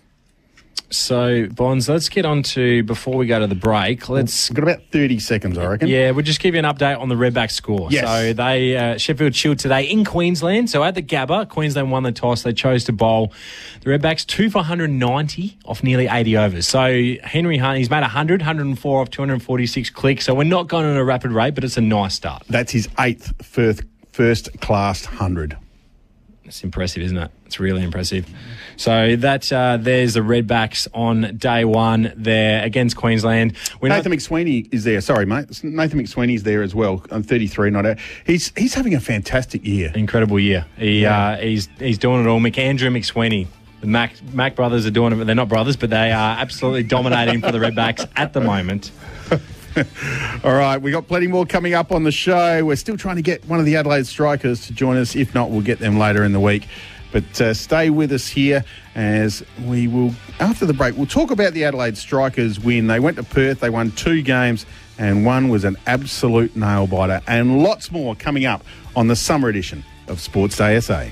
So, 0.90 1.46
Bonds, 1.48 1.88
let's 1.88 2.08
get 2.08 2.24
on 2.24 2.42
to, 2.44 2.82
before 2.84 3.16
we 3.16 3.26
go 3.26 3.40
to 3.40 3.46
the 3.46 3.56
break, 3.56 4.08
let's 4.08 4.48
We've 4.50 4.56
got 4.56 4.62
about 4.62 4.82
30 4.92 5.18
seconds, 5.18 5.58
I 5.58 5.66
reckon. 5.66 5.88
Yeah, 5.88 6.12
we'll 6.12 6.24
just 6.24 6.40
give 6.40 6.54
you 6.54 6.60
an 6.60 6.64
update 6.64 6.98
on 7.00 7.08
the 7.08 7.16
Redback 7.16 7.50
score. 7.50 7.88
Yes. 7.90 8.06
So 8.06 8.32
they 8.32 8.76
uh, 8.76 8.96
Sheffield 8.96 9.34
Shield 9.34 9.58
today 9.58 9.84
in 9.84 10.04
Queensland. 10.04 10.70
So 10.70 10.84
at 10.84 10.94
the 10.94 11.02
Gabba, 11.02 11.48
Queensland 11.48 11.90
won 11.90 12.04
the 12.04 12.12
toss. 12.12 12.42
They 12.42 12.52
chose 12.52 12.84
to 12.84 12.92
bowl. 12.92 13.32
The 13.82 13.90
Redbacks 13.90 14.24
two 14.24 14.48
for 14.48 14.58
190 14.58 15.58
off 15.64 15.82
nearly 15.82 16.06
80 16.06 16.36
overs. 16.36 16.68
So 16.68 17.14
Henry 17.24 17.58
Hunt, 17.58 17.78
he's 17.78 17.90
made 17.90 18.02
100, 18.02 18.40
104 18.40 19.00
off 19.00 19.10
246 19.10 19.90
clicks. 19.90 20.24
So 20.24 20.34
we're 20.34 20.44
not 20.44 20.68
going 20.68 20.86
at 20.86 20.96
a 20.96 21.04
rapid 21.04 21.32
rate, 21.32 21.54
but 21.54 21.64
it's 21.64 21.76
a 21.76 21.80
nice 21.80 22.14
start. 22.14 22.44
That's 22.48 22.70
his 22.70 22.88
eighth 23.00 23.32
first, 23.44 23.82
first 24.12 24.60
class 24.60 25.06
100. 25.06 25.56
It's 26.46 26.62
impressive, 26.62 27.02
isn't 27.02 27.18
it? 27.18 27.30
It's 27.44 27.58
really 27.60 27.82
impressive. 27.82 28.26
So 28.76 29.16
that 29.16 29.52
uh, 29.52 29.78
there's 29.80 30.14
the 30.14 30.20
Redbacks 30.20 30.86
on 30.94 31.36
day 31.36 31.64
one 31.64 32.12
there 32.16 32.64
against 32.64 32.96
Queensland. 32.96 33.56
We're 33.80 33.88
not- 33.88 33.96
Nathan 34.04 34.12
McSweeney 34.12 34.72
is 34.72 34.84
there. 34.84 35.00
Sorry, 35.00 35.26
mate. 35.26 35.46
Nathan 35.64 36.00
McSweeney's 36.00 36.42
there 36.44 36.62
as 36.62 36.74
well. 36.74 37.04
I'm 37.10 37.22
33, 37.22 37.70
not 37.70 37.84
out. 37.86 37.98
He's 38.24 38.52
he's 38.56 38.74
having 38.74 38.94
a 38.94 39.00
fantastic 39.00 39.64
year. 39.66 39.92
incredible 39.94 40.38
year. 40.38 40.66
He 40.78 41.02
Yeah. 41.02 41.18
uh, 41.30 41.36
he's 41.38 41.68
he's 41.78 41.98
doing 41.98 42.24
it 42.24 42.28
all. 42.28 42.40
McAndrew 42.40 42.96
McSweeney. 42.96 43.46
The 43.80 43.86
Mac 43.88 44.14
Mac 44.32 44.56
brothers 44.56 44.86
are 44.86 44.90
doing 44.90 45.12
it, 45.12 45.16
but 45.16 45.26
they're 45.26 45.36
not 45.36 45.48
brothers, 45.48 45.76
but 45.76 45.90
they 45.90 46.10
are 46.12 46.38
absolutely 46.38 46.84
dominating 46.84 47.42
for 47.42 47.52
the 47.52 47.58
Redbacks 47.58 48.08
at 48.16 48.32
the 48.32 48.40
moment. 48.40 48.90
All 50.44 50.54
right, 50.54 50.78
we 50.78 50.90
got 50.90 51.06
plenty 51.06 51.26
more 51.26 51.44
coming 51.44 51.74
up 51.74 51.92
on 51.92 52.04
the 52.04 52.12
show. 52.12 52.64
We're 52.64 52.76
still 52.76 52.96
trying 52.96 53.16
to 53.16 53.22
get 53.22 53.44
one 53.46 53.58
of 53.58 53.66
the 53.66 53.76
Adelaide 53.76 54.06
strikers 54.06 54.66
to 54.66 54.72
join 54.72 54.96
us. 54.96 55.14
If 55.14 55.34
not, 55.34 55.50
we'll 55.50 55.60
get 55.60 55.78
them 55.80 55.98
later 55.98 56.24
in 56.24 56.32
the 56.32 56.40
week. 56.40 56.66
But 57.12 57.40
uh, 57.40 57.54
stay 57.54 57.90
with 57.90 58.12
us 58.12 58.26
here 58.28 58.64
as 58.94 59.44
we 59.64 59.86
will, 59.86 60.14
after 60.40 60.66
the 60.66 60.72
break, 60.72 60.96
we'll 60.96 61.06
talk 61.06 61.30
about 61.30 61.52
the 61.52 61.64
Adelaide 61.64 61.96
strikers 61.96 62.58
win. 62.58 62.86
They 62.86 63.00
went 63.00 63.16
to 63.16 63.22
Perth, 63.22 63.60
they 63.60 63.70
won 63.70 63.90
two 63.92 64.22
games, 64.22 64.66
and 64.98 65.24
one 65.24 65.48
was 65.48 65.64
an 65.64 65.76
absolute 65.86 66.56
nail 66.56 66.86
biter. 66.86 67.20
And 67.26 67.62
lots 67.62 67.90
more 67.90 68.14
coming 68.14 68.44
up 68.44 68.64
on 68.94 69.08
the 69.08 69.16
summer 69.16 69.48
edition 69.48 69.84
of 70.08 70.20
Sports 70.20 70.56
Day 70.56 70.80
SA. 70.80 71.08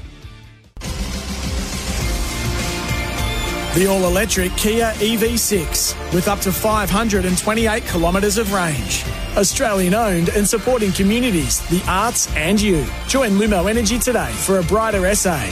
The 3.75 3.89
all 3.89 4.07
electric 4.07 4.57
Kia 4.57 4.93
EV6 4.99 6.15
with 6.15 6.29
up 6.29 6.39
to 6.43 6.53
528 6.53 7.85
kilometres 7.87 8.39
of 8.39 8.53
range. 8.53 9.05
Australian 9.37 9.95
owned 9.95 10.29
and 10.29 10.47
supporting 10.47 10.93
communities, 10.93 11.59
the 11.71 11.83
arts, 11.89 12.33
and 12.37 12.61
you. 12.61 12.87
Join 13.09 13.31
Lumo 13.33 13.69
Energy 13.69 13.99
today 13.99 14.31
for 14.31 14.61
a 14.61 14.63
brighter 14.63 15.13
SA. 15.17 15.43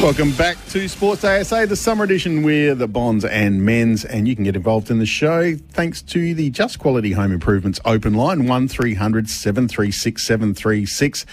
Welcome 0.00 0.30
back 0.36 0.64
to 0.68 0.86
Sports 0.86 1.24
ASA, 1.24 1.66
the 1.66 1.74
summer 1.74 2.04
edition 2.04 2.44
with 2.44 2.78
the 2.78 2.86
Bonds 2.86 3.24
and 3.24 3.62
Menz, 3.62 4.04
and 4.08 4.28
you 4.28 4.36
can 4.36 4.44
get 4.44 4.54
involved 4.54 4.92
in 4.92 5.00
the 5.00 5.06
show 5.06 5.56
thanks 5.56 6.02
to 6.02 6.34
the 6.34 6.50
Just 6.50 6.78
Quality 6.78 7.10
Home 7.10 7.32
Improvements 7.32 7.80
open 7.84 8.14
line 8.14 8.46
one 8.46 8.68
736 8.68 10.22
736. 10.22 11.26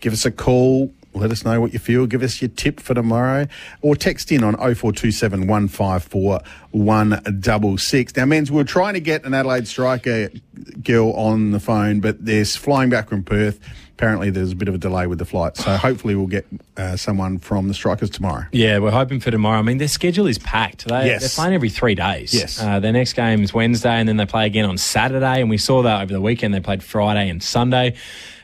Give 0.00 0.12
us 0.12 0.26
a 0.26 0.32
call. 0.32 0.92
Let 1.16 1.30
us 1.30 1.44
know 1.44 1.60
what 1.60 1.72
you 1.72 1.78
feel. 1.78 2.06
Give 2.06 2.22
us 2.22 2.40
your 2.40 2.48
tip 2.48 2.80
for 2.80 2.94
tomorrow 2.94 3.46
or 3.82 3.96
text 3.96 4.30
in 4.30 4.44
on 4.44 4.54
0427 4.54 5.46
154 5.46 6.40
166. 6.70 8.16
Now, 8.16 8.24
men's, 8.26 8.50
we 8.50 8.56
we're 8.58 8.64
trying 8.64 8.94
to 8.94 9.00
get 9.00 9.24
an 9.24 9.34
Adelaide 9.34 9.66
striker 9.66 10.30
girl 10.82 11.12
on 11.12 11.52
the 11.52 11.60
phone, 11.60 12.00
but 12.00 12.24
they're 12.24 12.44
flying 12.44 12.90
back 12.90 13.08
from 13.08 13.24
Perth 13.24 13.60
apparently 13.96 14.28
there's 14.28 14.52
a 14.52 14.56
bit 14.56 14.68
of 14.68 14.74
a 14.74 14.78
delay 14.78 15.06
with 15.06 15.18
the 15.18 15.24
flight. 15.24 15.56
So 15.56 15.74
hopefully 15.74 16.14
we'll 16.14 16.26
get 16.26 16.46
uh, 16.76 16.96
someone 16.96 17.38
from 17.38 17.68
the 17.68 17.72
Strikers 17.72 18.10
tomorrow. 18.10 18.44
Yeah, 18.52 18.78
we're 18.78 18.90
hoping 18.90 19.20
for 19.20 19.30
tomorrow. 19.30 19.58
I 19.58 19.62
mean, 19.62 19.78
their 19.78 19.88
schedule 19.88 20.26
is 20.26 20.38
packed. 20.38 20.86
They, 20.86 21.06
Yes. 21.06 21.22
They're 21.22 21.42
playing 21.42 21.54
every 21.54 21.70
three 21.70 21.94
days. 21.94 22.34
Yes. 22.34 22.60
Uh, 22.60 22.78
their 22.78 22.92
next 22.92 23.14
game 23.14 23.42
is 23.42 23.54
Wednesday, 23.54 23.94
and 23.94 24.06
then 24.06 24.18
they 24.18 24.26
play 24.26 24.44
again 24.44 24.66
on 24.66 24.76
Saturday. 24.76 25.40
And 25.40 25.48
we 25.48 25.56
saw 25.56 25.82
that 25.82 26.02
over 26.02 26.12
the 26.12 26.20
weekend. 26.20 26.52
They 26.52 26.60
played 26.60 26.82
Friday 26.82 27.30
and 27.30 27.42
Sunday. 27.42 27.94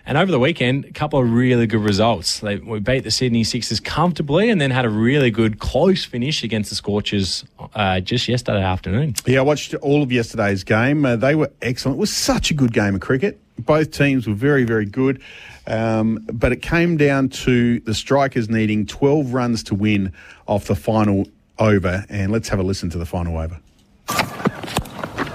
And 0.04 0.18
over 0.18 0.32
the 0.32 0.38
weekend, 0.38 0.84
a 0.84 0.92
couple 0.92 1.20
of 1.20 1.30
really 1.30 1.66
good 1.66 1.80
results. 1.80 2.40
They, 2.40 2.56
we 2.56 2.80
beat 2.80 3.04
the 3.04 3.10
Sydney 3.10 3.44
Sixers 3.44 3.78
comfortably 3.78 4.50
and 4.50 4.60
then 4.60 4.70
had 4.70 4.84
a 4.84 4.90
really 4.90 5.30
good 5.30 5.60
close 5.60 6.04
finish 6.04 6.42
against 6.42 6.70
the 6.70 6.76
Scorchers 6.76 7.44
uh, 7.74 8.00
just 8.00 8.26
yesterday 8.26 8.62
afternoon. 8.62 9.14
Yeah, 9.26 9.38
I 9.38 9.42
watched 9.42 9.74
all 9.76 10.02
of 10.02 10.10
yesterday's 10.10 10.64
game. 10.64 11.04
Uh, 11.04 11.16
they 11.16 11.34
were 11.34 11.50
excellent. 11.62 11.98
It 11.98 12.00
was 12.00 12.12
such 12.12 12.50
a 12.50 12.54
good 12.54 12.72
game 12.72 12.96
of 12.96 13.00
cricket. 13.00 13.38
Both 13.58 13.92
teams 13.92 14.26
were 14.26 14.34
very, 14.34 14.64
very 14.64 14.86
good. 14.86 15.22
Um, 15.68 16.26
but 16.32 16.50
it 16.50 16.62
came 16.62 16.96
down 16.96 17.28
to 17.28 17.78
the 17.80 17.94
Strikers 17.94 18.48
needing 18.48 18.86
12 18.86 19.32
runs 19.32 19.62
to 19.64 19.74
win 19.74 20.12
off 20.48 20.64
the 20.64 20.74
final 20.74 21.28
over. 21.58 22.04
And 22.08 22.32
let's 22.32 22.48
have 22.48 22.58
a 22.58 22.64
listen 22.64 22.90
to 22.90 22.98
the 22.98 23.06
final 23.06 23.38
over. 23.38 23.60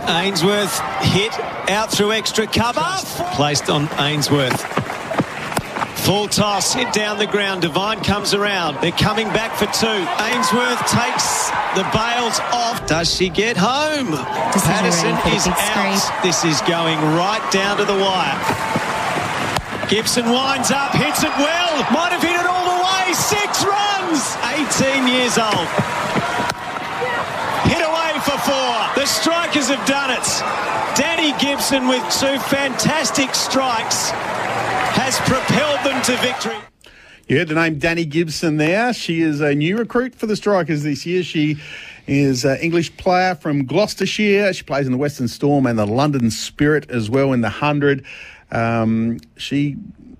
Ainsworth 0.08 0.80
hit 1.02 1.38
out 1.70 1.92
through 1.92 2.14
extra 2.14 2.48
cover. 2.48 2.86
Placed 3.36 3.70
on 3.70 3.90
Ainsworth. 4.00 4.62
Full 6.08 6.30
toss, 6.30 6.74
hit 6.74 6.94
down 6.94 7.20
the 7.20 7.28
ground. 7.28 7.64
Devine 7.64 8.00
comes 8.02 8.34
around. 8.34 8.80
They're 8.82 8.92
coming 8.92 9.28
back 9.28 9.52
for 9.60 9.66
two. 9.66 10.00
Ainsworth 10.24 10.80
takes 10.88 11.50
the 11.76 11.84
bails 11.92 12.40
off. 12.56 12.88
Does 12.88 13.14
she 13.14 13.28
get 13.28 13.58
home? 13.58 14.16
Patterson 14.16 15.18
for 15.18 15.30
the 15.30 15.36
is 15.36 15.44
big 15.44 15.54
out. 15.54 16.24
This 16.24 16.46
is 16.46 16.62
going 16.62 16.98
right 17.20 17.44
down 17.52 17.76
to 17.76 17.84
the 17.84 17.94
wire. 17.94 18.40
Gibson 19.90 20.32
winds 20.32 20.72
up, 20.72 20.96
hits 20.96 21.24
it 21.24 21.36
well. 21.36 21.76
Might 21.92 22.16
have 22.16 22.24
hit 22.24 22.40
it 22.40 22.48
all 22.48 22.66
the 22.72 22.80
way. 22.80 23.12
Six 23.12 23.64
runs. 23.68 24.24
18 24.48 25.08
years 25.12 25.38
old. 25.38 25.68
Hit 27.68 27.84
away 27.84 28.16
for 28.24 28.40
four. 28.48 28.76
The 28.96 28.97
strikers 29.08 29.70
have 29.70 29.86
done 29.88 30.12
it. 30.12 30.28
Dani 30.98 31.40
Gibson 31.40 31.88
with 31.88 32.04
two 32.20 32.38
fantastic 32.40 33.34
strikes 33.34 34.12
has 34.12 35.18
propelled 35.20 35.86
them 35.86 36.02
to 36.04 36.18
victory. 36.18 36.58
You 37.28 37.40
heard 37.40 37.50
the 37.50 37.56
name 37.56 37.80
Dani 37.80 38.08
Gibson 38.08 38.58
there. 38.58 38.94
She 38.94 39.22
is 39.22 39.42
a 39.42 39.54
new 39.54 39.78
recruit 39.78 40.16
for 40.16 40.28
the 40.28 40.36
Strikers 40.36 40.84
this 40.84 41.06
year. 41.06 41.24
She 41.24 41.58
is 42.08 42.46
an 42.46 42.58
English 42.60 42.96
player 42.96 43.36
from 43.36 43.66
Gloucestershire. 43.66 44.54
She 44.54 44.64
plays 44.64 44.86
in 44.86 44.94
the 44.94 44.98
Western 44.98 45.28
Storm 45.28 45.66
and 45.66 45.78
the 45.78 45.86
London 45.86 46.32
Spirit 46.32 46.90
as 46.90 47.10
well 47.10 47.34
in 47.34 47.42
the 47.42 47.50
100. 47.50 48.06
Um, 48.52 49.20
she 49.36 49.76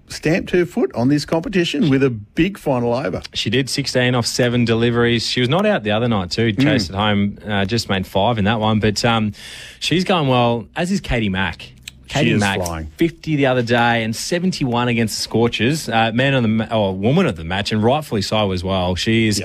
stamped 0.10 0.52
her 0.52 0.66
foot 0.66 0.94
on 0.94 1.08
this 1.10 1.26
competition 1.26 1.90
with 1.90 2.04
a 2.04 2.10
big 2.10 2.58
final 2.58 2.94
over. 2.94 3.22
She 3.34 3.50
did 3.50 3.70
16 3.70 4.16
off 4.16 4.26
seven 4.26 4.66
deliveries. 4.66 5.28
She 5.28 5.40
was 5.40 5.50
not 5.50 5.66
out 5.66 5.84
the 5.84 5.92
other 5.92 6.08
night 6.08 6.32
too. 6.32 6.52
Chased 6.54 6.90
at 6.90 6.96
home, 6.96 7.38
uh, 7.46 7.66
just 7.66 7.90
made 7.90 8.08
five 8.08 8.38
in 8.38 8.46
that 8.46 8.60
one. 8.60 8.80
But 8.80 9.04
um, 9.06 9.34
she's 9.80 10.04
going 10.04 10.28
well, 10.28 10.68
as 10.76 10.92
is 10.92 11.02
Katie 11.02 11.30
Mack. 11.30 11.72
Katie 12.08 12.32
is 12.32 12.40
Mack, 12.40 12.60
flying. 12.62 12.88
50 12.98 13.36
the 13.36 13.46
other 13.46 13.62
day 13.62 14.04
and 14.04 14.16
71 14.16 14.88
against 14.88 15.18
the 15.18 15.22
Scorchers. 15.22 15.90
Uh, 15.90 16.12
man 16.14 16.34
of 16.34 16.44
the 16.44 16.76
or 16.76 16.96
woman 16.96 17.26
of 17.26 17.36
the 17.36 17.44
match, 17.44 17.72
and 17.72 17.84
rightfully 17.84 18.22
so 18.22 18.52
as 18.52 18.64
well. 18.64 18.96
She 18.96 19.28
is 19.28 19.44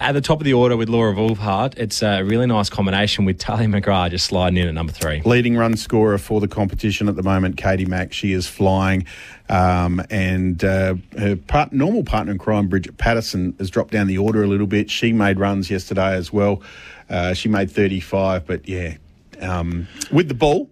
at 0.00 0.12
the 0.12 0.20
top 0.20 0.40
of 0.40 0.44
the 0.44 0.54
order 0.54 0.76
with 0.76 0.88
Laura 0.88 1.14
Wolvaardt. 1.14 1.78
It's 1.78 2.02
a 2.02 2.22
really 2.22 2.46
nice 2.46 2.70
combination 2.70 3.24
with 3.24 3.38
Tahlia 3.38 3.68
McGrath 3.68 4.10
just 4.10 4.26
sliding 4.26 4.58
in 4.58 4.68
at 4.68 4.74
number 4.74 4.92
three. 4.92 5.22
Leading 5.22 5.56
run 5.56 5.76
scorer 5.76 6.18
for 6.18 6.40
the 6.40 6.48
competition 6.48 7.08
at 7.08 7.16
the 7.16 7.22
moment, 7.22 7.56
Katie 7.56 7.86
Mack. 7.86 8.12
She 8.12 8.32
is 8.32 8.46
flying. 8.46 9.06
Um, 9.48 10.02
and 10.08 10.64
uh, 10.64 10.94
her 11.18 11.36
part, 11.36 11.72
normal 11.72 12.04
partner 12.04 12.32
in 12.32 12.38
crime, 12.38 12.68
Bridget 12.68 12.96
Patterson, 12.96 13.54
has 13.58 13.70
dropped 13.70 13.90
down 13.92 14.06
the 14.06 14.18
order 14.18 14.42
a 14.42 14.46
little 14.46 14.66
bit. 14.66 14.90
She 14.90 15.12
made 15.12 15.38
runs 15.38 15.70
yesterday 15.70 16.14
as 16.14 16.32
well. 16.32 16.62
Uh, 17.10 17.34
she 17.34 17.48
made 17.48 17.70
35, 17.70 18.46
but 18.46 18.66
yeah, 18.68 18.96
um, 19.40 19.88
with 20.10 20.28
the 20.28 20.34
ball. 20.34 20.70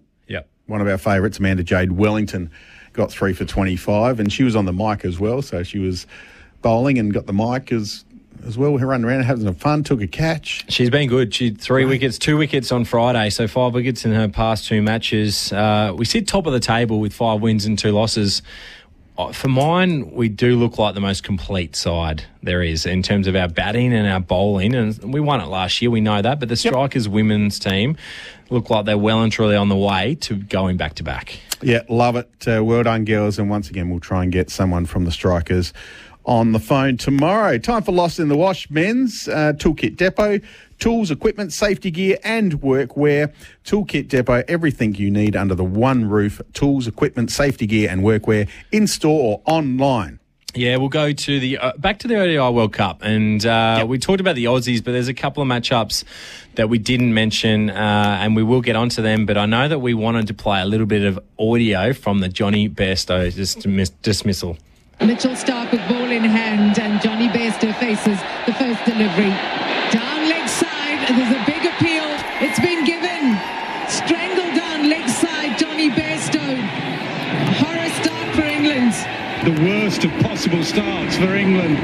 One 0.67 0.81
of 0.81 0.87
our 0.87 0.97
favourites, 0.97 1.39
Amanda 1.39 1.63
Jade 1.63 1.93
Wellington, 1.93 2.49
got 2.93 3.11
three 3.11 3.33
for 3.33 3.45
25, 3.45 4.19
and 4.19 4.31
she 4.31 4.43
was 4.43 4.55
on 4.55 4.65
the 4.65 4.73
mic 4.73 5.05
as 5.05 5.19
well. 5.19 5.41
So 5.41 5.63
she 5.63 5.79
was 5.79 6.07
bowling 6.61 6.97
and 6.97 7.13
got 7.13 7.25
the 7.25 7.33
mic 7.33 7.71
as 7.71 8.05
as 8.45 8.57
well. 8.57 8.77
Her 8.77 8.87
running 8.87 9.05
around 9.05 9.23
having 9.23 9.43
some 9.43 9.55
fun, 9.55 9.83
took 9.83 10.01
a 10.01 10.07
catch. 10.07 10.65
She's 10.71 10.89
been 10.89 11.07
good. 11.07 11.33
She 11.33 11.45
had 11.45 11.61
three 11.61 11.85
wickets, 11.85 12.17
two 12.17 12.37
wickets 12.37 12.71
on 12.71 12.85
Friday, 12.85 13.29
so 13.29 13.47
five 13.47 13.73
wickets 13.73 14.05
in 14.05 14.13
her 14.13 14.27
past 14.27 14.67
two 14.67 14.81
matches. 14.81 15.51
Uh, 15.53 15.93
we 15.95 16.05
sit 16.05 16.27
top 16.27 16.47
of 16.47 16.53
the 16.53 16.59
table 16.59 16.99
with 16.99 17.13
five 17.13 17.41
wins 17.41 17.65
and 17.65 17.77
two 17.77 17.91
losses. 17.91 18.41
Uh, 19.17 19.31
For 19.31 19.49
mine, 19.49 20.11
we 20.11 20.29
do 20.29 20.55
look 20.55 20.77
like 20.77 20.95
the 20.95 21.01
most 21.01 21.23
complete 21.23 21.75
side 21.75 22.23
there 22.41 22.63
is 22.63 22.85
in 22.85 23.03
terms 23.03 23.27
of 23.27 23.35
our 23.35 23.47
batting 23.47 23.93
and 23.93 24.07
our 24.07 24.19
bowling, 24.21 24.73
and 24.73 25.13
we 25.13 25.19
won 25.19 25.41
it 25.41 25.47
last 25.47 25.81
year. 25.81 25.91
We 25.91 26.01
know 26.01 26.21
that, 26.21 26.39
but 26.39 26.49
the 26.49 26.55
Strikers 26.55 27.07
women's 27.09 27.59
team 27.59 27.97
look 28.49 28.69
like 28.69 28.85
they're 28.85 28.97
well 28.97 29.21
and 29.21 29.31
truly 29.31 29.55
on 29.55 29.69
the 29.69 29.75
way 29.75 30.15
to 30.21 30.35
going 30.35 30.77
back 30.77 30.95
to 30.95 31.03
back. 31.03 31.39
Yeah, 31.61 31.81
love 31.89 32.15
it. 32.15 32.29
Uh, 32.47 32.63
well 32.63 32.83
done, 32.83 33.05
girls. 33.05 33.37
And 33.37 33.49
once 33.49 33.69
again, 33.69 33.89
we'll 33.89 33.99
try 33.99 34.23
and 34.23 34.31
get 34.31 34.49
someone 34.49 34.85
from 34.85 35.05
the 35.05 35.11
strikers 35.11 35.73
on 36.25 36.51
the 36.51 36.59
phone 36.59 36.97
tomorrow. 36.97 37.57
Time 37.57 37.83
for 37.83 37.91
Lost 37.91 38.19
in 38.19 38.29
the 38.29 38.37
Wash 38.37 38.67
Menz 38.69 39.27
uh, 39.27 39.53
Toolkit 39.53 39.97
Depot. 39.97 40.39
Tools, 40.81 41.11
equipment, 41.11 41.53
safety 41.53 41.91
gear, 41.91 42.17
and 42.23 42.59
workwear. 42.59 43.31
Toolkit 43.63 44.07
Depot, 44.07 44.43
everything 44.47 44.95
you 44.95 45.11
need 45.11 45.35
under 45.35 45.53
the 45.53 45.63
one 45.63 46.09
roof. 46.09 46.41
Tools, 46.53 46.87
equipment, 46.87 47.31
safety 47.31 47.67
gear, 47.67 47.87
and 47.87 48.01
workwear 48.01 48.49
in 48.71 48.87
store 48.87 49.21
or 49.21 49.41
online. 49.45 50.19
Yeah, 50.55 50.77
we'll 50.77 50.89
go 50.89 51.11
to 51.13 51.39
the 51.39 51.59
uh, 51.59 51.73
back 51.77 51.99
to 51.99 52.07
the 52.07 52.15
ODI 52.15 52.39
World 52.53 52.73
Cup, 52.73 53.03
and 53.03 53.45
uh, 53.45 53.85
we 53.87 53.99
talked 53.99 54.21
about 54.21 54.33
the 54.33 54.45
Aussies, 54.45 54.83
but 54.83 54.91
there's 54.93 55.07
a 55.07 55.13
couple 55.13 55.43
of 55.43 55.47
matchups 55.47 56.03
that 56.55 56.67
we 56.67 56.79
didn't 56.79 57.13
mention, 57.13 57.69
uh, 57.69 58.17
and 58.19 58.35
we 58.35 58.41
will 58.41 58.61
get 58.61 58.75
onto 58.75 59.03
them. 59.03 59.27
But 59.27 59.37
I 59.37 59.45
know 59.45 59.67
that 59.67 59.79
we 59.79 59.93
wanted 59.93 60.25
to 60.27 60.33
play 60.33 60.61
a 60.61 60.65
little 60.65 60.87
bit 60.87 61.03
of 61.03 61.19
audio 61.37 61.93
from 61.93 62.21
the 62.21 62.27
Johnny 62.27 62.67
Bairstow 62.67 63.31
dismiss- 63.33 63.91
dismissal. 64.01 64.57
Mitchell 64.99 65.35
Starc 65.35 65.71
with 65.71 65.87
ball 65.87 66.09
in 66.09 66.23
hand, 66.23 66.79
and 66.79 66.99
Johnny 67.03 67.27
Bairstow 67.29 67.73
faces 67.79 68.19
the 68.47 68.53
first 68.53 68.83
delivery. 68.83 69.31
Down 69.91 70.27
leg 70.29 70.47
side, 70.49 70.99
there's 71.09 71.31
a 71.31 71.43
big 71.45 71.65
appeal. 71.65 72.05
It's 72.43 72.59
been 72.59 72.83
given. 72.85 73.39
Strangled 73.89 74.53
down 74.55 74.89
leg 74.89 75.07
side, 75.09 75.57
Johnny 75.57 75.89
Bairstow. 75.89 76.55
Horror 77.59 77.89
start 78.03 78.35
for 78.35 78.43
England. 78.61 78.93
The 79.43 79.65
worst 79.67 80.03
of 80.03 80.11
possible 80.21 80.63
starts 80.63 81.17
for 81.17 81.35
England. 81.35 81.77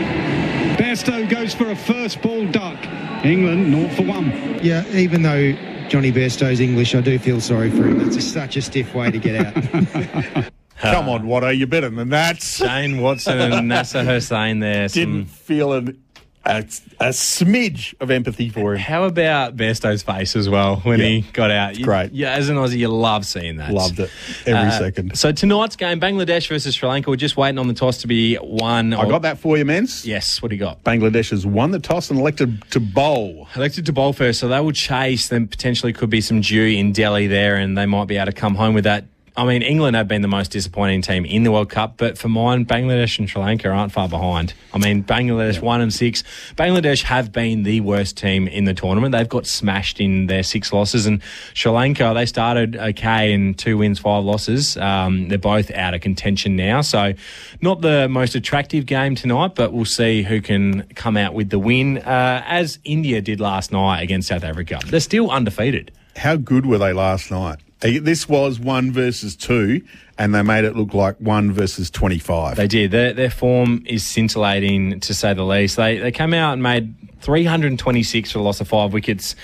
Bairstow 0.77 1.27
goes 1.27 1.55
for 1.55 1.71
a 1.71 1.75
first 1.75 2.21
ball 2.21 2.45
duck. 2.51 2.77
England, 3.25 3.73
0 3.73 3.89
for 3.95 4.03
1. 4.03 4.59
Yeah, 4.61 4.85
even 4.89 5.23
though 5.23 5.53
Johnny 5.89 6.11
Bairstow's 6.11 6.59
English, 6.59 6.93
I 6.93 7.01
do 7.01 7.17
feel 7.17 7.41
sorry 7.41 7.71
for 7.71 7.87
him. 7.87 7.97
That's 7.97 8.23
such 8.23 8.57
a 8.57 8.61
stiff 8.61 8.93
way 8.93 9.09
to 9.09 9.17
get 9.17 9.43
out. 9.43 9.53
Come 10.79 11.09
on, 11.09 11.23
Watto, 11.23 11.57
you're 11.57 11.65
better 11.65 11.89
than 11.89 12.09
that. 12.09 12.43
Shane 12.43 13.01
Watson 13.01 13.39
and 13.39 13.67
Nasser 13.67 14.03
Hussain 14.03 14.59
there. 14.59 14.87
Didn't 14.87 15.25
feel 15.25 15.73
an, 15.73 15.99
a, 16.47 16.57
a 16.99 17.09
smidge 17.09 17.93
of 17.99 18.09
empathy 18.09 18.49
for 18.49 18.73
him. 18.73 18.79
How 18.79 19.03
about 19.03 19.55
Bairstow's 19.57 20.01
face 20.03 20.35
as 20.35 20.49
well 20.49 20.77
when 20.77 20.99
he 20.99 21.21
got 21.33 21.51
out? 21.51 21.77
You- 21.77 21.83
great. 21.85 22.11
Yeah, 22.13 22.31
as 22.33 22.49
an 22.49 22.55
Aussie, 22.55 22.77
you 22.77 22.87
love 22.87 23.25
seeing 23.25 23.57
that. 23.57 23.71
Loved 23.73 23.99
it 23.99 24.09
every 24.45 24.69
Uh, 24.69 24.71
second. 24.71 25.17
So 25.17 25.31
tonight's 25.31 25.75
game, 25.75 25.99
Bangladesh 25.99 26.47
versus 26.47 26.73
Sri 26.75 26.87
Lanka. 26.89 27.09
We're 27.09 27.15
just 27.17 27.37
waiting 27.37 27.59
on 27.59 27.67
the 27.67 27.73
toss 27.73 27.97
to 27.99 28.07
be 28.07 28.37
won. 28.41 28.93
I 28.93 29.07
got 29.07 29.21
that 29.23 29.37
for 29.37 29.57
you, 29.57 29.65
Menz. 29.65 30.05
Yes, 30.05 30.41
what 30.41 30.49
do 30.49 30.55
you 30.55 30.59
got? 30.59 30.83
Bangladesh 30.83 31.31
has 31.31 31.45
won 31.45 31.71
the 31.71 31.79
toss 31.79 32.09
and 32.09 32.19
elected 32.19 32.63
to 32.71 32.79
bowl. 32.79 33.47
Elected 33.55 33.85
to 33.87 33.93
bowl 33.93 34.13
first, 34.13 34.39
so 34.39 34.47
they 34.47 34.59
will 34.59 34.71
chase. 34.71 35.27
Then 35.27 35.47
potentially 35.47 35.93
could 35.93 36.09
be 36.09 36.21
some 36.21 36.41
dew 36.41 36.63
in 36.63 36.91
Delhi 36.93 37.27
there, 37.27 37.55
and 37.55 37.77
they 37.77 37.85
might 37.85 38.05
be 38.07 38.17
able 38.17 38.27
to 38.27 38.31
come 38.31 38.55
home 38.55 38.73
with 38.73 38.85
that. 38.85 39.05
I 39.37 39.45
mean, 39.45 39.61
England 39.61 39.95
have 39.95 40.07
been 40.07 40.23
the 40.23 40.27
most 40.27 40.49
disappointing 40.49 41.03
team 41.03 41.23
in 41.23 41.43
the 41.43 41.51
World 41.51 41.69
Cup, 41.69 41.93
but 41.97 42.17
for 42.17 42.27
mine, 42.27 42.65
Bangladesh 42.65 43.19
and 43.19 43.29
Sri 43.29 43.39
Lanka 43.39 43.69
aren't 43.69 43.91
far 43.91 44.09
behind. 44.09 44.55
I 44.73 44.79
mean, 44.79 45.03
Bangladesh 45.03 45.61
one 45.61 45.79
and 45.79 45.93
six. 45.93 46.23
Bangladesh 46.55 47.03
have 47.03 47.31
been 47.31 47.61
the 47.61 47.81
worst 47.81 48.17
team 48.17 48.47
in 48.47 48.65
the 48.65 48.73
tournament. 48.73 49.11
They've 49.11 49.29
got 49.29 49.45
smashed 49.45 49.99
in 49.99 50.25
their 50.25 50.41
six 50.41 50.73
losses, 50.73 51.05
and 51.05 51.21
Sri 51.53 51.71
Lanka 51.71 52.13
they 52.15 52.25
started 52.25 52.77
okay 52.77 53.31
in 53.31 53.53
two 53.53 53.77
wins, 53.77 53.99
five 53.99 54.23
losses. 54.23 54.75
Um, 54.75 55.27
they're 55.27 55.37
both 55.37 55.69
out 55.69 55.93
of 55.93 56.01
contention 56.01 56.55
now, 56.55 56.81
so 56.81 57.13
not 57.61 57.81
the 57.81 58.09
most 58.09 58.33
attractive 58.33 58.87
game 58.87 59.13
tonight, 59.13 59.53
but 59.53 59.71
we'll 59.71 59.85
see 59.85 60.23
who 60.23 60.41
can 60.41 60.81
come 60.95 61.15
out 61.15 61.35
with 61.35 61.51
the 61.51 61.59
win, 61.59 61.99
uh, 61.99 62.41
as 62.47 62.79
India 62.83 63.21
did 63.21 63.39
last 63.39 63.71
night 63.71 64.01
against 64.01 64.29
South 64.29 64.43
Africa. 64.43 64.79
They're 64.87 64.99
still 64.99 65.29
undefeated. 65.29 65.91
How 66.15 66.37
good 66.37 66.65
were 66.65 66.79
they 66.79 66.91
last 66.91 67.29
night? 67.29 67.59
This 67.79 68.27
was 68.27 68.59
one 68.59 68.91
versus 68.91 69.35
two, 69.35 69.81
and 70.17 70.33
they 70.33 70.41
made 70.41 70.65
it 70.65 70.75
look 70.75 70.93
like 70.95 71.17
one 71.21 71.51
versus 71.51 71.91
25. 71.91 72.55
They 72.57 72.67
did. 72.67 72.89
Their, 72.91 73.13
their 73.13 73.29
form 73.29 73.83
is 73.85 74.03
scintillating, 74.05 74.99
to 75.01 75.13
say 75.13 75.33
the 75.35 75.43
least. 75.45 75.75
They 75.77 75.97
they 75.99 76.11
came 76.11 76.33
out 76.33 76.53
and 76.53 76.63
made 76.63 76.95
326 77.21 78.31
for 78.31 78.39
a 78.39 78.41
loss 78.41 78.61
of 78.61 78.67
five 78.67 78.93
wickets. 78.93 79.35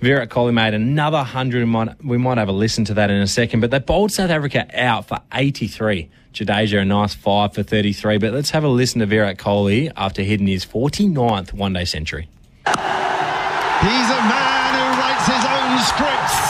Virat 0.00 0.28
Kohli 0.28 0.52
made 0.52 0.74
another 0.74 1.16
100. 1.18 1.62
and 1.62 1.70
might- 1.70 2.04
We 2.04 2.18
might 2.18 2.36
have 2.38 2.48
a 2.48 2.52
listen 2.52 2.84
to 2.86 2.94
that 2.94 3.10
in 3.10 3.20
a 3.22 3.26
second. 3.26 3.60
But 3.60 3.70
they 3.70 3.78
bowled 3.78 4.12
South 4.12 4.30
Africa 4.30 4.66
out 4.78 5.08
for 5.08 5.18
83. 5.32 6.08
Jadeja, 6.34 6.82
a 6.82 6.84
nice 6.84 7.14
five 7.14 7.54
for 7.54 7.62
33. 7.62 8.18
But 8.18 8.32
let's 8.34 8.50
have 8.50 8.64
a 8.64 8.68
listen 8.68 9.00
to 9.00 9.06
Virat 9.06 9.38
Kohli 9.38 9.90
after 9.96 10.22
hitting 10.22 10.46
his 10.46 10.64
49th 10.66 11.52
one 11.54 11.72
day 11.72 11.84
century. 11.86 12.28
He's 12.66 12.74
a 12.76 14.20
man 14.28 14.74
who 14.74 15.00
writes 15.00 15.26
his 15.26 15.44
own 15.44 15.78
scripts. 15.86 16.47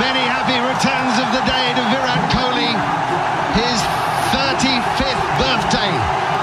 Many 0.00 0.24
happy 0.24 0.56
returns 0.56 1.20
of 1.20 1.28
the 1.36 1.44
day 1.44 1.66
to 1.76 1.82
Virat 1.92 2.24
Kohli. 2.32 2.72
His 3.52 3.76
35th 4.32 5.20
birthday, 5.36 5.92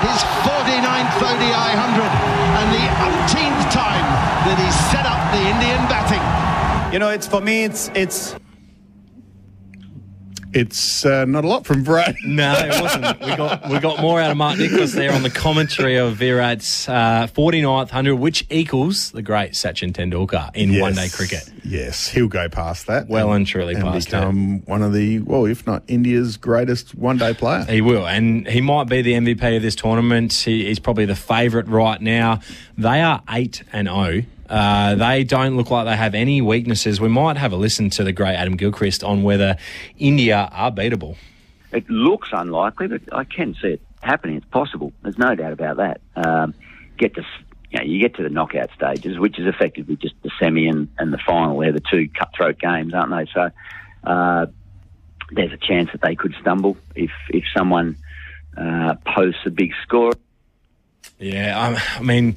his 0.06 0.22
49th 0.46 1.18
ODI 1.18 1.74
100, 1.74 2.06
and 2.62 2.68
the 2.70 2.86
umpteenth 3.02 3.74
time 3.74 4.06
that 4.46 4.54
he 4.62 4.70
set 4.94 5.06
up 5.10 5.18
the 5.34 5.42
Indian 5.42 5.82
batting. 5.90 6.22
You 6.94 7.00
know, 7.00 7.10
it's 7.10 7.26
for 7.26 7.42
me, 7.42 7.64
it's 7.64 7.90
it's 7.96 8.36
It's 10.52 11.06
uh, 11.06 11.26
not 11.26 11.46
a 11.46 11.48
lot 11.48 11.66
from 11.66 11.84
Virat. 11.84 12.16
No, 12.26 12.54
it 12.54 12.82
wasn't. 12.82 13.20
We 13.20 13.36
got 13.36 13.70
we 13.70 13.80
got 13.80 14.02
more 14.02 14.20
out 14.20 14.32
of 14.32 14.38
Mark 14.38 14.58
Nicholas 14.58 14.94
there 14.94 15.12
on 15.14 15.24
the 15.24 15.30
commentary 15.30 15.98
of 15.98 16.16
Virat's 16.16 16.88
uh, 16.90 17.28
49th 17.34 17.90
hundred, 17.90 18.16
which 18.16 18.46
equals 18.50 19.12
the 19.12 19.22
great 19.22 19.52
Sachin 19.54 19.92
Tendulkar 19.94 20.56
in 20.56 20.72
Yes. 20.72 20.82
one 20.82 20.94
day 20.94 21.10
cricket. 21.10 21.50
Yes, 21.64 22.08
he'll 22.08 22.28
go 22.28 22.50
past 22.50 22.88
that. 22.88 23.08
Well 23.08 23.32
and 23.34 23.46
truly 23.46 23.76
and 23.76 23.84
past 23.84 24.08
become 24.08 24.62
one 24.66 24.82
of 24.82 24.94
the, 24.94 25.20
well, 25.20 25.46
if 25.46 25.68
not 25.68 25.84
India's 25.88 26.38
greatest 26.38 26.96
one 26.96 27.18
day 27.18 27.34
player. 27.34 27.64
He 27.66 27.82
will, 27.82 28.08
and 28.08 28.48
he 28.48 28.62
might 28.62 28.86
be 28.86 29.02
the 29.02 29.14
MVP 29.14 29.56
of 29.56 29.62
this 29.62 29.76
tournament. 29.76 30.34
He, 30.34 30.66
he's 30.66 30.80
probably 30.80 31.06
the 31.06 31.16
favourite 31.16 31.68
right 31.68 32.02
now. 32.02 32.40
They 32.78 33.02
are 33.02 33.22
eight 33.30 33.64
and 33.72 33.88
zero. 33.88 34.24
Uh, 34.50 34.96
they 34.96 35.24
don't 35.24 35.56
look 35.56 35.70
like 35.70 35.86
they 35.86 35.96
have 35.96 36.16
any 36.16 36.42
weaknesses. 36.42 37.00
We 37.00 37.08
might 37.08 37.38
have 37.38 37.54
a 37.54 37.56
listen 37.56 37.90
to 37.92 38.04
the 38.04 38.12
great 38.12 38.36
Adam 38.36 38.56
Gilchrist 38.58 39.04
on 39.04 39.24
whether 39.24 39.58
India 39.98 40.50
are 40.52 40.72
beatable. 40.72 41.18
It 41.72 41.88
looks 41.90 42.30
unlikely, 42.32 42.88
but 42.88 43.02
I 43.12 43.26
can 43.26 43.56
see 43.62 43.70
it 43.70 43.82
happening. 44.02 44.38
It's 44.38 44.48
possible. 44.48 44.92
There's 45.04 45.20
no 45.20 45.36
doubt 45.36 45.54
about 45.54 45.78
that. 45.78 46.02
Um, 46.16 46.56
get 46.98 47.14
to, 47.16 47.24
you 47.70 47.80
know, 47.80 47.86
you 47.86 48.02
get 48.02 48.16
to 48.16 48.24
the 48.24 48.30
knockout 48.30 48.72
stages, 48.76 49.20
which 49.20 49.38
is 49.38 49.46
effectively 49.46 49.96
just 49.96 50.16
the 50.24 50.32
semi 50.40 50.68
and, 50.68 50.90
and 50.98 51.14
the 51.14 51.20
final. 51.20 51.60
They're 51.60 51.72
the 51.72 51.82
two 51.82 52.10
cutthroat 52.10 52.60
games, 52.60 52.96
aren't 52.96 53.12
they? 53.12 53.32
So 53.32 53.52
uh, 54.04 54.48
there's 55.32 55.54
a 55.54 55.58
chance 55.58 55.92
that 55.92 56.02
they 56.02 56.16
could 56.16 56.34
stumble 56.42 56.78
if 56.96 57.12
if 57.30 57.44
someone 57.56 57.98
uh, 58.58 58.96
posts 59.06 59.42
a 59.46 59.52
big 59.52 59.74
score. 59.84 60.14
Yeah, 61.20 61.68
um, 61.68 61.78
I 61.98 62.02
mean, 62.02 62.36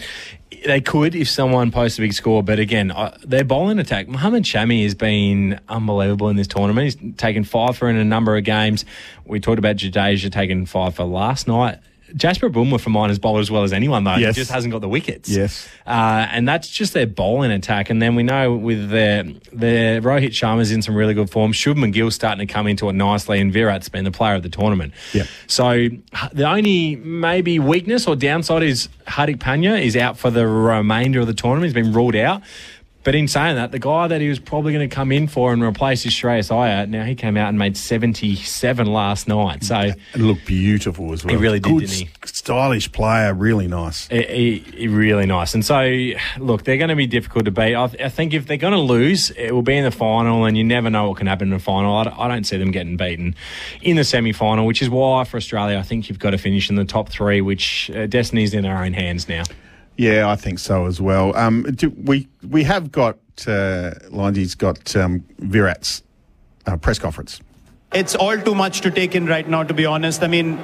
they 0.66 0.81
could 0.81 1.14
if 1.14 1.29
someone 1.29 1.71
posts 1.71 1.99
a 1.99 2.03
big 2.03 2.12
score, 2.12 2.42
but 2.42 2.59
again, 2.59 2.90
uh, 2.90 3.16
their 3.25 3.45
bowling 3.45 3.79
attack. 3.79 4.09
Mohamed 4.09 4.42
Shami 4.42 4.83
has 4.83 4.95
been 4.95 5.61
unbelievable 5.68 6.29
in 6.29 6.37
this 6.37 6.49
tournament. 6.49 6.85
He's 6.85 7.14
taken 7.16 7.45
five 7.45 7.77
for 7.77 7.88
in 7.88 7.97
a 7.97 8.05
number 8.05 8.37
of 8.37 8.45
games. 8.45 8.85
We 9.25 9.38
talked 9.38 9.61
about 9.61 9.77
Jadeja 9.77 10.31
taking 10.33 10.66
five 10.66 10.97
for 10.97 11.05
last 11.05 11.47
night. 11.47 11.79
Jasprit 12.14 12.53
Bumrah 12.53 12.81
for 12.81 12.90
mine 12.90 13.09
has 13.09 13.18
bowled 13.18 13.40
as 13.40 13.51
well 13.51 13.62
as 13.62 13.72
anyone 13.72 14.05
though. 14.05 14.16
Yes. 14.16 14.37
He 14.37 14.40
just 14.42 14.51
hasn't 14.51 14.72
got 14.72 14.81
the 14.81 14.88
wickets. 14.88 15.29
Yes. 15.29 15.68
Uh, 15.87 16.27
and 16.31 16.48
that's 16.48 16.68
just 16.68 16.92
their 16.92 17.07
bowling 17.07 17.51
attack. 17.51 17.90
And 17.90 18.01
then 18.01 18.14
we 18.14 18.22
know 18.22 18.55
with 18.55 18.90
their, 18.90 19.25
their 19.53 20.01
Rohit 20.01 20.31
Sharma's 20.31 20.72
in 20.72 20.83
some 20.83 20.94
really 20.94 21.14
good 21.14 21.31
form. 21.31 21.53
Shubman 21.53 21.92
Gill's 21.92 22.14
starting 22.14 22.46
to 22.46 22.53
come 22.53 22.66
into 22.66 22.88
it 22.88 22.94
nicely, 22.94 23.40
and 23.40 23.53
Virat's 23.53 23.88
been 23.88 24.05
the 24.05 24.11
player 24.11 24.35
of 24.35 24.42
the 24.42 24.48
tournament. 24.48 24.92
Yeah. 25.12 25.25
So 25.46 25.88
the 26.33 26.48
only 26.48 26.96
maybe 26.96 27.59
weakness 27.59 28.07
or 28.07 28.16
downside 28.16 28.62
is 28.62 28.88
Hardik 29.07 29.38
Pandya 29.38 29.83
is 29.83 29.96
out 29.96 30.18
for 30.18 30.31
the 30.31 30.46
remainder 30.46 31.20
of 31.20 31.27
the 31.27 31.35
tournament. 31.35 31.64
He's 31.64 31.75
been 31.75 31.92
ruled 31.92 32.16
out. 32.16 32.42
But 33.05 33.15
in 33.17 33.27
saying 33.27 33.57
that, 33.57 33.73
the 33.73 33.79
guy 33.81 34.07
that 34.07 34.21
he 34.21 34.29
was 34.29 34.38
probably 34.38 34.73
going 34.73 34.88
to 34.88 34.95
come 34.95 35.11
in 35.11 35.27
for 35.27 35.53
and 35.53 35.62
replace 35.62 36.07
is 36.07 36.12
Shreyas 36.12 36.51
Iyer. 36.55 36.87
Now 36.87 37.05
he 37.05 37.15
came 37.17 37.37
out 37.37 37.49
and 37.49 37.59
made 37.59 37.77
77 37.77 38.87
last 38.87 39.27
night. 39.27 39.65
So 39.65 39.79
It 39.81 39.97
looked 40.21 40.47
beautiful 40.47 41.12
as 41.12 41.25
well. 41.25 41.35
He 41.35 41.41
really 41.43 41.59
did, 41.61 41.73
Good, 41.73 41.81
didn't 41.88 41.95
he? 41.95 42.11
stylish 42.25 42.93
player, 42.93 43.35
really 43.35 43.67
nice. 43.67 44.07
He, 44.09 44.59
he- 44.59 44.88
really 44.88 45.27
nice. 45.27 45.55
And 45.55 45.65
so, 45.65 45.81
look, 46.38 46.65
they're 46.65 46.77
going 46.77 46.91
to 46.91 46.97
be 46.97 47.07
difficult 47.07 47.45
to 47.47 47.51
beat. 47.51 47.75
I, 47.75 47.85
I 47.85 48.09
think 48.09 48.35
if 48.35 48.47
they're 48.47 48.57
going 48.57 48.73
to 48.75 48.79
lose, 48.79 49.31
it 49.31 49.53
will 49.53 49.62
be 49.62 49.77
in 49.77 49.85
the 49.85 49.91
final, 49.91 50.45
and 50.45 50.57
you 50.57 50.62
never 50.65 50.88
know 50.91 51.09
what 51.09 51.19
can 51.19 51.27
happen 51.27 51.49
in 51.49 51.55
the 51.55 51.62
final. 51.65 51.97
I, 51.97 52.05
don't- 52.05 52.19
I 52.19 52.29
don't 52.29 52.45
see 52.45 52.57
them 52.57 52.71
getting 52.71 52.97
beaten 52.97 53.35
in 53.81 53.97
the 53.97 54.05
semi 54.05 54.33
final, 54.33 54.65
which 54.67 54.81
is 54.83 54.88
why 54.88 55.25
for 55.25 55.37
Australia, 55.38 55.77
I 55.79 55.83
think 55.83 56.09
you've 56.09 56.19
got 56.21 56.31
to 56.31 56.38
finish 56.38 56.71
in 56.71 56.77
the 56.77 56.85
top 56.85 57.09
three, 57.09 57.41
which 57.41 57.91
uh, 57.91 58.07
destiny's 58.07 58.55
in 58.55 58.65
our 58.65 58.85
own 58.85 58.93
hands 58.93 59.29
now. 59.29 59.43
Yeah, 59.96 60.31
I 60.31 60.37
think 60.37 60.59
so 60.59 60.87
as 60.87 61.00
well. 61.00 61.37
Um, 61.37 61.62
do, 61.74 61.90
we 61.90 62.28
we 62.48 62.64
have 62.64 62.90
got 62.90 63.18
uh, 63.46 63.92
Lindsay's 64.11 64.55
got 64.55 64.96
um, 64.96 65.20
Virat's 65.38 66.02
uh, 66.66 66.76
press 66.76 66.98
conference. 66.98 67.40
it's 67.94 68.14
all 68.14 68.38
too 68.38 68.55
much 68.55 68.81
to 68.81 68.90
take 68.90 69.14
in 69.14 69.26
right 69.26 69.46
now, 69.48 69.62
to 69.62 69.74
be 69.74 69.85
honest. 69.85 70.22
I 70.22 70.28
mean, 70.28 70.59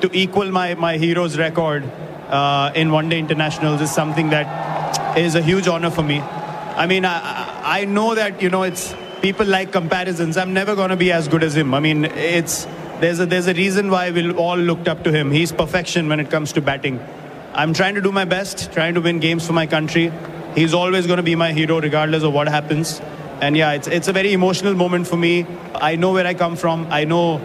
to 0.00 0.10
equal 0.12 0.50
my, 0.50 0.74
my 0.74 0.96
hero's 0.98 1.38
record 1.38 1.84
uh, 2.28 2.72
in 2.74 2.90
one 2.90 3.08
day 3.08 3.18
internationals 3.18 3.80
is 3.80 3.92
something 3.92 4.30
that 4.30 5.16
is 5.16 5.34
a 5.34 5.42
huge 5.42 5.68
honor 5.68 5.90
for 5.90 6.02
me. 6.02 6.20
I 6.20 6.86
mean, 6.86 7.04
I, 7.04 7.20
I 7.20 7.82
I 7.82 7.84
know 7.84 8.14
that, 8.14 8.42
you 8.42 8.50
know, 8.50 8.64
it's 8.64 8.94
people 9.20 9.46
like 9.46 9.70
comparisons. 9.72 10.36
I'm 10.36 10.52
never 10.52 10.74
going 10.74 10.90
to 10.90 10.96
be 10.96 11.12
as 11.12 11.28
good 11.28 11.44
as 11.44 11.56
him. 11.56 11.74
I 11.74 11.80
mean, 11.80 12.04
it's 12.04 12.66
there's 13.00 13.20
a, 13.20 13.26
there's 13.26 13.46
a 13.46 13.54
reason 13.54 13.90
why 13.90 14.10
we 14.10 14.30
all 14.32 14.56
looked 14.56 14.88
up 14.88 15.04
to 15.04 15.12
him. 15.12 15.30
He's 15.30 15.52
perfection 15.52 16.08
when 16.08 16.18
it 16.18 16.30
comes 16.30 16.52
to 16.54 16.60
batting. 16.60 16.98
I'm 17.54 17.74
trying 17.74 17.96
to 17.96 18.00
do 18.00 18.10
my 18.10 18.24
best, 18.24 18.72
trying 18.72 18.94
to 18.94 19.02
win 19.02 19.18
games 19.18 19.46
for 19.46 19.52
my 19.52 19.66
country. 19.66 20.10
He's 20.54 20.72
always 20.72 21.06
going 21.06 21.18
to 21.18 21.22
be 21.22 21.34
my 21.34 21.52
hero, 21.52 21.80
regardless 21.80 22.22
of 22.22 22.32
what 22.32 22.48
happens. 22.48 23.00
And 23.42 23.56
yeah, 23.56 23.72
it's, 23.72 23.88
it's 23.88 24.08
a 24.08 24.12
very 24.12 24.32
emotional 24.32 24.74
moment 24.74 25.06
for 25.06 25.16
me. 25.16 25.46
I 25.74 25.96
know 25.96 26.12
where 26.12 26.26
I 26.26 26.32
come 26.32 26.56
from. 26.56 26.86
I 26.90 27.04
know 27.04 27.40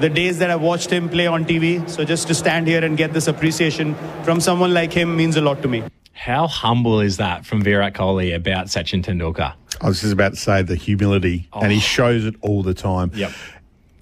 the 0.00 0.08
days 0.08 0.38
that 0.38 0.50
I 0.50 0.56
watched 0.56 0.90
him 0.90 1.08
play 1.08 1.28
on 1.28 1.44
TV. 1.44 1.88
So 1.88 2.04
just 2.04 2.26
to 2.26 2.34
stand 2.34 2.66
here 2.66 2.84
and 2.84 2.96
get 2.96 3.12
this 3.12 3.28
appreciation 3.28 3.94
from 4.24 4.40
someone 4.40 4.74
like 4.74 4.92
him 4.92 5.16
means 5.16 5.36
a 5.36 5.40
lot 5.40 5.62
to 5.62 5.68
me. 5.68 5.84
How 6.12 6.48
humble 6.48 7.00
is 7.00 7.18
that 7.18 7.46
from 7.46 7.62
Virat 7.62 7.94
Kohli 7.94 8.34
about 8.34 8.66
Sachin 8.66 9.04
Tendulkar? 9.04 9.54
I 9.80 9.86
was 9.86 10.00
just 10.00 10.12
about 10.12 10.32
to 10.32 10.40
say 10.40 10.62
the 10.62 10.74
humility, 10.74 11.48
and 11.52 11.70
he 11.70 11.78
oh. 11.78 11.80
shows 11.80 12.24
it 12.24 12.34
all 12.40 12.62
the 12.62 12.74
time. 12.74 13.12
Yep. 13.14 13.30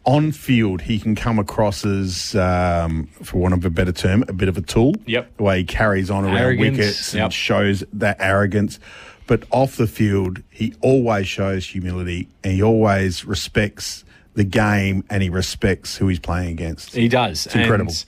On 0.06 0.32
field, 0.32 0.82
he 0.82 0.98
can 0.98 1.14
come 1.14 1.38
across 1.38 1.84
as, 1.84 2.34
um, 2.34 3.06
for 3.22 3.38
want 3.38 3.54
of 3.54 3.64
a 3.64 3.70
better 3.70 3.92
term, 3.92 4.22
a 4.28 4.32
bit 4.32 4.48
of 4.48 4.58
a 4.58 4.62
tool. 4.62 4.94
Yep. 5.06 5.38
The 5.38 5.42
way 5.42 5.58
he 5.58 5.64
carries 5.64 6.10
on 6.10 6.24
around 6.24 6.36
Arrogance, 6.36 6.76
wickets 6.76 7.14
yep. 7.14 7.24
and 7.24 7.32
shows 7.32 7.84
that 7.94 8.16
arrogance. 8.20 8.78
But 9.26 9.44
off 9.50 9.76
the 9.76 9.86
field, 9.86 10.42
he 10.50 10.74
always 10.82 11.26
shows 11.26 11.66
humility 11.66 12.28
and 12.42 12.52
he 12.52 12.62
always 12.62 13.24
respects 13.24 14.04
the 14.34 14.44
game 14.44 15.04
and 15.08 15.22
he 15.22 15.30
respects 15.30 15.96
who 15.96 16.08
he's 16.08 16.18
playing 16.18 16.50
against. 16.50 16.94
He 16.94 17.08
does. 17.08 17.46
It's 17.46 17.54
incredible. 17.54 17.92
And 17.92 18.04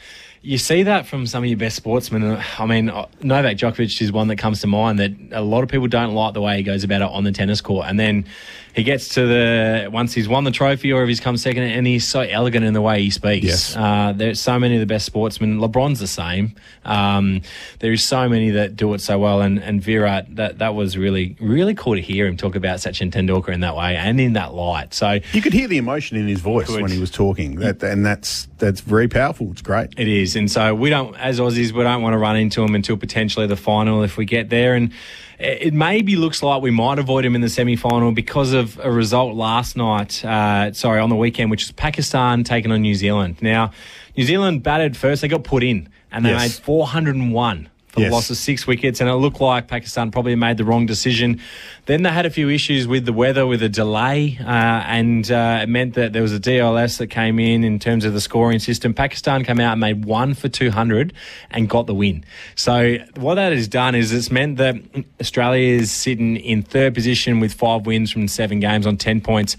you 0.47 0.59
see 0.59 0.85
that 0.85 1.07
from 1.07 1.27
some 1.27 1.43
of 1.43 1.49
your 1.51 1.59
best 1.59 1.75
sportsmen. 1.75 2.41
I 2.57 2.67
mean, 2.67 2.89
uh, 2.89 3.07
Novak 3.21 3.57
Djokovic 3.57 4.01
is 4.01 4.13
one 4.13 4.29
that 4.29 4.37
comes 4.37 4.61
to 4.61 4.69
mind 4.69 5.01
that 5.01 5.13
a 5.33 5.43
lot 5.43 5.65
of 5.65 5.69
people 5.69 5.89
don't 5.89 6.15
like 6.15 6.35
the 6.35 6.41
way 6.41 6.57
he 6.57 6.63
goes 6.63 6.85
about 6.85 7.03
it 7.03 7.09
on 7.09 7.25
the 7.25 7.33
tennis 7.33 7.61
court. 7.61 7.87
And 7.89 7.99
then 7.99 8.27
he 8.73 8.85
gets 8.85 9.09
to 9.15 9.27
the, 9.27 9.89
once 9.93 10.15
he's 10.15 10.29
won 10.29 10.45
the 10.45 10.53
trophy 10.53 10.93
or 10.93 11.03
if 11.03 11.09
he's 11.09 11.19
come 11.19 11.37
second, 11.37 11.65
and 11.65 11.85
he's 11.85 12.07
so 12.07 12.21
elegant 12.21 12.65
in 12.65 12.75
the 12.75 12.81
way 12.81 13.03
he 13.03 13.11
speaks. 13.11 13.45
Yes. 13.45 13.77
Uh, 13.77 14.13
there's 14.15 14.39
so 14.39 14.57
many 14.57 14.75
of 14.75 14.81
the 14.81 14.87
best 14.87 15.05
sportsmen. 15.07 15.59
LeBron's 15.59 15.99
the 15.99 16.07
same. 16.07 16.55
Um, 16.85 17.41
there 17.81 17.91
is 17.91 18.05
so 18.05 18.29
many 18.29 18.51
that 18.51 18.77
do 18.77 18.95
it 18.95 19.01
so 19.01 19.19
well. 19.19 19.41
And, 19.41 19.59
and 19.59 19.83
Virat, 19.83 20.37
that, 20.37 20.59
that 20.59 20.77
was 20.77 20.97
really, 20.97 21.37
really 21.41 21.75
cool 21.75 21.97
to 21.97 22.01
hear 22.01 22.25
him 22.25 22.37
talk 22.37 22.55
about 22.55 22.79
Sachin 22.79 23.11
Tendulkar 23.11 23.53
in 23.53 23.61
that 23.61 23.75
way 23.75 23.97
and 23.97 24.21
in 24.21 24.35
that 24.35 24.55
light. 24.55 24.95
So 24.95 25.19
You 25.33 25.43
could 25.43 25.55
hear 25.55 25.67
the 25.67 25.79
emotion 25.79 26.17
in 26.17 26.29
his 26.29 26.41
voice 26.41 26.71
when 26.71 26.93
he 26.93 27.01
was 27.01 27.11
talking, 27.11 27.57
that, 27.57 27.83
and 27.83 28.07
that's 28.07 28.47
that's 28.59 28.81
very 28.81 29.09
powerful. 29.09 29.51
It's 29.53 29.62
great. 29.62 29.90
It 29.97 30.09
is, 30.09 30.37
and 30.37 30.51
so 30.51 30.75
we 30.75 30.90
don't, 30.90 31.14
as 31.16 31.38
Aussies, 31.40 31.73
we 31.73 31.83
don't 31.83 32.03
want 32.03 32.14
to 32.14 32.19
run 32.19 32.37
into 32.37 32.61
them 32.61 32.75
until 32.75 32.97
potentially 32.97 33.47
the 33.47 33.57
final 33.57 34.03
if 34.03 34.16
we 34.16 34.25
get 34.25 34.49
there. 34.51 34.75
And 34.75 34.92
it 35.38 35.75
maybe 35.75 36.16
looks 36.16 36.42
like 36.42 36.62
we 36.62 36.71
might 36.71 36.99
avoid 36.99 37.25
them 37.25 37.35
in 37.35 37.42
the 37.42 37.49
semi 37.51 37.77
final 37.77 38.12
because 38.12 38.53
of 38.53 38.79
a 38.83 38.90
result 38.90 39.35
last 39.35 39.77
night, 39.77 40.25
uh, 40.25 40.73
sorry, 40.73 41.01
on 41.01 41.11
the 41.11 41.16
weekend, 41.16 41.51
which 41.51 41.64
is 41.64 41.73
Pakistan 41.73 42.45
taking 42.45 42.73
on 42.73 42.81
New 42.83 42.95
Zealand. 42.95 43.37
Now, 43.42 43.73
New 44.16 44.25
Zealand 44.25 44.62
batted 44.62 44.97
first, 44.97 45.21
they 45.23 45.29
got 45.29 45.45
put 45.45 45.62
in, 45.62 45.88
and 46.11 46.25
they 46.25 46.31
Yes. 46.31 46.40
made 46.59 46.64
401 46.64 47.69
for 47.88 48.01
Yes. 48.01 48.09
the 48.09 48.14
loss 48.14 48.31
of 48.31 48.37
six 48.38 48.66
wickets, 48.66 49.01
and 49.01 49.11
it 49.11 49.14
looked 49.14 49.40
like 49.40 49.69
Pakistan 49.69 50.11
probably 50.11 50.35
made 50.37 50.57
the 50.57 50.64
wrong 50.64 50.87
decision. 50.87 51.40
Then 51.87 52.03
they 52.03 52.11
had 52.11 52.27
a 52.27 52.31
few 52.31 52.49
issues 52.49 52.88
with 52.88 53.07
the 53.07 53.12
weather, 53.12 53.46
with 53.46 53.62
a 53.62 53.68
delay, 53.68 54.37
uh, 54.40 54.44
and 54.44 55.31
uh, 55.31 55.61
it 55.62 55.68
meant 55.68 55.94
that 55.94 56.12
there 56.12 56.20
was 56.20 56.35
a 56.35 56.40
DLS 56.40 56.99
that 56.99 57.07
came 57.07 57.38
in 57.38 57.62
in 57.62 57.79
terms 57.79 58.05
of 58.05 58.12
the 58.12 58.20
scoring 58.20 58.59
system. 58.59 58.92
Pakistan 58.92 59.44
came 59.44 59.61
out 59.61 59.70
and 59.70 59.81
made 59.81 60.05
one 60.05 60.35
for 60.35 60.49
200 60.49 61.12
and 61.53 61.70
got 61.70 61.87
the 61.87 61.94
win. 61.94 62.25
So 62.57 62.96
what 63.14 63.37
that 63.37 63.53
has 63.53 63.68
done 63.68 63.94
is 63.94 64.12
it's 64.12 64.33
meant 64.33 64.57
that 64.57 64.75
Australia 65.20 65.79
is 65.79 65.92
sitting 65.92 66.37
in 66.38 66.62
third 66.62 66.92
position 66.92 67.38
with 67.38 67.55
five 67.55 67.87
wins 67.87 68.11
from 68.11 68.27
seven 68.27 68.59
games 68.59 68.85
on 68.85 68.96
10 68.96 69.20
points. 69.20 69.57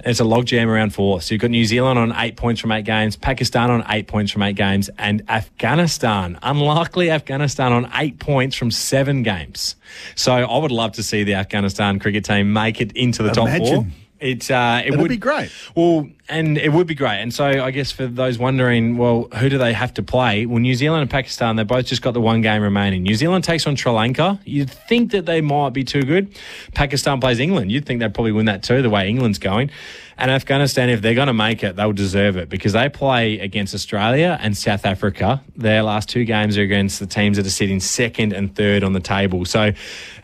It's 0.00 0.18
a 0.18 0.24
logjam 0.24 0.66
around 0.66 0.94
four. 0.94 1.20
So 1.20 1.32
you've 1.32 1.42
got 1.42 1.50
New 1.50 1.64
Zealand 1.64 1.96
on 1.96 2.12
eight 2.16 2.36
points 2.36 2.60
from 2.60 2.72
eight 2.72 2.86
games, 2.86 3.14
Pakistan 3.14 3.70
on 3.70 3.84
eight 3.88 4.08
points 4.08 4.32
from 4.32 4.42
eight 4.42 4.56
games, 4.56 4.90
and 4.98 5.22
Afghanistan, 5.28 6.40
unlikely 6.42 7.08
Afghanistan 7.08 7.72
on 7.72 7.88
eight 7.94 8.18
points 8.18 8.56
from 8.56 8.72
seven 8.72 9.22
games. 9.22 9.76
So 10.16 10.32
I 10.32 10.58
would 10.58 10.72
love 10.72 10.92
to 10.92 11.04
see 11.04 11.22
the 11.22 11.34
Afghanistan 11.34 11.67
cricket 12.00 12.24
team 12.24 12.52
make 12.52 12.80
it 12.80 12.92
into 12.92 13.22
the 13.22 13.30
top 13.30 13.48
four. 13.58 13.86
It, 14.20 14.50
uh, 14.50 14.82
it 14.84 14.90
That'd 14.90 15.00
would 15.00 15.08
be 15.08 15.16
great. 15.16 15.52
Well, 15.76 16.08
and 16.28 16.58
it 16.58 16.72
would 16.72 16.88
be 16.88 16.96
great. 16.96 17.20
And 17.20 17.32
so 17.32 17.46
I 17.46 17.70
guess 17.70 17.92
for 17.92 18.06
those 18.06 18.36
wondering, 18.36 18.96
well, 18.96 19.28
who 19.36 19.48
do 19.48 19.58
they 19.58 19.72
have 19.72 19.94
to 19.94 20.02
play? 20.02 20.44
Well, 20.44 20.58
New 20.58 20.74
Zealand 20.74 21.02
and 21.02 21.10
Pakistan, 21.10 21.54
they 21.54 21.62
both 21.62 21.86
just 21.86 22.02
got 22.02 22.14
the 22.14 22.20
one 22.20 22.40
game 22.40 22.60
remaining. 22.60 23.04
New 23.04 23.14
Zealand 23.14 23.44
takes 23.44 23.64
on 23.66 23.76
Sri 23.76 23.92
Lanka. 23.92 24.40
You'd 24.44 24.70
think 24.70 25.12
that 25.12 25.24
they 25.26 25.40
might 25.40 25.72
be 25.72 25.84
too 25.84 26.02
good. 26.02 26.34
Pakistan 26.74 27.20
plays 27.20 27.38
England. 27.38 27.70
You'd 27.70 27.86
think 27.86 28.00
they'd 28.00 28.12
probably 28.12 28.32
win 28.32 28.46
that 28.46 28.64
too, 28.64 28.82
the 28.82 28.90
way 28.90 29.08
England's 29.08 29.38
going. 29.38 29.70
And 30.18 30.32
Afghanistan, 30.32 30.90
if 30.90 31.00
they're 31.00 31.14
going 31.14 31.28
to 31.28 31.32
make 31.32 31.62
it, 31.62 31.76
they'll 31.76 31.92
deserve 31.92 32.36
it 32.36 32.48
because 32.48 32.72
they 32.72 32.88
play 32.88 33.38
against 33.38 33.72
Australia 33.72 34.36
and 34.42 34.56
South 34.56 34.84
Africa. 34.84 35.40
Their 35.56 35.84
last 35.84 36.08
two 36.08 36.24
games 36.24 36.58
are 36.58 36.62
against 36.62 36.98
the 36.98 37.06
teams 37.06 37.36
that 37.36 37.46
are 37.46 37.50
sitting 37.50 37.78
second 37.78 38.32
and 38.32 38.54
third 38.54 38.82
on 38.82 38.94
the 38.94 39.00
table. 39.00 39.44
So 39.44 39.72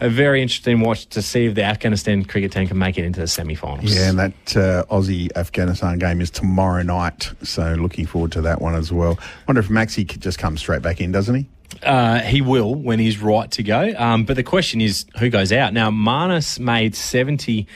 a 0.00 0.08
very 0.10 0.42
interesting 0.42 0.80
watch 0.80 1.06
to 1.06 1.22
see 1.22 1.46
if 1.46 1.54
the 1.54 1.62
Afghanistan 1.62 2.24
cricket 2.24 2.50
team 2.50 2.66
can 2.66 2.76
make 2.76 2.98
it 2.98 3.04
into 3.04 3.20
the 3.20 3.28
semi-finals. 3.28 3.94
Yeah, 3.94 4.10
and 4.10 4.18
that 4.18 4.56
uh, 4.56 4.84
Aussie 4.90 5.30
Afghanistan 5.36 5.98
game 6.00 6.20
is 6.20 6.30
tomorrow 6.30 6.82
night. 6.82 7.30
So 7.44 7.74
looking 7.74 8.06
forward 8.06 8.32
to 8.32 8.42
that 8.42 8.60
one 8.60 8.74
as 8.74 8.92
well. 8.92 9.16
Wonder 9.46 9.60
if 9.60 9.68
Maxi 9.68 10.08
could 10.08 10.20
just 10.20 10.40
come 10.40 10.56
straight 10.56 10.82
back 10.82 11.00
in, 11.00 11.12
doesn't 11.12 11.34
he? 11.36 11.46
Uh, 11.82 12.20
he 12.20 12.40
will 12.40 12.74
when 12.74 12.98
he's 12.98 13.20
right 13.20 13.50
to 13.52 13.62
go. 13.62 13.92
Um, 13.96 14.24
but 14.24 14.36
the 14.36 14.42
question 14.42 14.80
is 14.80 15.06
who 15.18 15.28
goes 15.30 15.52
out. 15.52 15.72
Now, 15.72 15.90
Marnus 15.90 16.58
made 16.58 16.94
70, 16.94 17.66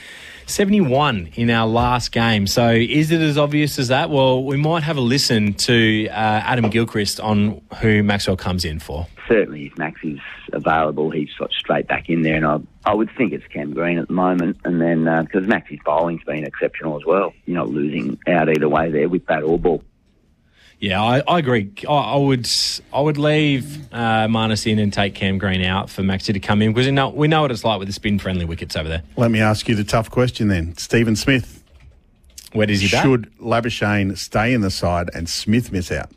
71 0.49 1.29
in 1.35 1.49
our 1.49 1.67
last 1.67 2.11
game. 2.11 2.47
So 2.47 2.71
is 2.71 3.11
it 3.11 3.21
as 3.21 3.37
obvious 3.37 3.79
as 3.79 3.89
that? 3.89 4.09
Well, 4.09 4.43
we 4.43 4.57
might 4.57 4.83
have 4.83 4.97
a 4.97 5.01
listen 5.01 5.53
to 5.53 6.07
uh, 6.09 6.11
Adam 6.11 6.69
Gilchrist 6.69 7.19
on 7.19 7.61
who 7.81 8.03
Maxwell 8.03 8.37
comes 8.37 8.65
in 8.65 8.79
for. 8.79 9.07
certainly 9.27 9.67
if 9.67 9.77
Max 9.77 9.99
is 10.03 10.19
available, 10.53 11.11
he's 11.11 11.29
of 11.39 11.53
straight 11.53 11.87
back 11.87 12.09
in 12.09 12.23
there. 12.23 12.35
And 12.35 12.45
I, 12.45 12.57
I 12.83 12.93
would 12.93 13.09
think 13.15 13.33
it's 13.33 13.45
Cam 13.47 13.73
Green 13.73 13.99
at 13.99 14.07
the 14.07 14.13
moment. 14.13 14.57
And 14.65 14.81
then 14.81 15.05
because 15.25 15.47
Max's 15.47 15.79
bowling's 15.85 16.23
been 16.23 16.43
exceptional 16.43 16.97
as 16.97 17.05
well, 17.05 17.33
you're 17.45 17.57
not 17.57 17.69
losing 17.69 18.17
out 18.27 18.49
either 18.49 18.67
way 18.67 18.91
there 18.91 19.07
with 19.07 19.25
bat 19.25 19.43
or 19.43 19.59
ball. 19.59 19.83
Yeah, 20.79 21.01
I, 21.03 21.21
I 21.27 21.39
agree. 21.39 21.71
I, 21.87 21.91
I 21.93 22.15
would 22.15 22.49
I 22.93 23.01
would 23.01 23.17
leave 23.17 23.91
uh, 23.93 24.27
Marnus 24.27 24.65
in 24.65 24.79
and 24.79 24.93
take 24.93 25.13
Cam 25.13 25.37
Green 25.37 25.61
out 25.63 25.89
for 25.89 26.03
Maxi 26.03 26.33
to 26.33 26.39
come 26.39 26.61
in 26.61 26.71
because 26.71 26.85
we 26.85 26.91
know, 26.93 27.09
we 27.09 27.27
know 27.27 27.41
what 27.41 27.51
it's 27.51 27.65
like 27.65 27.79
with 27.79 27.89
the 27.89 27.93
spin 27.93 28.17
friendly 28.17 28.45
wickets 28.45 28.75
over 28.77 28.87
there. 28.87 29.03
Let 29.17 29.29
me 29.29 29.41
ask 29.41 29.67
you 29.67 29.75
the 29.75 29.83
tough 29.83 30.09
question 30.09 30.47
then. 30.47 30.77
Stephen 30.77 31.15
Smith. 31.17 31.63
Where 32.53 32.65
does 32.65 32.79
he 32.81 32.87
bat? 32.87 33.03
Should 33.03 33.31
Labuschagne 33.39 34.17
stay 34.17 34.53
in 34.53 34.61
the 34.61 34.71
side 34.71 35.09
and 35.13 35.29
Smith 35.29 35.71
miss 35.71 35.91
out? 35.91 36.09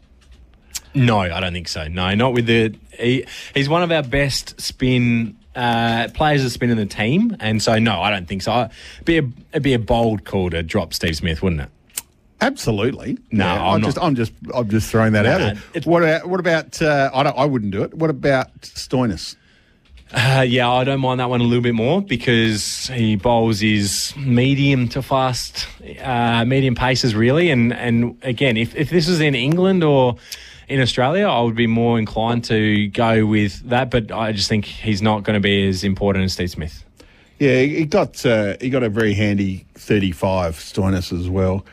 No, 0.94 1.18
I 1.18 1.40
don't 1.40 1.52
think 1.52 1.68
so. 1.68 1.88
No, 1.88 2.14
not 2.14 2.32
with 2.32 2.46
the. 2.46 2.74
He, 2.98 3.26
he's 3.54 3.68
one 3.68 3.82
of 3.82 3.90
our 3.90 4.02
best 4.02 4.60
spin 4.60 5.36
uh, 5.56 6.08
players 6.14 6.42
that 6.42 6.50
spin 6.50 6.70
in 6.70 6.76
the 6.76 6.86
team, 6.86 7.36
and 7.40 7.60
so 7.62 7.78
no, 7.78 8.00
I 8.00 8.10
don't 8.10 8.28
think 8.28 8.42
so. 8.42 8.52
I- 8.52 8.70
It'd 8.96 9.04
be 9.06 9.18
a, 9.18 9.22
it'd 9.52 9.62
be 9.62 9.74
a 9.74 9.78
bold 9.78 10.24
call 10.24 10.50
to 10.50 10.62
drop 10.62 10.94
Steve 10.94 11.16
Smith, 11.16 11.42
wouldn't 11.42 11.62
it? 11.62 11.68
Absolutely. 12.42 13.18
No, 13.30 13.44
Yeah, 13.44 13.62
I'm 13.64 13.74
I'm 13.74 13.82
just, 13.82 13.98
I'm 13.98 14.14
just, 14.14 14.32
I'm 14.54 14.68
just 14.68 14.90
throwing 14.90 15.12
that 15.12 15.22
No, 15.22 15.32
out 15.32 15.38
there. 15.38 15.82
What 15.84 16.02
about, 16.02 16.28
what 16.28 16.40
about? 16.40 16.82
Uh, 16.82 17.10
I 17.14 17.22
don't, 17.22 17.38
I 17.38 17.44
wouldn't 17.44 17.72
do 17.72 17.82
it. 17.82 17.94
What 17.94 18.10
about 18.10 18.60
Stoinis? 18.62 19.36
Uh, 20.14 20.44
yeah, 20.46 20.70
I 20.70 20.84
don't 20.84 21.00
mind 21.00 21.20
that 21.20 21.30
one 21.30 21.40
a 21.40 21.44
little 21.44 21.62
bit 21.62 21.74
more 21.74 22.02
because 22.02 22.88
he 22.88 23.16
bowls 23.16 23.60
his 23.60 24.14
medium 24.16 24.88
to 24.88 25.00
fast, 25.00 25.66
uh, 26.02 26.44
medium 26.44 26.74
paces 26.74 27.14
really. 27.14 27.50
And 27.50 27.72
and 27.72 28.18
again, 28.22 28.58
if 28.58 28.74
if 28.76 28.90
this 28.90 29.08
was 29.08 29.20
in 29.20 29.34
England 29.34 29.82
or 29.82 30.16
in 30.68 30.80
Australia, 30.80 31.26
I 31.26 31.40
would 31.40 31.54
be 31.56 31.66
more 31.66 31.98
inclined 31.98 32.44
to 32.44 32.88
go 32.88 33.24
with 33.24 33.66
that. 33.70 33.90
But 33.90 34.12
I 34.12 34.32
just 34.32 34.50
think 34.50 34.66
he's 34.66 35.00
not 35.00 35.22
going 35.22 35.34
to 35.34 35.40
be 35.40 35.66
as 35.68 35.82
important 35.82 36.24
as 36.24 36.34
Steve 36.34 36.50
Smith. 36.50 36.84
Yeah, 37.38 37.60
he 37.62 37.76
he 37.76 37.84
got, 37.86 38.24
uh, 38.26 38.56
he 38.60 38.68
got 38.68 38.82
a 38.82 38.90
very 38.90 39.14
handy 39.14 39.66
35 39.76 40.56
Stoinis 40.56 41.18
as 41.18 41.30
well. 41.30 41.64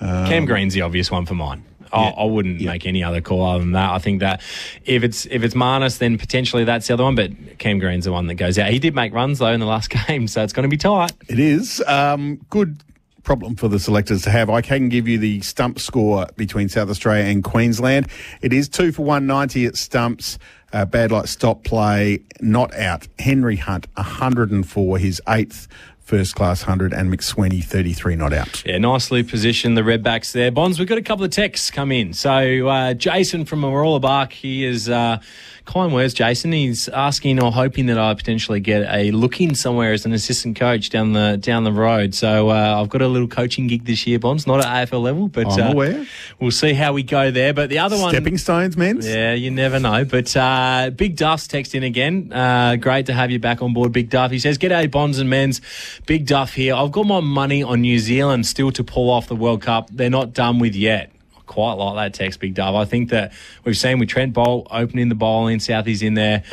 Um, 0.00 0.26
Cam 0.26 0.44
Green's 0.46 0.74
the 0.74 0.82
obvious 0.82 1.10
one 1.10 1.26
for 1.26 1.34
mine. 1.34 1.64
I, 1.92 2.08
I 2.08 2.24
wouldn't 2.24 2.60
make 2.60 2.86
any 2.86 3.02
other 3.02 3.20
call 3.20 3.44
other 3.44 3.60
than 3.60 3.72
that. 3.72 3.90
I 3.90 3.98
think 3.98 4.20
that 4.20 4.42
if 4.84 5.02
it's 5.02 5.26
if 5.26 5.42
it's 5.42 5.54
Marnus, 5.54 5.98
then 5.98 6.18
potentially 6.18 6.64
that's 6.64 6.86
the 6.86 6.94
other 6.94 7.04
one. 7.04 7.14
But 7.14 7.58
Cam 7.58 7.78
Green's 7.78 8.04
the 8.04 8.12
one 8.12 8.26
that 8.26 8.34
goes 8.34 8.58
out. 8.58 8.70
He 8.70 8.78
did 8.78 8.94
make 8.94 9.12
runs 9.12 9.38
though 9.38 9.52
in 9.52 9.60
the 9.60 9.66
last 9.66 9.88
game, 10.06 10.28
so 10.28 10.42
it's 10.42 10.52
going 10.52 10.64
to 10.64 10.68
be 10.68 10.76
tight. 10.76 11.12
It 11.28 11.38
is. 11.38 11.82
Um, 11.86 12.44
good 12.50 12.82
problem 13.24 13.56
for 13.56 13.68
the 13.68 13.78
selectors 13.78 14.22
to 14.22 14.30
have. 14.30 14.48
I 14.48 14.62
can 14.62 14.88
give 14.88 15.06
you 15.06 15.18
the 15.18 15.40
stump 15.42 15.78
score 15.78 16.26
between 16.36 16.68
South 16.68 16.88
Australia 16.88 17.24
and 17.24 17.44
Queensland. 17.44 18.08
It 18.40 18.54
is 18.54 18.68
two 18.70 18.90
for 18.90 19.02
190 19.04 19.66
at 19.66 19.76
stumps. 19.76 20.38
Uh, 20.72 20.84
bad 20.84 21.10
light 21.10 21.28
stop 21.28 21.64
play, 21.64 22.20
not 22.40 22.74
out. 22.74 23.06
Henry 23.18 23.56
Hunt, 23.56 23.86
104, 23.94 24.98
his 24.98 25.20
eighth 25.28 25.66
first 26.08 26.34
class 26.34 26.62
100, 26.62 26.94
and 26.94 27.12
McSweeney, 27.12 27.62
33 27.62 28.16
not 28.16 28.32
out. 28.32 28.64
Yeah, 28.64 28.78
nicely 28.78 29.22
positioned 29.22 29.76
the 29.76 29.82
Redbacks 29.82 30.32
there. 30.32 30.50
Bonds, 30.50 30.78
we've 30.78 30.88
got 30.88 30.96
a 30.96 31.02
couple 31.02 31.22
of 31.22 31.30
texts 31.30 31.70
come 31.70 31.92
in. 31.92 32.14
So 32.14 32.66
uh, 32.66 32.94
Jason 32.94 33.44
from 33.44 33.60
Marola 33.60 34.00
Bark, 34.00 34.32
he 34.32 34.64
is 34.64 34.88
uh, 34.88 35.20
kind 35.68 35.92
words, 35.92 36.14
Jason. 36.14 36.52
He's 36.52 36.88
asking 36.88 37.42
or 37.42 37.52
hoping 37.52 37.86
that 37.86 37.98
I 37.98 38.14
potentially 38.14 38.58
get 38.58 38.82
a 38.92 39.10
look 39.10 39.40
in 39.40 39.54
somewhere 39.54 39.92
as 39.92 40.06
an 40.06 40.12
assistant 40.12 40.58
coach 40.58 40.90
down 40.90 41.12
the 41.12 41.36
down 41.36 41.64
the 41.64 41.72
road. 41.72 42.14
So 42.14 42.50
uh, 42.50 42.80
I've 42.80 42.88
got 42.88 43.02
a 43.02 43.06
little 43.06 43.28
coaching 43.28 43.66
gig 43.66 43.84
this 43.84 44.06
year, 44.06 44.18
Bonds, 44.18 44.46
not 44.46 44.64
at 44.64 44.88
AFL 44.88 45.02
level, 45.02 45.28
but 45.28 45.46
I'm 45.46 45.68
uh, 45.68 45.72
aware. 45.72 46.06
We'll 46.40 46.50
see 46.50 46.72
how 46.72 46.94
we 46.94 47.02
go 47.02 47.30
there. 47.30 47.52
But 47.52 47.68
the 47.68 47.78
other 47.78 47.98
one, 47.98 48.10
Stepping 48.10 48.38
stones, 48.38 48.76
men. 48.76 49.00
yeah, 49.02 49.34
you 49.34 49.50
never 49.50 49.78
know. 49.78 50.04
But 50.04 50.34
uh, 50.36 50.90
Big 50.96 51.16
Duff's 51.16 51.46
texting 51.46 51.84
again. 51.84 52.32
Uh, 52.32 52.76
great 52.76 53.06
to 53.06 53.12
have 53.12 53.30
you 53.30 53.38
back 53.38 53.62
on 53.62 53.74
board, 53.74 53.92
Big 53.92 54.08
Duff. 54.08 54.30
He 54.30 54.38
says, 54.38 54.58
G'day, 54.58 54.90
Bonds 54.90 55.18
and 55.18 55.30
Menz. 55.30 55.60
Big 56.06 56.26
Duff 56.26 56.54
here. 56.54 56.74
I've 56.74 56.92
got 56.92 57.04
my 57.06 57.20
money 57.20 57.62
on 57.62 57.82
New 57.82 57.98
Zealand 57.98 58.46
still 58.46 58.72
to 58.72 58.82
pull 58.82 59.10
off 59.10 59.28
the 59.28 59.36
World 59.36 59.62
Cup. 59.62 59.90
They're 59.92 60.10
not 60.10 60.32
done 60.32 60.58
with 60.58 60.74
yet. 60.74 61.12
Quite 61.48 61.72
like 61.72 61.96
that 61.96 62.14
text, 62.16 62.38
Big 62.38 62.54
Duff. 62.54 62.74
I 62.76 62.84
think 62.84 63.10
that 63.10 63.32
we've 63.64 63.76
seen 63.76 63.98
with 63.98 64.08
Trent 64.08 64.34
Boult 64.34 64.66
opening 64.70 65.08
the 65.08 65.14
bowling, 65.16 65.58
Southee's 65.58 66.02
in 66.02 66.14
there. 66.14 66.44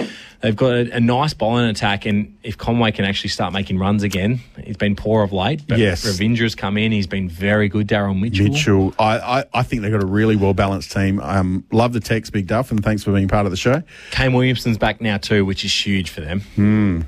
They've 0.42 0.56
got 0.56 0.74
a, 0.74 0.96
a 0.96 1.00
nice 1.00 1.34
bowling 1.34 1.66
attack, 1.70 2.06
and 2.06 2.38
if 2.44 2.58
Conway 2.58 2.92
can 2.92 3.04
actually 3.06 3.30
start 3.32 3.52
making 3.54 3.78
runs 3.78 4.04
again, 4.04 4.40
he's 4.64 4.78
been 4.78 4.96
poor 4.96 5.24
of 5.24 5.32
late. 5.34 5.68
But 5.68 5.80
Yes. 5.80 6.06
Ravindra's 6.06 6.56
come 6.56 6.78
in; 6.78 6.92
he's 6.92 7.08
been 7.08 7.28
very 7.30 7.68
good. 7.68 7.88
Daryl 7.88 8.20
Mitchell. 8.20 8.48
Mitchell, 8.48 8.94
I, 8.98 9.18
I, 9.40 9.44
I 9.54 9.64
think 9.64 9.82
they've 9.82 9.92
got 9.92 10.02
a 10.04 10.08
really 10.08 10.36
well 10.36 10.54
balanced 10.54 10.92
team. 10.92 11.20
Um, 11.20 11.66
love 11.72 11.94
the 11.94 12.00
text, 12.00 12.32
Big 12.32 12.48
Duff, 12.48 12.72
and 12.72 12.84
thanks 12.84 13.04
for 13.04 13.12
being 13.12 13.28
part 13.28 13.46
of 13.46 13.52
the 13.52 13.58
show. 13.58 13.84
Kane 14.12 14.34
Williamson's 14.34 14.78
back 14.78 15.02
now 15.02 15.18
too, 15.18 15.46
which 15.46 15.66
is 15.66 15.86
huge 15.86 16.10
for 16.10 16.22
them. 16.22 16.42
Hmm. 16.56 17.02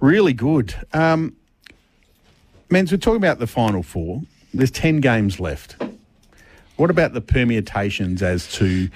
Really 0.00 0.32
good. 0.34 0.74
Um, 0.92 1.36
Menz, 2.68 2.90
we're 2.92 2.98
talking 2.98 3.16
about 3.16 3.38
the 3.38 3.46
final 3.46 3.82
four. 3.82 4.22
There's 4.52 4.70
10 4.70 5.00
games 5.00 5.40
left. 5.40 5.76
What 6.76 6.90
about 6.90 7.12
the 7.12 7.20
permutations 7.20 8.22
as 8.22 8.50
to 8.54 8.88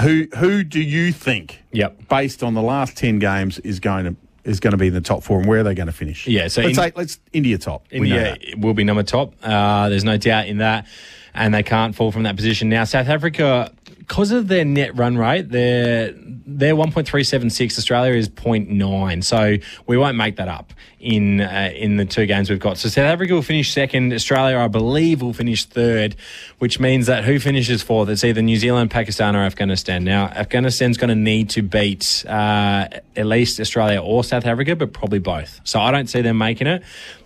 who 0.00 0.26
who 0.36 0.64
do 0.64 0.80
you 0.80 1.12
think, 1.12 1.62
yep. 1.72 2.08
based 2.08 2.42
on 2.42 2.54
the 2.54 2.62
last 2.62 2.96
10 2.96 3.18
games, 3.18 3.58
is 3.60 3.80
going 3.80 4.04
to 4.04 4.16
is 4.44 4.60
going 4.60 4.72
to 4.72 4.76
be 4.76 4.88
in 4.88 4.94
the 4.94 5.00
top 5.00 5.22
four 5.22 5.38
and 5.38 5.48
where 5.48 5.60
are 5.60 5.62
they 5.62 5.74
going 5.74 5.86
to 5.86 5.92
finish? 5.92 6.26
Yeah, 6.26 6.48
so 6.48 6.60
let's 6.60 6.70
in- 6.70 6.84
say 6.84 6.92
let's 6.94 7.18
India 7.32 7.58
top. 7.58 7.86
India 7.90 8.36
will 8.58 8.74
be 8.74 8.84
number 8.84 9.02
top. 9.02 9.34
Uh, 9.42 9.88
there's 9.88 10.04
no 10.04 10.16
doubt 10.16 10.46
in 10.46 10.58
that, 10.58 10.86
and 11.32 11.54
they 11.54 11.62
can't 11.62 11.94
fall 11.94 12.12
from 12.12 12.24
that 12.24 12.36
position. 12.36 12.68
Now, 12.68 12.84
South 12.84 13.08
Africa 13.08 13.72
because 14.06 14.32
of 14.32 14.48
their 14.48 14.66
net 14.66 14.96
run 14.96 15.16
rate, 15.16 15.48
their 15.48 16.12
their 16.46 16.74
1.376, 16.74 17.78
Australia 17.78 18.12
is 18.12 18.28
0.9. 18.28 19.24
So 19.24 19.56
we 19.86 19.96
won't 19.96 20.16
make 20.16 20.36
that 20.36 20.48
up 20.48 20.74
in 21.04 21.42
uh, 21.42 21.70
in 21.74 21.96
the 21.96 22.06
two 22.06 22.24
games 22.26 22.48
we've 22.48 22.58
got. 22.58 22.78
So 22.78 22.88
South 22.88 23.04
Africa 23.04 23.34
will 23.34 23.42
finish 23.42 23.72
second. 23.72 24.12
Australia, 24.12 24.58
I 24.58 24.68
believe, 24.68 25.20
will 25.20 25.34
finish 25.34 25.66
third, 25.66 26.16
which 26.58 26.80
means 26.80 27.06
that 27.06 27.24
who 27.24 27.38
finishes 27.38 27.82
fourth? 27.82 28.08
It's 28.08 28.24
either 28.24 28.40
New 28.40 28.56
Zealand, 28.56 28.90
Pakistan, 28.90 29.36
or 29.36 29.42
Afghanistan. 29.42 30.02
Now, 30.02 30.26
Afghanistan's 30.28 30.96
going 30.96 31.10
to 31.10 31.14
need 31.14 31.50
to 31.50 31.62
beat 31.62 32.24
uh, 32.26 32.88
at 33.16 33.26
least 33.26 33.60
Australia 33.60 34.00
or 34.00 34.24
South 34.24 34.46
Africa, 34.46 34.74
but 34.74 34.92
probably 34.92 35.18
both. 35.18 35.60
So 35.64 35.78
I 35.78 35.90
don't 35.90 36.08
see 36.08 36.22
them 36.22 36.38
making 36.38 36.66
it 36.66 36.82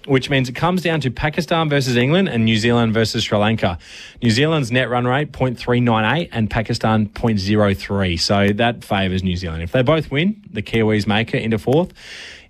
which 0.09 0.31
means 0.31 0.49
it 0.49 0.55
comes 0.55 0.83
down 0.83 1.01
to 1.03 1.11
Pakistan 1.11 1.69
versus 1.69 1.97
England 1.97 2.29
and 2.29 2.45
New 2.45 2.57
Zealand 2.57 2.95
versus 2.95 3.25
Sri 3.25 3.39
Lanka. 3.39 3.79
New 4.23 4.31
Zealand's 4.31 4.73
net 4.73 4.89
run 4.89 5.07
rate 5.07 5.33
0.398 5.33 6.31
and 6.33 6.51
Pakistan 6.51 7.09
0.03. 7.09 8.19
So 8.19 8.53
that 8.55 8.83
favours 8.83 9.23
New 9.23 9.37
Zealand. 9.37 9.63
If 9.63 9.73
they 9.73 9.83
both 9.83 10.11
win, 10.11 10.43
the 10.51 10.63
Kiwis 10.63 11.07
make 11.07 11.35
it 11.35 11.43
into 11.43 11.59
fourth. 11.59 11.93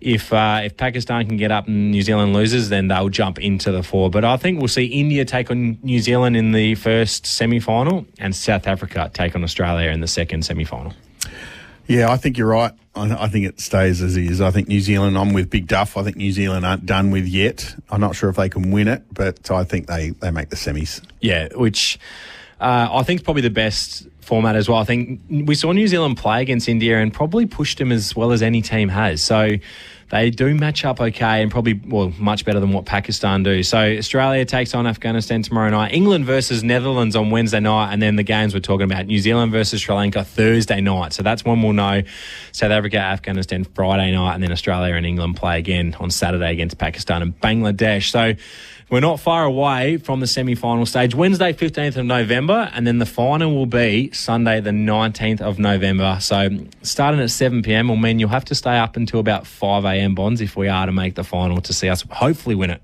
If 0.00 0.32
uh, 0.32 0.60
if 0.64 0.76
Pakistan 0.76 1.26
can 1.26 1.36
get 1.36 1.50
up 1.50 1.66
and 1.66 1.90
New 1.90 2.02
Zealand 2.02 2.32
loses, 2.32 2.68
then 2.68 2.88
they'll 2.88 3.08
jump 3.08 3.38
into 3.38 3.72
the 3.72 3.82
four. 3.82 4.10
But 4.10 4.24
I 4.24 4.36
think 4.36 4.58
we'll 4.58 4.68
see 4.68 4.86
India 4.86 5.24
take 5.24 5.50
on 5.50 5.78
New 5.82 5.98
Zealand 5.98 6.36
in 6.36 6.52
the 6.52 6.74
first 6.76 7.26
semi 7.26 7.58
final 7.58 8.06
and 8.18 8.34
South 8.34 8.66
Africa 8.66 9.10
take 9.12 9.34
on 9.34 9.42
Australia 9.42 9.90
in 9.90 10.00
the 10.00 10.06
second 10.06 10.44
semi 10.44 10.64
final. 10.64 10.92
Yeah, 11.88 12.10
I 12.10 12.18
think 12.18 12.36
you're 12.36 12.48
right. 12.48 12.72
I, 12.94 13.24
I 13.24 13.28
think 13.28 13.46
it 13.46 13.60
stays 13.60 14.02
as 14.02 14.16
is. 14.16 14.40
I 14.40 14.50
think 14.50 14.68
New 14.68 14.80
Zealand, 14.80 15.16
I'm 15.16 15.32
with 15.32 15.48
Big 15.48 15.66
Duff. 15.66 15.96
I 15.96 16.02
think 16.02 16.16
New 16.16 16.32
Zealand 16.32 16.66
aren't 16.66 16.84
done 16.84 17.10
with 17.10 17.26
yet. 17.26 17.74
I'm 17.90 18.00
not 18.00 18.14
sure 18.14 18.28
if 18.28 18.36
they 18.36 18.50
can 18.50 18.70
win 18.70 18.88
it, 18.88 19.02
but 19.12 19.50
I 19.50 19.64
think 19.64 19.86
they, 19.86 20.10
they 20.10 20.30
make 20.30 20.50
the 20.50 20.56
semis. 20.56 21.02
Yeah, 21.20 21.48
which 21.54 21.98
uh, 22.60 22.88
I 22.90 23.02
think 23.02 23.24
probably 23.24 23.42
the 23.42 23.50
best 23.50 24.06
format 24.20 24.56
as 24.56 24.68
well. 24.68 24.78
I 24.78 24.84
think 24.84 25.20
we 25.28 25.54
saw 25.54 25.72
New 25.72 25.88
Zealand 25.88 26.16
play 26.18 26.42
against 26.42 26.68
India 26.68 26.98
and 26.98 27.12
probably 27.12 27.46
pushed 27.46 27.78
them 27.78 27.90
as 27.92 28.14
well 28.14 28.32
as 28.32 28.42
any 28.42 28.60
team 28.60 28.88
has. 28.88 29.22
So 29.22 29.56
they 30.10 30.30
do 30.30 30.54
match 30.54 30.84
up 30.84 31.00
okay 31.00 31.42
and 31.42 31.50
probably 31.50 31.80
well 31.86 32.12
much 32.18 32.44
better 32.44 32.60
than 32.60 32.72
what 32.72 32.86
Pakistan 32.86 33.42
do. 33.42 33.62
So 33.62 33.78
Australia 33.78 34.44
takes 34.44 34.74
on 34.74 34.86
Afghanistan 34.86 35.42
tomorrow 35.42 35.70
night. 35.70 35.92
England 35.92 36.24
versus 36.24 36.64
Netherlands 36.64 37.14
on 37.14 37.30
Wednesday 37.30 37.60
night, 37.60 37.92
and 37.92 38.02
then 38.02 38.16
the 38.16 38.22
games 38.22 38.54
we're 38.54 38.60
talking 38.60 38.84
about 38.84 39.06
New 39.06 39.18
Zealand 39.18 39.52
versus 39.52 39.80
Sri 39.80 39.94
Lanka 39.94 40.24
Thursday 40.24 40.80
night. 40.80 41.12
So 41.12 41.22
that's 41.22 41.44
when 41.44 41.62
we'll 41.62 41.74
know. 41.74 42.02
South 42.52 42.70
Africa, 42.70 42.98
Afghanistan 42.98 43.64
Friday 43.64 44.12
night, 44.12 44.34
and 44.34 44.42
then 44.42 44.52
Australia 44.52 44.94
and 44.94 45.04
England 45.04 45.36
play 45.36 45.58
again 45.58 45.94
on 46.00 46.10
Saturday 46.10 46.52
against 46.52 46.78
Pakistan 46.78 47.22
and 47.22 47.38
Bangladesh. 47.40 48.10
So. 48.10 48.34
We're 48.90 49.00
not 49.00 49.20
far 49.20 49.44
away 49.44 49.98
from 49.98 50.20
the 50.20 50.26
semi 50.26 50.54
final 50.54 50.86
stage. 50.86 51.14
Wednesday, 51.14 51.52
15th 51.52 51.98
of 51.98 52.06
November, 52.06 52.70
and 52.72 52.86
then 52.86 52.96
the 52.96 53.04
final 53.04 53.54
will 53.54 53.66
be 53.66 54.10
Sunday, 54.12 54.62
the 54.62 54.70
19th 54.70 55.42
of 55.42 55.58
November. 55.58 56.16
So, 56.22 56.48
starting 56.82 57.20
at 57.20 57.30
7 57.30 57.62
pm 57.62 57.88
will 57.88 57.96
mean 57.96 58.18
you'll 58.18 58.30
have 58.30 58.46
to 58.46 58.54
stay 58.54 58.78
up 58.78 58.96
until 58.96 59.20
about 59.20 59.46
5 59.46 59.84
am, 59.84 60.14
Bonds, 60.14 60.40
if 60.40 60.56
we 60.56 60.68
are 60.68 60.86
to 60.86 60.92
make 60.92 61.16
the 61.16 61.24
final 61.24 61.60
to 61.60 61.74
see 61.74 61.90
us 61.90 62.02
hopefully 62.10 62.54
win 62.54 62.70
it. 62.70 62.80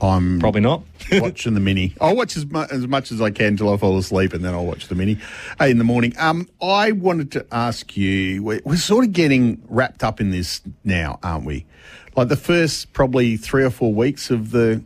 I'm 0.00 0.38
probably 0.38 0.60
not 0.60 0.84
watching 1.14 1.54
the 1.54 1.60
mini. 1.60 1.92
I'll 2.00 2.14
watch 2.14 2.36
as, 2.36 2.46
mu- 2.46 2.66
as 2.70 2.86
much 2.86 3.10
as 3.10 3.20
I 3.20 3.32
can 3.32 3.56
till 3.56 3.74
I 3.74 3.76
fall 3.78 3.98
asleep, 3.98 4.34
and 4.34 4.44
then 4.44 4.54
I'll 4.54 4.64
watch 4.66 4.86
the 4.86 4.94
mini 4.94 5.18
uh, 5.60 5.64
in 5.64 5.78
the 5.78 5.84
morning. 5.84 6.14
Um, 6.18 6.48
I 6.62 6.92
wanted 6.92 7.32
to 7.32 7.44
ask 7.50 7.96
you. 7.96 8.44
We're, 8.44 8.60
we're 8.64 8.76
sort 8.76 9.04
of 9.04 9.12
getting 9.12 9.60
wrapped 9.68 10.04
up 10.04 10.20
in 10.20 10.30
this 10.30 10.60
now, 10.84 11.18
aren't 11.24 11.46
we? 11.46 11.66
Like 12.14 12.28
the 12.28 12.36
first 12.36 12.92
probably 12.92 13.36
three 13.36 13.64
or 13.64 13.70
four 13.70 13.92
weeks 13.92 14.30
of 14.30 14.52
the 14.52 14.82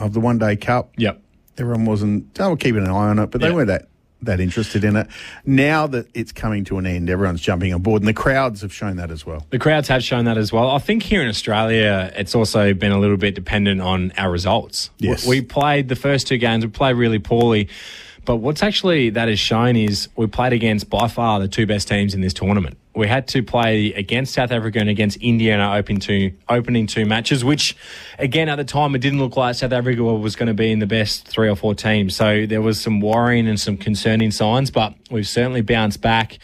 of 0.00 0.12
the 0.12 0.20
one 0.20 0.38
day 0.38 0.56
cup. 0.56 0.92
Yep. 0.96 1.20
Everyone 1.58 1.84
wasn't. 1.84 2.34
They 2.34 2.46
were 2.46 2.56
keeping 2.56 2.82
an 2.84 2.90
eye 2.90 3.08
on 3.10 3.18
it, 3.18 3.30
but 3.30 3.40
they 3.40 3.48
Yep. 3.48 3.54
weren't 3.56 3.68
that 3.68 3.86
that 4.22 4.38
interested 4.38 4.84
in 4.84 4.96
it. 4.96 5.06
Now 5.46 5.86
that 5.86 6.06
it's 6.12 6.30
coming 6.30 6.62
to 6.64 6.76
an 6.76 6.84
end, 6.86 7.08
everyone's 7.08 7.40
jumping 7.40 7.72
on 7.72 7.80
board, 7.80 8.02
and 8.02 8.08
the 8.08 8.12
crowds 8.12 8.60
have 8.60 8.70
shown 8.72 8.96
that 8.96 9.10
as 9.10 9.24
well. 9.24 9.46
The 9.48 9.58
crowds 9.58 9.88
have 9.88 10.04
shown 10.04 10.26
that 10.26 10.36
as 10.36 10.52
well. 10.52 10.70
I 10.70 10.78
think 10.78 11.02
here 11.02 11.22
in 11.22 11.28
Australia, 11.28 12.12
it's 12.14 12.34
also 12.34 12.74
been 12.74 12.92
a 12.92 12.98
little 12.98 13.16
bit 13.16 13.34
dependent 13.34 13.80
on 13.80 14.12
our 14.18 14.30
results. 14.30 14.90
Yes. 14.98 15.26
We 15.26 15.40
played 15.40 15.88
the 15.88 15.96
first 15.96 16.26
two 16.26 16.36
games, 16.36 16.66
we 16.66 16.70
played 16.70 16.96
really 16.96 17.18
poorly. 17.18 17.68
But 18.26 18.36
what's 18.36 18.62
actually 18.62 19.08
that 19.10 19.28
has 19.28 19.40
shown 19.40 19.74
is 19.76 20.08
we 20.16 20.26
played 20.26 20.52
against 20.52 20.90
by 20.90 21.08
far 21.08 21.40
the 21.40 21.48
two 21.48 21.66
best 21.66 21.88
teams 21.88 22.12
in 22.14 22.20
this 22.20 22.34
tournament. 22.34 22.76
We 22.94 23.06
had 23.06 23.28
to 23.28 23.42
play 23.42 23.92
against 23.92 24.34
South 24.34 24.50
Africa 24.50 24.80
and 24.80 24.88
against 24.88 25.18
India 25.20 25.54
in 25.54 25.60
our 25.60 25.80
two, 25.82 26.32
opening 26.48 26.86
two 26.88 27.06
matches, 27.06 27.44
which, 27.44 27.76
again, 28.18 28.48
at 28.48 28.56
the 28.56 28.64
time, 28.64 28.94
it 28.96 28.98
didn't 28.98 29.20
look 29.20 29.36
like 29.36 29.54
South 29.54 29.72
Africa 29.72 30.02
was 30.02 30.34
going 30.34 30.48
to 30.48 30.54
be 30.54 30.72
in 30.72 30.80
the 30.80 30.86
best 30.86 31.28
three 31.28 31.48
or 31.48 31.54
four 31.54 31.74
teams. 31.74 32.16
So 32.16 32.46
there 32.46 32.60
was 32.60 32.80
some 32.80 33.00
worrying 33.00 33.46
and 33.46 33.60
some 33.60 33.76
concerning 33.76 34.32
signs, 34.32 34.72
but 34.72 34.94
we've 35.10 35.28
certainly 35.28 35.60
bounced 35.60 36.00
back. 36.00 36.38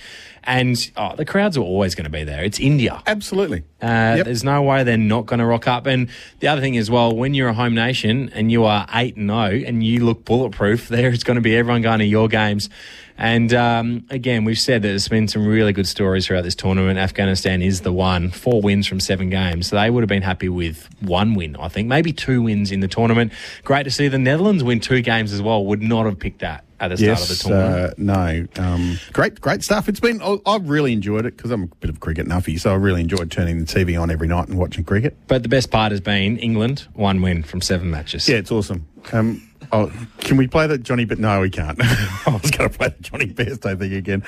And 0.46 0.76
oh, 0.96 1.16
the 1.16 1.24
crowds 1.24 1.56
are 1.56 1.62
always 1.62 1.96
going 1.96 2.04
to 2.04 2.10
be 2.10 2.22
there. 2.22 2.44
It's 2.44 2.60
India. 2.60 3.02
Absolutely. 3.04 3.64
Uh, 3.82 4.22
There's 4.22 4.44
no 4.44 4.62
way 4.62 4.84
they're 4.84 4.96
not 4.96 5.26
going 5.26 5.40
to 5.40 5.44
rock 5.44 5.66
up. 5.66 5.86
And 5.86 6.08
the 6.38 6.46
other 6.46 6.60
thing 6.60 6.76
as 6.76 6.88
well, 6.88 7.14
when 7.14 7.34
you're 7.34 7.48
a 7.48 7.54
home 7.54 7.74
nation 7.74 8.30
and 8.32 8.52
you 8.52 8.64
are 8.64 8.86
8 8.94 9.16
and 9.16 9.28
0 9.28 9.38
and 9.66 9.82
you 9.82 10.04
look 10.04 10.24
bulletproof, 10.24 10.86
there's 10.88 11.24
going 11.24 11.34
to 11.34 11.40
be 11.40 11.56
everyone 11.56 11.82
going 11.82 11.98
to 11.98 12.04
your 12.04 12.28
games. 12.28 12.70
And 13.18 13.52
um, 13.54 14.06
again, 14.10 14.44
we've 14.44 14.58
said 14.58 14.82
that 14.82 14.88
there's 14.88 15.08
been 15.08 15.26
some 15.26 15.46
really 15.46 15.72
good 15.72 15.88
stories 15.88 16.26
throughout 16.26 16.44
this 16.44 16.54
tournament. 16.54 16.98
Afghanistan 16.98 17.62
is 17.62 17.80
the 17.80 17.92
one, 17.92 18.30
four 18.30 18.60
wins 18.60 18.86
from 18.86 19.00
seven 19.00 19.30
games. 19.30 19.68
So 19.68 19.76
they 19.76 19.90
would 19.90 20.02
have 20.02 20.08
been 20.08 20.22
happy 20.22 20.50
with 20.50 20.88
one 21.00 21.34
win, 21.34 21.56
I 21.56 21.68
think, 21.68 21.88
maybe 21.88 22.12
two 22.12 22.42
wins 22.42 22.70
in 22.70 22.80
the 22.80 22.88
tournament. 22.88 23.32
Great 23.64 23.84
to 23.84 23.90
see 23.90 24.08
the 24.08 24.18
Netherlands 24.18 24.62
win 24.62 24.80
two 24.80 25.00
games 25.00 25.32
as 25.32 25.40
well. 25.40 25.64
Would 25.64 25.82
not 25.82 26.04
have 26.04 26.18
picked 26.18 26.40
that 26.40 26.65
at 26.80 26.88
the 26.88 26.96
start 26.96 27.20
of 27.20 27.28
the 27.28 27.34
Yes, 27.34 27.42
tournament. 27.42 27.90
uh, 27.90 27.94
no, 27.98 28.46
um, 28.64 28.98
great, 29.12 29.40
great 29.40 29.62
stuff. 29.62 29.88
It's 29.88 30.00
been. 30.00 30.20
I- 30.22 30.38
I've 30.46 30.68
really 30.68 30.92
enjoyed 30.92 31.24
it 31.26 31.36
because 31.36 31.50
I'm 31.50 31.64
a 31.64 31.66
bit 31.66 31.90
of 31.90 31.96
a 31.96 32.00
cricket 32.00 32.26
nuffy, 32.26 32.58
so 32.60 32.70
I 32.72 32.74
really 32.74 33.00
enjoyed 33.00 33.30
turning 33.30 33.58
the 33.58 33.64
TV 33.66 34.00
on 34.00 34.10
every 34.10 34.28
night 34.28 34.48
and 34.48 34.58
watching 34.58 34.84
cricket. 34.84 35.16
But 35.28 35.42
the 35.42 35.48
best 35.48 35.70
part 35.70 35.92
has 35.92 36.00
been 36.00 36.36
England, 36.38 36.86
one 36.94 37.22
win 37.22 37.42
from 37.42 37.60
seven 37.60 37.90
matches. 37.90 38.28
Yeah, 38.28 38.36
it's 38.36 38.52
awesome. 38.52 38.86
Um, 39.12 39.42
oh, 39.72 39.90
can 40.18 40.36
we 40.36 40.46
play 40.48 40.66
that 40.66 40.82
Johnny? 40.82 41.04
But 41.04 41.18
no, 41.18 41.40
we 41.40 41.50
can't. 41.50 41.78
I 41.82 42.38
was 42.42 42.50
going 42.50 42.68
to 42.70 42.76
play 42.76 42.88
the 42.88 43.02
Johnny 43.02 43.34
I 43.38 43.74
think 43.76 43.92
again. 43.92 44.22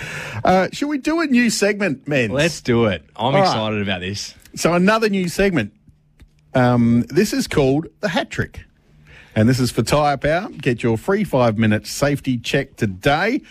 Uh, 0.45 0.69
should 0.73 0.89
we 0.89 0.99
do 0.99 1.21
a 1.21 1.27
new 1.27 1.51
segment, 1.51 2.07
man? 2.09 2.31
Let's 2.31 2.61
do 2.61 2.87
it. 2.87 3.05
I'm 3.17 3.27
All 3.27 3.33
right. 3.33 3.41
excited 3.41 3.83
about 3.83 4.01
this. 4.01 4.35
So 4.55 4.73
another 4.75 5.09
new 5.09 5.29
segment. 5.29 5.73
Um, 6.55 7.03
this 7.09 7.33
is 7.33 7.47
called 7.47 7.89
the 8.01 8.09
Hat 8.09 8.31
Trick, 8.31 8.65
and 9.35 9.49
this 9.49 9.61
is 9.61 9.71
for 9.71 9.83
Tyre 9.83 10.17
Power. 10.17 10.49
Get 10.51 10.83
your 10.83 10.97
free 10.99 11.25
five 11.25 11.59
minute 11.59 11.87
safety 11.87 12.39
check 12.39 12.77
today. 12.77 13.43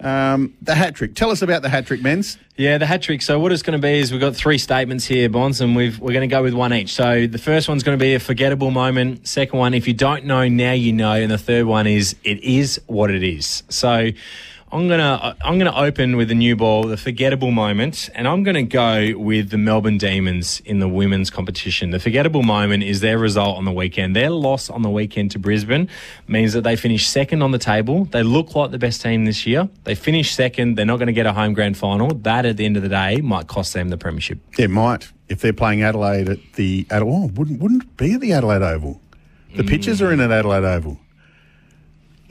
Um, 0.00 0.54
the 0.60 0.74
Hat 0.74 0.94
Trick. 0.94 1.14
Tell 1.14 1.30
us 1.30 1.42
about 1.42 1.62
the 1.62 1.68
Hat 1.68 1.86
Trick, 1.86 2.00
Menz. 2.00 2.36
Yeah, 2.56 2.78
the 2.78 2.86
hat 2.86 3.02
trick. 3.02 3.20
So 3.20 3.40
what 3.40 3.50
it's 3.50 3.62
going 3.62 3.80
to 3.80 3.82
be 3.84 3.98
is 3.98 4.12
we've 4.12 4.20
got 4.20 4.36
three 4.36 4.58
statements 4.58 5.04
here, 5.04 5.28
Bonds, 5.28 5.60
and 5.60 5.74
we've, 5.74 5.98
we're 5.98 6.12
going 6.12 6.28
to 6.28 6.32
go 6.32 6.40
with 6.40 6.54
one 6.54 6.72
each. 6.72 6.94
So 6.94 7.26
the 7.26 7.38
first 7.38 7.68
one's 7.68 7.82
going 7.82 7.98
to 7.98 8.02
be 8.02 8.14
a 8.14 8.20
forgettable 8.20 8.70
moment. 8.70 9.26
Second 9.26 9.58
one, 9.58 9.74
if 9.74 9.88
you 9.88 9.94
don't 9.94 10.24
know, 10.24 10.46
now 10.46 10.70
you 10.70 10.92
know. 10.92 11.14
And 11.14 11.32
the 11.32 11.38
third 11.38 11.66
one 11.66 11.88
is 11.88 12.14
it 12.22 12.38
is 12.44 12.80
what 12.86 13.10
it 13.10 13.24
is. 13.24 13.64
So 13.70 14.10
I'm 14.74 14.88
gonna 14.88 15.36
I'm 15.44 15.56
gonna 15.56 15.76
open 15.76 16.16
with 16.16 16.26
the 16.26 16.34
new 16.34 16.56
ball, 16.56 16.82
the 16.82 16.96
forgettable 16.96 17.52
moment, 17.52 18.10
and 18.12 18.26
I'm 18.26 18.42
gonna 18.42 18.64
go 18.64 19.12
with 19.16 19.50
the 19.50 19.56
Melbourne 19.56 19.98
Demons 19.98 20.60
in 20.64 20.80
the 20.80 20.88
women's 20.88 21.30
competition. 21.30 21.90
The 21.90 22.00
forgettable 22.00 22.42
moment 22.42 22.82
is 22.82 22.98
their 22.98 23.16
result 23.16 23.56
on 23.56 23.66
the 23.66 23.70
weekend. 23.70 24.16
Their 24.16 24.30
loss 24.30 24.68
on 24.68 24.82
the 24.82 24.90
weekend 24.90 25.30
to 25.30 25.38
Brisbane 25.38 25.88
means 26.26 26.54
that 26.54 26.62
they 26.62 26.74
finished 26.74 27.08
second 27.08 27.40
on 27.40 27.52
the 27.52 27.58
table. 27.58 28.06
They 28.06 28.24
look 28.24 28.56
like 28.56 28.72
the 28.72 28.78
best 28.80 29.00
team 29.00 29.26
this 29.26 29.46
year. 29.46 29.68
They 29.84 29.94
finished 29.94 30.34
second. 30.34 30.74
They're 30.74 30.84
not 30.84 30.96
going 30.96 31.06
to 31.06 31.12
get 31.12 31.26
a 31.26 31.32
home 31.32 31.52
grand 31.52 31.76
final. 31.76 32.08
That 32.08 32.44
at 32.44 32.56
the 32.56 32.64
end 32.64 32.76
of 32.76 32.82
the 32.82 32.88
day 32.88 33.18
might 33.18 33.46
cost 33.46 33.74
them 33.74 33.90
the 33.90 33.96
premiership. 33.96 34.40
It 34.58 34.70
might 34.70 35.08
if 35.28 35.40
they're 35.40 35.52
playing 35.52 35.84
Adelaide 35.84 36.28
at 36.28 36.38
the 36.54 36.84
Adelaide. 36.90 37.14
Oh, 37.14 37.30
wouldn't 37.36 37.60
wouldn't 37.60 37.96
be 37.96 38.14
at 38.14 38.20
the 38.20 38.32
Adelaide 38.32 38.62
Oval? 38.62 39.00
The 39.54 39.62
hmm. 39.62 39.68
pitches 39.68 40.02
are 40.02 40.12
in 40.12 40.18
at 40.18 40.32
Adelaide 40.32 40.64
Oval. 40.64 40.98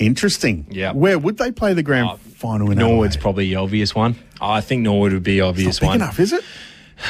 Interesting. 0.05 0.65
Yeah. 0.69 0.91
Where 0.91 1.17
would 1.17 1.37
they 1.37 1.51
play 1.51 1.73
the 1.73 1.83
grand 1.83 2.19
final 2.19 2.71
in 2.71 2.77
Norwood's 2.77 3.15
Adelaide? 3.15 3.21
probably 3.21 3.45
the 3.49 3.55
obvious 3.55 3.95
one. 3.95 4.15
I 4.41 4.61
think 4.61 4.81
Norwood 4.83 5.13
would 5.13 5.23
be 5.23 5.33
the 5.39 5.41
obvious 5.41 5.79
Big 5.79 5.87
one. 5.87 5.95
enough, 5.97 6.19
is 6.19 6.33
it? 6.33 6.43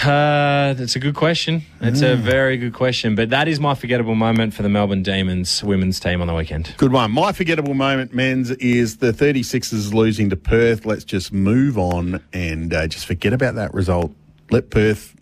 Uh, 0.04 0.74
that's 0.74 0.96
a 0.96 1.00
good 1.00 1.14
question. 1.14 1.62
It's 1.82 2.02
a 2.02 2.16
very 2.16 2.58
good 2.58 2.74
question. 2.74 3.16
But 3.16 3.30
that 3.32 3.48
is 3.48 3.60
my 3.60 3.76
forgettable 3.76 4.16
moment 4.16 4.54
for 4.54 4.64
the 4.64 4.70
Melbourne 4.70 5.04
Demons 5.04 5.64
women's 5.64 6.00
team 6.00 6.22
on 6.22 6.28
the 6.28 6.34
weekend. 6.34 6.74
Good 6.78 6.92
one. 6.92 7.12
My 7.12 7.32
forgettable 7.32 7.74
moment, 7.74 8.12
Menz, 8.16 8.56
is 8.60 8.98
the 8.98 9.12
36ers 9.12 9.94
losing 9.94 10.30
to 10.30 10.36
Perth. 10.36 10.86
Let's 10.86 11.04
just 11.04 11.32
move 11.34 11.78
on 11.78 12.22
and 12.32 12.74
uh, 12.74 12.88
just 12.88 13.06
forget 13.06 13.34
about 13.34 13.56
that 13.56 13.74
result. 13.74 14.14
Let 14.50 14.70
Perth 14.70 15.16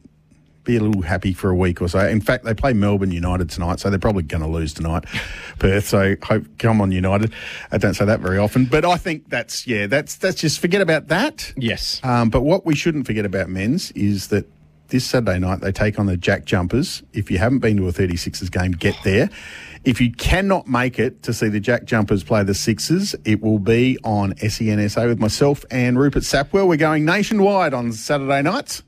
be 0.64 0.78
a 0.78 0.80
little 0.80 1.02
happy 1.02 1.34
for 1.34 1.50
a 1.50 1.56
week 1.56 1.82
or 1.82 1.88
so. 1.88 2.00
In 2.08 2.22
fact, 2.22 2.46
they 2.46 2.54
play 2.54 2.74
Melbourne 2.74 3.12
United 3.12 3.50
tonight, 3.50 3.80
so 3.80 3.90
they're 3.90 4.00
probably 4.00 4.24
going 4.24 4.44
to 4.44 4.50
lose 4.50 4.74
tonight, 4.74 5.06
Perth. 5.60 5.88
So 5.88 6.16
hope, 6.24 6.46
come 6.60 6.82
on, 6.82 6.92
United. 6.92 7.34
I 7.72 7.78
don't 7.78 7.94
say 7.94 8.06
that 8.06 8.20
very 8.20 8.38
often, 8.38 8.66
but 8.66 8.86
I 8.86 8.98
think 8.98 9.30
that's 9.30 9.66
yeah, 9.68 9.88
that's 9.88 10.16
that's 10.16 10.40
just 10.40 10.60
forget 10.60 10.82
about 10.82 11.08
that. 11.08 11.54
Yes. 11.58 12.00
Um, 12.04 12.30
but 12.30 12.42
what 12.42 12.66
we 12.66 12.76
shouldn't 12.76 13.08
forget 13.08 13.26
about 13.26 13.48
Menz 13.48 13.92
is 13.96 14.28
that 14.28 14.48
this 14.92 15.06
Saturday 15.06 15.40
night 15.40 15.62
they 15.62 15.72
take 15.72 15.98
on 15.98 16.06
the 16.06 16.18
Jack 16.18 16.46
Jumpers. 16.46 17.02
If 17.14 17.32
you 17.32 17.40
haven't 17.40 17.60
been 17.60 17.78
to 17.78 17.88
a 17.88 17.92
36ers 17.92 18.52
game, 18.52 18.74
get 18.74 18.96
there. 19.04 19.30
If 19.84 20.00
you 20.00 20.12
cannot 20.12 20.68
make 20.68 21.00
it 21.00 21.24
to 21.24 21.34
see 21.34 21.50
the 21.50 21.60
Jack 21.60 21.86
Jumpers 21.86 22.24
play 22.24 22.44
the 22.44 22.54
Sixers, 22.54 23.16
it 23.26 23.42
will 23.42 23.58
be 23.58 23.98
on 24.04 24.38
SEN 24.38 24.88
SA 24.88 25.08
with 25.08 25.20
myself 25.20 25.66
and 25.72 25.98
Rupert 25.98 26.22
Sapwell. 26.22 26.68
We're 26.68 26.78
going 26.78 27.04
nationwide 27.04 27.74
on 27.74 27.92
Saturday 27.92 28.44
nights. 28.44 28.84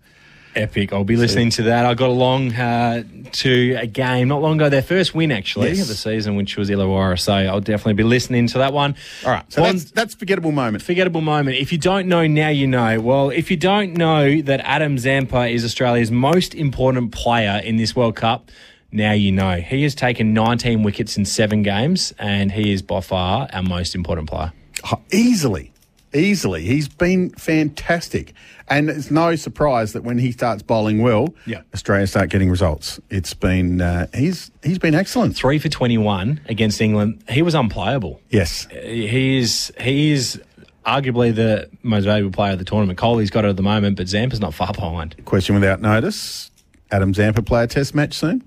Epic. 0.56 0.94
I'll 0.94 1.04
be 1.04 1.16
listening 1.16 1.50
to 1.52 1.64
that. 1.64 1.86
I 1.86 1.94
got 1.94 2.10
along 2.10 2.54
uh, 2.54 3.04
to 3.34 3.78
a 3.80 3.88
game 3.88 4.28
not 4.28 4.42
long 4.42 4.56
ago, 4.56 4.70
their 4.70 4.82
first 4.82 5.14
win 5.16 5.32
actually 5.32 5.70
Yes. 5.70 5.82
of 5.82 5.88
the 5.88 5.96
season, 5.96 6.36
which 6.36 6.56
was 6.58 6.70
Illawarra. 6.70 7.20
So 7.20 7.34
I'll 7.34 7.60
definitely 7.60 7.94
be 7.94 8.04
listening 8.04 8.48
to 8.48 8.60
that 8.60 8.72
one. 8.74 8.96
All 9.26 9.32
right, 9.32 9.44
so 9.52 9.62
Bond- 9.62 9.80
that's, 9.80 9.92
that's 9.92 10.16
forgettable 10.16 10.52
moment. 10.52 10.84
Forgettable 10.84 11.22
moment. 11.22 11.58
If 11.58 11.72
you 11.72 11.78
don't 11.78 12.08
know, 12.08 12.26
now 12.28 12.50
you 12.50 12.68
know. 12.68 13.00
Well, 13.02 13.30
if 13.32 13.50
you 13.52 13.58
don't 13.58 13.94
know 13.98 14.42
that 14.42 14.60
Adam 14.62 14.98
Zampa 14.98 15.48
is 15.48 15.66
Australia's 15.66 16.12
most 16.12 16.54
important 16.56 17.12
player 17.12 17.60
in 17.64 17.78
this 17.78 17.96
World 17.96 18.16
Cup, 18.16 18.50
now 18.92 19.12
you 19.12 19.32
know. 19.32 19.58
He 19.58 19.84
has 19.84 19.96
taken 19.96 20.34
19 20.36 20.84
wickets 20.84 21.18
in 21.18 21.26
seven 21.26 21.64
games, 21.64 22.14
and 22.20 22.52
he 22.52 22.72
is 22.72 22.82
by 22.84 23.02
far 23.02 23.50
our 23.52 23.64
most 23.64 23.96
important 23.96 24.30
player. 24.30 24.54
Oh, 24.92 25.02
easily, 25.12 25.73
easily. 26.14 26.64
He's 26.64 26.88
been 26.88 27.30
fantastic. 27.32 28.34
And 28.70 28.90
it's 28.90 29.12
no 29.12 29.36
surprise 29.36 29.94
that 29.94 30.04
when 30.04 30.18
he 30.18 30.32
starts 30.32 30.62
bowling 30.64 31.02
well, 31.02 31.34
Yeah. 31.46 31.62
Australia 31.74 32.08
start 32.08 32.30
getting 32.30 32.50
results. 32.50 33.00
It's 33.10 33.34
been, 33.34 33.82
uh, 33.82 34.08
he's, 34.14 34.52
he's 34.64 34.80
been 34.80 34.96
excellent. 34.96 35.36
Three 35.36 35.60
for 35.60 35.70
21 35.70 36.40
against 36.48 36.80
England. 36.82 37.24
He 37.30 37.42
was 37.42 37.56
unplayable. 37.56 38.22
Yes. 38.30 38.68
He 38.72 39.38
is 39.38 39.74
he 39.80 40.12
is 40.12 40.42
arguably 40.86 41.34
the 41.36 41.70
most 41.82 42.06
valuable 42.06 42.32
player 42.32 42.54
of 42.54 42.60
the 42.60 42.66
tournament. 42.66 42.98
Kohli's 43.00 43.30
got 43.30 43.46
it 43.46 43.50
at 43.50 43.58
the 43.58 43.64
moment, 43.64 43.98
but 43.98 44.08
Zampa's 44.08 44.40
not 44.40 44.54
far 44.54 44.74
behind. 44.74 45.16
Question 45.26 45.56
without 45.56 45.82
notice. 45.82 46.50
Adam 46.92 47.14
Zampa 47.14 47.42
play 47.42 47.64
a 47.64 47.68
test 47.68 47.94
match 47.96 48.14
soon? 48.14 48.44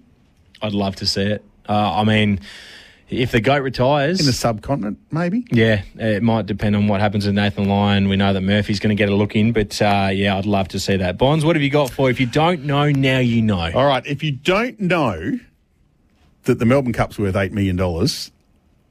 I'd 0.62 0.72
love 0.72 0.96
to 0.96 1.06
see 1.06 1.22
it. 1.22 1.44
Uh, 1.68 1.96
I 2.00 2.04
mean, 2.04 2.40
if 3.08 3.32
the 3.32 3.40
goat 3.40 3.62
retires 3.62 4.20
In 4.20 4.26
the 4.26 4.32
subcontinent, 4.32 4.98
maybe? 5.10 5.46
Yeah, 5.50 5.82
it 5.96 6.22
might 6.22 6.46
depend 6.46 6.74
on 6.74 6.88
what 6.88 7.00
happens 7.00 7.26
with 7.26 7.34
Nathan 7.34 7.68
Lyon. 7.68 8.08
We 8.08 8.16
know 8.16 8.32
that 8.32 8.40
Murphy's 8.40 8.80
going 8.80 8.96
to 8.96 9.00
get 9.00 9.08
a 9.08 9.14
look 9.14 9.36
in, 9.36 9.52
but 9.52 9.80
uh, 9.80 10.10
yeah, 10.12 10.36
I'd 10.36 10.46
love 10.46 10.68
to 10.68 10.80
see 10.80 10.96
that. 10.96 11.16
Bonds, 11.18 11.44
what 11.44 11.56
have 11.56 11.62
you 11.62 11.70
got 11.70 11.90
for? 11.90 12.10
If 12.10 12.18
you 12.18 12.26
don't 12.26 12.64
know, 12.64 12.90
now 12.90 13.18
you 13.18 13.42
know. 13.42 13.70
All 13.74 13.86
right, 13.86 14.04
if 14.06 14.22
you 14.22 14.32
don't 14.32 14.80
know 14.80 15.38
that 16.44 16.58
the 16.58 16.64
Melbourne 16.64 16.92
Cup's 16.92 17.18
worth 17.18 17.34
$8 17.34 17.52
million, 17.52 17.76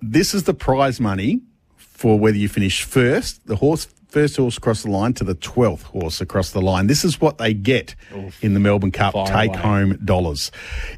this 0.01 0.33
is 0.33 0.43
the 0.43 0.53
prize 0.53 0.99
money 0.99 1.41
for 1.77 2.19
whether 2.19 2.37
you 2.37 2.49
finish 2.49 2.83
first, 2.83 3.45
the 3.47 3.55
horse 3.57 3.87
first 4.15 4.37
horse 4.37 4.55
across 4.55 4.83
the 4.83 4.89
line 4.89 5.11
to 5.11 5.25
the 5.25 5.35
12th 5.35 5.83
horse 5.83 6.21
across 6.21 6.51
the 6.51 6.61
line. 6.61 6.87
This 6.87 7.03
is 7.03 7.19
what 7.19 7.37
they 7.37 7.53
get 7.53 7.95
in 8.41 8.53
the 8.53 8.61
Melbourne 8.61 8.93
Cup 8.93 9.13
take 9.25 9.49
away. 9.49 9.57
home 9.57 9.99
dollars. 10.05 10.53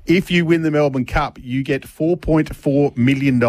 If 0.06 0.30
you 0.30 0.46
win 0.46 0.62
the 0.62 0.70
Melbourne 0.70 1.06
Cup, 1.06 1.40
you 1.42 1.64
get 1.64 1.82
$4.4 1.82 2.96
million. 2.96 3.40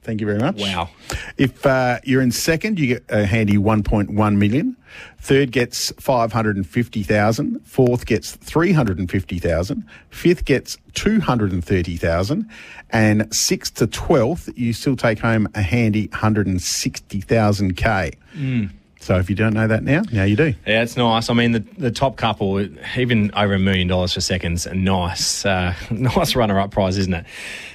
Thank 0.00 0.22
you 0.22 0.26
very 0.26 0.38
much. 0.38 0.62
Wow. 0.62 0.88
If 1.36 1.66
uh, 1.66 1.98
you're 2.04 2.22
in 2.22 2.32
second, 2.32 2.78
you 2.78 2.86
get 2.86 3.04
a 3.10 3.26
handy 3.26 3.58
1.1 3.58 4.36
million. 4.38 4.78
Third 5.20 5.52
gets 5.52 5.92
550,000. 5.98 7.66
Fourth 7.66 8.06
gets 8.06 8.32
350,000. 8.36 9.84
Fifth 10.08 10.46
gets 10.46 10.78
230,000. 10.94 12.48
And 12.88 13.34
sixth 13.34 13.74
to 13.74 13.86
12th, 13.86 14.56
you 14.56 14.72
still 14.72 14.96
take 14.96 15.18
home 15.18 15.48
a 15.54 15.60
handy 15.60 16.06
160,000 16.06 17.76
K. 17.76 18.12
Mm. 18.34 18.70
So 19.06 19.16
if 19.18 19.30
you 19.30 19.36
don't 19.36 19.54
know 19.54 19.68
that 19.68 19.84
now, 19.84 20.02
now 20.10 20.24
you 20.24 20.34
do. 20.34 20.52
Yeah, 20.66 20.82
it's 20.82 20.96
nice. 20.96 21.30
I 21.30 21.34
mean, 21.34 21.52
the, 21.52 21.60
the 21.78 21.92
top 21.92 22.16
couple, 22.16 22.60
even 22.96 23.30
over 23.34 23.54
a 23.54 23.58
million 23.60 23.86
dollars 23.86 24.14
for 24.14 24.20
seconds, 24.20 24.66
a 24.66 24.74
nice, 24.74 25.46
uh, 25.46 25.76
nice 25.92 26.34
runner-up 26.34 26.72
prize, 26.72 26.98
isn't 26.98 27.14
it? 27.14 27.24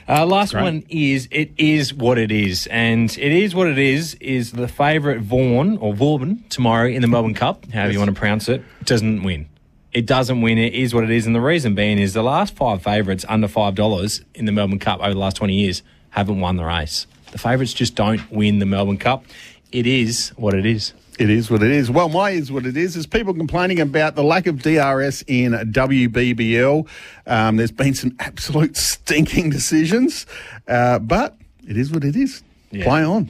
Uh, 0.09 0.25
last 0.25 0.53
one 0.53 0.84
is 0.89 1.29
it 1.32 1.53
is 1.57 1.93
what 1.93 2.17
it 2.17 2.34
is, 2.34 2.67
and 2.67 3.17
it 3.17 3.32
is 3.32 3.55
what 3.55 3.67
it 3.67 3.77
is. 3.77 4.15
Is 4.15 4.51
the 4.51 4.67
favourite 4.67 5.21
Vaughan 5.21 5.77
or 5.77 5.93
Vauban 5.93 6.43
tomorrow 6.49 6.89
in 6.89 7.01
the 7.01 7.07
Melbourne 7.07 7.34
Cup, 7.34 7.65
however 7.71 7.93
you 7.93 7.99
want 7.99 8.09
to 8.13 8.19
pronounce 8.19 8.49
it, 8.49 8.61
doesn't 8.84 9.23
win. 9.23 9.47
It 9.93 10.05
doesn't 10.05 10.41
win. 10.41 10.57
It 10.57 10.73
is 10.73 10.93
what 10.93 11.05
it 11.05 11.11
is, 11.11 11.25
and 11.25 11.34
the 11.34 11.39
reason 11.39 11.75
being 11.75 11.97
is 11.97 12.13
the 12.13 12.23
last 12.23 12.57
five 12.57 12.84
favourites 12.84 13.23
under 13.29 13.47
five 13.47 13.75
dollars 13.75 14.21
in 14.36 14.43
the 14.43 14.51
Melbourne 14.51 14.79
Cup 14.79 14.99
over 14.99 15.13
the 15.13 15.19
last 15.19 15.38
twenty 15.38 15.53
years 15.53 15.82
haven't 16.09 16.41
won 16.41 16.57
the 16.57 16.65
race. 16.65 17.07
The 17.32 17.38
favourites 17.38 17.71
just 17.71 17.95
don't 17.95 18.29
win 18.29 18.59
the 18.59 18.65
Melbourne 18.65 18.97
Cup. 18.97 19.23
It 19.71 19.88
is 19.88 20.34
what 20.36 20.53
it 20.53 20.65
is. 20.65 20.91
It 21.20 21.30
is 21.30 21.51
what 21.51 21.62
it 21.62 21.72
is. 21.72 21.91
Well, 21.91 22.09
my 22.09 22.32
is 22.32 22.51
what 22.51 22.66
it 22.66 22.78
is. 22.78 22.95
Is 22.95 23.05
people 23.05 23.34
complaining 23.34 23.80
about 23.80 24.16
the 24.16 24.24
lack 24.24 24.47
of 24.47 24.62
DRS 24.62 25.24
in 25.28 25.51
WBBL. 25.51 26.88
Um, 27.28 27.57
there's 27.57 27.72
been 27.72 27.93
some 27.93 28.16
absolute 28.20 28.78
stinking 28.78 29.49
decisions, 29.49 30.26
uh, 30.68 30.99
but 30.99 31.38
it 31.68 31.78
is 31.78 31.91
what 31.91 32.03
it 32.03 32.16
is. 32.16 32.43
Yeah. 32.72 32.86
Play 32.86 33.03
on. 33.03 33.30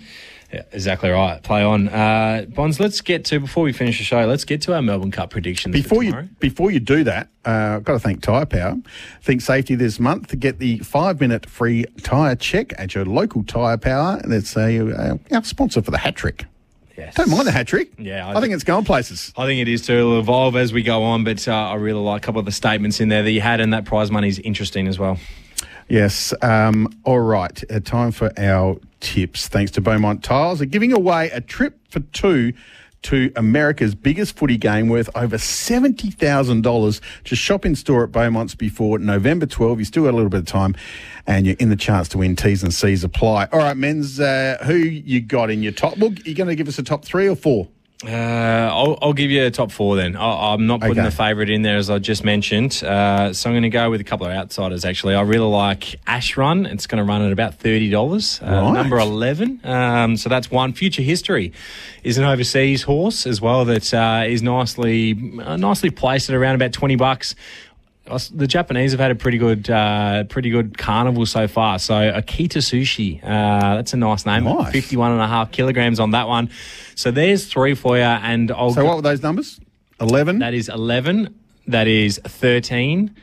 Yeah, 0.53 0.63
exactly 0.73 1.09
right. 1.09 1.41
Play 1.41 1.63
on. 1.63 1.87
Uh, 1.87 2.45
Bonds, 2.49 2.79
let's 2.79 2.99
get 2.99 3.23
to, 3.25 3.39
before 3.39 3.63
we 3.63 3.71
finish 3.71 3.97
the 3.99 4.03
show, 4.03 4.25
let's 4.25 4.43
get 4.43 4.61
to 4.63 4.73
our 4.75 4.81
Melbourne 4.81 5.11
Cup 5.11 5.29
predictions. 5.29 5.73
for 5.73 5.81
Before 5.81 6.03
you 6.03 6.29
before 6.39 6.71
you 6.71 6.81
do 6.81 7.05
that, 7.05 7.29
uh, 7.45 7.77
I've 7.77 7.85
got 7.85 7.93
to 7.93 7.99
thank 7.99 8.21
Tyre 8.21 8.45
Power. 8.45 8.75
Think 9.21 9.41
safety 9.41 9.75
this 9.75 9.97
month 9.97 10.27
to 10.27 10.35
get 10.35 10.59
the 10.59 10.79
five 10.79 11.21
minute 11.21 11.45
free 11.45 11.85
tyre 12.03 12.35
check 12.35 12.73
at 12.77 12.95
your 12.95 13.05
local 13.05 13.43
Tyre 13.43 13.77
Power. 13.77 14.19
And 14.21 14.33
it's 14.33 14.57
a, 14.57 14.91
uh 14.91 15.17
our 15.31 15.43
sponsor 15.43 15.81
for 15.81 15.91
the 15.91 15.97
hat 15.99 16.17
trick. 16.17 16.45
Yes. 17.11 17.27
Don't 17.27 17.35
mind 17.35 17.47
the 17.47 17.51
hat 17.51 17.67
trick. 17.67 17.91
Yeah, 17.97 18.29
I, 18.29 18.39
think 18.39 18.53
it's 18.53 18.63
going 18.63 18.85
places. 18.85 19.33
I 19.37 19.45
think 19.45 19.61
it 19.61 19.67
is 19.67 19.85
too. 19.85 19.93
It'll 19.93 20.19
evolve 20.19 20.55
as 20.55 20.71
we 20.71 20.81
go 20.81 21.03
on, 21.03 21.23
but 21.23 21.45
uh, 21.47 21.53
I 21.53 21.75
really 21.75 21.99
like 21.99 22.23
a 22.23 22.25
couple 22.25 22.39
of 22.39 22.45
the 22.45 22.51
statements 22.51 22.99
in 22.99 23.09
there 23.09 23.23
that 23.23 23.31
you 23.31 23.41
had, 23.41 23.59
and 23.59 23.73
that 23.73 23.85
prize 23.85 24.09
money 24.09 24.27
is 24.27 24.39
interesting 24.39 24.87
as 24.87 24.97
well. 24.97 25.17
Yes. 25.89 26.33
Um, 26.41 26.87
all 27.03 27.19
right. 27.19 27.61
Uh, 27.69 27.81
time 27.81 28.11
for 28.11 28.31
our 28.37 28.77
tips. 29.01 29.49
Thanks 29.49 29.71
to 29.71 29.81
Beaumont 29.81 30.23
Tiles. 30.23 30.59
They're 30.59 30.65
giving 30.65 30.93
away 30.93 31.29
a 31.31 31.41
trip 31.41 31.77
for 31.89 31.99
two 31.99 32.53
to 33.03 33.31
America's 33.35 33.95
biggest 33.95 34.37
footy 34.37 34.57
game 34.57 34.87
worth 34.87 35.09
over 35.15 35.37
$70,000. 35.37 37.01
to 37.23 37.35
shop 37.35 37.65
in 37.65 37.75
store 37.75 38.03
at 38.03 38.11
Beaumont's 38.11 38.55
before 38.55 38.99
November 38.99 39.45
12. 39.45 39.79
You 39.79 39.85
still 39.85 40.03
got 40.03 40.11
a 40.11 40.17
little 40.17 40.29
bit 40.29 40.41
of 40.41 40.45
time 40.45 40.75
and 41.27 41.45
you're 41.45 41.55
in 41.59 41.69
the 41.69 41.75
chance 41.75 42.07
to 42.09 42.17
win. 42.17 42.35
T's 42.35 42.63
and 42.63 42.73
C's 42.73 43.03
apply. 43.03 43.47
All 43.51 43.59
right, 43.59 43.77
Menz, 43.77 44.19
uh, 44.19 44.63
who 44.65 44.75
you 44.75 45.21
got 45.21 45.49
in 45.49 45.63
your 45.63 45.71
top? 45.71 45.97
Well, 45.97 46.13
you 46.25 46.35
going 46.35 46.49
to 46.49 46.55
give 46.55 46.67
us 46.67 46.77
a 46.79 46.83
top 46.83 47.05
three 47.05 47.27
or 47.27 47.35
four? 47.35 47.67
Uh, 48.03 48.09
I'll, 48.73 48.97
I'll 48.99 49.13
give 49.13 49.29
you 49.29 49.45
a 49.45 49.51
top 49.51 49.71
four 49.71 49.95
then. 49.95 50.15
I, 50.15 50.53
I'm 50.53 50.65
not 50.65 50.79
putting 50.81 50.97
Okay. 50.97 51.03
the 51.09 51.15
favourite 51.15 51.51
in 51.51 51.61
there 51.61 51.77
as 51.77 51.89
I 51.89 51.99
just 51.99 52.23
mentioned. 52.23 52.83
Uh, 52.83 53.31
so 53.31 53.49
I'm 53.49 53.53
going 53.53 53.61
to 53.63 53.69
go 53.69 53.91
with 53.91 54.01
a 54.01 54.03
couple 54.03 54.25
of 54.25 54.31
outsiders 54.31 54.85
actually. 54.85 55.13
I 55.13 55.21
really 55.21 55.45
like 55.47 55.99
Ashrun. 56.07 56.65
It's 56.71 56.87
going 56.87 56.97
to 56.97 57.03
run 57.03 57.21
at 57.21 57.31
about 57.31 57.59
$30. 57.59 58.41
Uh, 58.41 58.45
Right. 58.45 58.73
Number 58.73 58.97
11. 58.97 59.61
Um, 59.63 60.17
so 60.17 60.29
that's 60.29 60.49
one. 60.49 60.73
Future 60.73 61.03
History 61.03 61.53
is 62.03 62.17
an 62.17 62.23
overseas 62.23 62.81
horse 62.83 63.27
as 63.27 63.39
well 63.39 63.65
that 63.65 63.93
uh, 63.93 64.23
is 64.25 64.41
nicely, 64.41 65.11
uh, 65.43 65.57
nicely 65.57 65.91
placed 65.91 66.29
at 66.29 66.35
around 66.35 66.55
about 66.55 66.73
20 66.73 66.95
bucks. 66.95 67.35
The 68.05 68.47
Japanese 68.47 68.91
have 68.91 68.99
had 68.99 69.11
a 69.11 69.15
pretty 69.15 69.37
good, 69.37 69.69
uh, 69.69 70.25
pretty 70.25 70.49
good 70.49 70.77
carnival 70.77 71.25
so 71.25 71.47
far. 71.47 71.79
So 71.79 71.93
Okita 71.93 72.57
Soushi, 72.57 73.23
uh, 73.23 73.75
that's 73.75 73.93
a 73.93 73.97
nice 73.97 74.25
name. 74.25 74.43
Nice. 74.43 74.71
51 74.73 75.13
and 75.13 75.21
a 75.21 75.27
half 75.27 75.51
kilograms 75.51 75.99
on 75.99 76.11
that 76.11 76.27
one. 76.27 76.49
So 76.95 77.11
there's 77.11 77.45
three 77.45 77.73
for 77.73 77.97
you, 77.97 78.03
and 78.03 78.51
I'll 78.51 78.73
So 78.73 78.83
what 78.83 78.97
were 78.97 79.01
those 79.01 79.21
numbers? 79.21 79.61
11? 80.01 80.39
that 80.39 80.53
is 80.53 80.67
11. 80.67 81.33
That 81.67 81.87
is 81.87 82.19
13. 82.25 83.15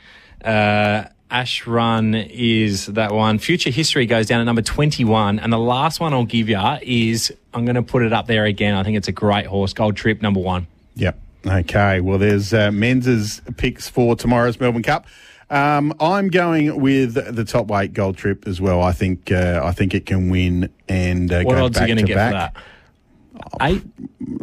Uh, 0.43 1.05
Ashrun 1.31 2.15
is 2.31 2.87
that 2.87 3.13
one. 3.13 3.39
Future 3.39 3.71
History 3.71 4.07
goes 4.07 4.27
down 4.27 4.41
at 4.41 4.45
number 4.45 4.63
21. 4.63 5.39
And 5.39 5.53
the 5.53 5.59
last 5.59 6.01
one 6.01 6.15
I'll 6.15 6.25
give 6.25 6.49
you 6.49 6.59
is 6.81 7.33
I'm 7.53 7.65
going 7.67 7.75
to 7.75 7.83
put 7.83 8.03
it 8.03 8.13
up 8.13 8.27
there 8.27 8.45
again. 8.47 8.75
I 8.75 8.83
think 8.83 8.97
it's 8.97 9.09
a 9.09 9.13
great 9.13 9.45
horse. 9.47 9.73
Gold 9.75 9.97
Trip, 9.97 10.23
number 10.23 10.41
one. 10.41 10.67
Yep. 10.95 11.19
Okay. 11.47 12.01
Well, 12.01 12.19
there's 12.19 12.53
uh, 12.53 12.71
men's 12.71 13.41
picks 13.57 13.89
for 13.89 14.17
tomorrow's 14.17 14.59
Melbourne 14.61 14.83
Cup. 14.83 15.07
Um, 15.51 15.95
I'm 15.99 16.29
going 16.29 16.79
with 16.81 17.15
the 17.15 17.45
top 17.45 17.69
weight 17.69 17.95
gold 17.95 18.17
trip 18.19 18.47
as 18.47 18.61
well. 18.61 18.83
I 18.83 18.93
think 18.93 19.33
uh, 19.33 19.61
I 19.65 19.73
think 19.73 19.95
it 19.95 20.05
can 20.05 20.29
win 20.29 20.69
and 20.89 21.33
uh, 21.33 21.43
What 21.43 21.57
go 21.57 21.65
odds 21.65 21.79
are 21.79 21.83
you 21.89 21.95
going 21.95 21.99
to 22.07 22.13
get 22.13 22.17
back. 22.17 22.55
for 22.55 22.61
that? 22.61 22.65
Eight? 23.63 23.83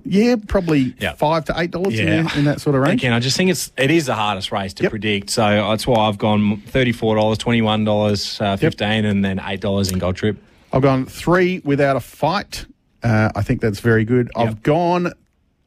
Yeah, 0.06 0.36
probably 0.48 0.96
Yeah. 1.00 1.14
five 1.14 1.46
to 1.46 1.54
eight 1.60 1.70
dollars 1.70 2.00
in, 2.00 2.08
Yeah. 2.08 2.22
there- 2.24 2.40
in 2.40 2.46
that 2.46 2.62
sort 2.62 2.76
of 2.76 2.82
range. 2.82 3.02
Again, 3.02 3.14
I 3.14 3.20
just 3.20 3.36
think 3.38 3.52
it's 3.52 3.72
it 3.78 3.92
is 3.92 4.06
the 4.08 4.16
hardest 4.16 4.52
race 4.52 4.74
to 4.76 4.84
Yep. 4.84 4.90
predict. 4.90 5.30
So 5.30 5.44
that's 5.70 5.86
why 5.86 6.08
I've 6.08 6.18
gone 6.18 6.62
thirty 6.66 6.92
four 6.94 7.16
dollars, 7.16 7.38
twenty 7.38 7.62
one 7.62 7.84
dollars, 7.84 8.40
uh, 8.42 8.56
fifteen, 8.58 9.06
and 9.06 9.24
then 9.24 9.40
eight 9.46 9.60
dollars 9.62 9.92
in 9.92 10.00
Gold 10.00 10.16
Trip. 10.16 10.38
I've 10.74 10.82
gone 10.82 11.06
three 11.06 11.62
without 11.64 11.98
a 11.98 12.00
fight. 12.00 12.66
Uh, 13.04 13.30
I 13.36 13.44
think 13.44 13.62
that's 13.62 13.80
very 13.82 14.06
good. 14.06 14.32
I've 14.36 14.64
gone 14.64 15.12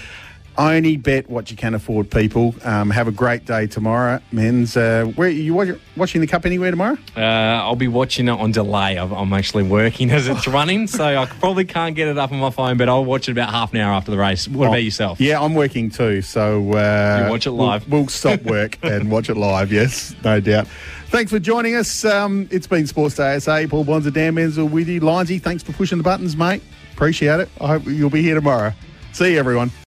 Only 0.59 0.97
bet 0.97 1.29
what 1.29 1.51
you 1.51 1.57
can 1.57 1.75
afford, 1.75 2.11
people. 2.11 2.55
Um, 2.65 2.89
have 2.89 3.09
a 3.09 3.13
great 3.13 3.45
day 3.45 3.67
tomorrow, 3.67 4.21
Menz. 4.33 4.75
Uh, 4.75 5.07
where 5.13 5.29
you 5.29 5.55
watching 5.97 6.23
the 6.23 6.27
cup 6.27 6.47
anywhere 6.47 6.71
tomorrow? 6.71 6.97
Uh, 7.15 7.21
I'll 7.21 7.77
be 7.77 7.89
watching 7.89 8.27
it 8.29 8.31
on 8.31 8.53
delay. 8.53 8.97
I'm, 8.99 9.13
I'm 9.13 9.33
actually 9.35 9.65
working 9.65 10.11
as 10.11 10.29
it's 10.29 10.47
running, 10.59 10.87
so 10.87 11.05
I 11.05 11.27
probably 11.27 11.67
can't 11.67 11.95
get 11.95 12.09
it 12.09 12.17
up 12.17 12.33
on 12.33 12.39
my 12.41 12.49
phone. 12.49 12.79
But 12.79 12.89
I'll 12.89 13.05
watch 13.05 13.29
it 13.29 13.33
about 13.33 13.51
half 13.51 13.75
an 13.75 13.81
hour 13.81 13.93
after 13.93 14.11
the 14.11 14.17
race. 14.17 14.49
What 14.49 14.67
Oh, 14.67 14.69
about 14.71 14.83
yourself? 14.83 15.21
Yeah, 15.21 15.43
I'm 15.43 15.55
working 15.55 15.91
too, 15.91 16.23
so 16.23 16.73
uh, 16.73 17.23
You 17.25 17.31
watch 17.31 17.47
it 17.47 17.51
we'll- 17.51 17.67
live. 17.67 17.89
We'll, 17.91 18.09
stop 18.09 18.41
work 18.45 18.79
and 18.83 19.11
watch 19.11 19.29
it 19.29 19.37
live. 19.37 19.71
Yes, 19.71 20.15
no 20.25 20.41
doubt. 20.41 20.69
Thanks 21.09 21.31
for 21.31 21.39
joining 21.39 21.75
us. 21.77 22.03
Um, 22.05 22.49
it's 22.51 22.67
been 22.67 22.87
Sports 22.87 23.15
Day 23.17 23.39
SA. 23.41 23.67
Paul 23.69 23.85
Bonds 23.85 24.07
and 24.07 24.15
Dan 24.15 24.35
Menzel 24.35 24.67
with 24.69 24.89
you. 24.89 25.01
Lindsay, 25.01 25.39
thanks 25.39 25.63
for 25.63 25.73
pushing 25.73 25.99
the 25.99 26.05
buttons, 26.05 26.35
mate. 26.35 26.63
Appreciate 26.95 27.41
it. 27.41 27.49
I 27.61 27.67
hope 27.69 27.85
you'll 27.85 28.09
be 28.11 28.23
here 28.23 28.35
tomorrow. 28.35 28.73
See 29.13 29.33
you, 29.35 29.39
everyone. 29.39 29.71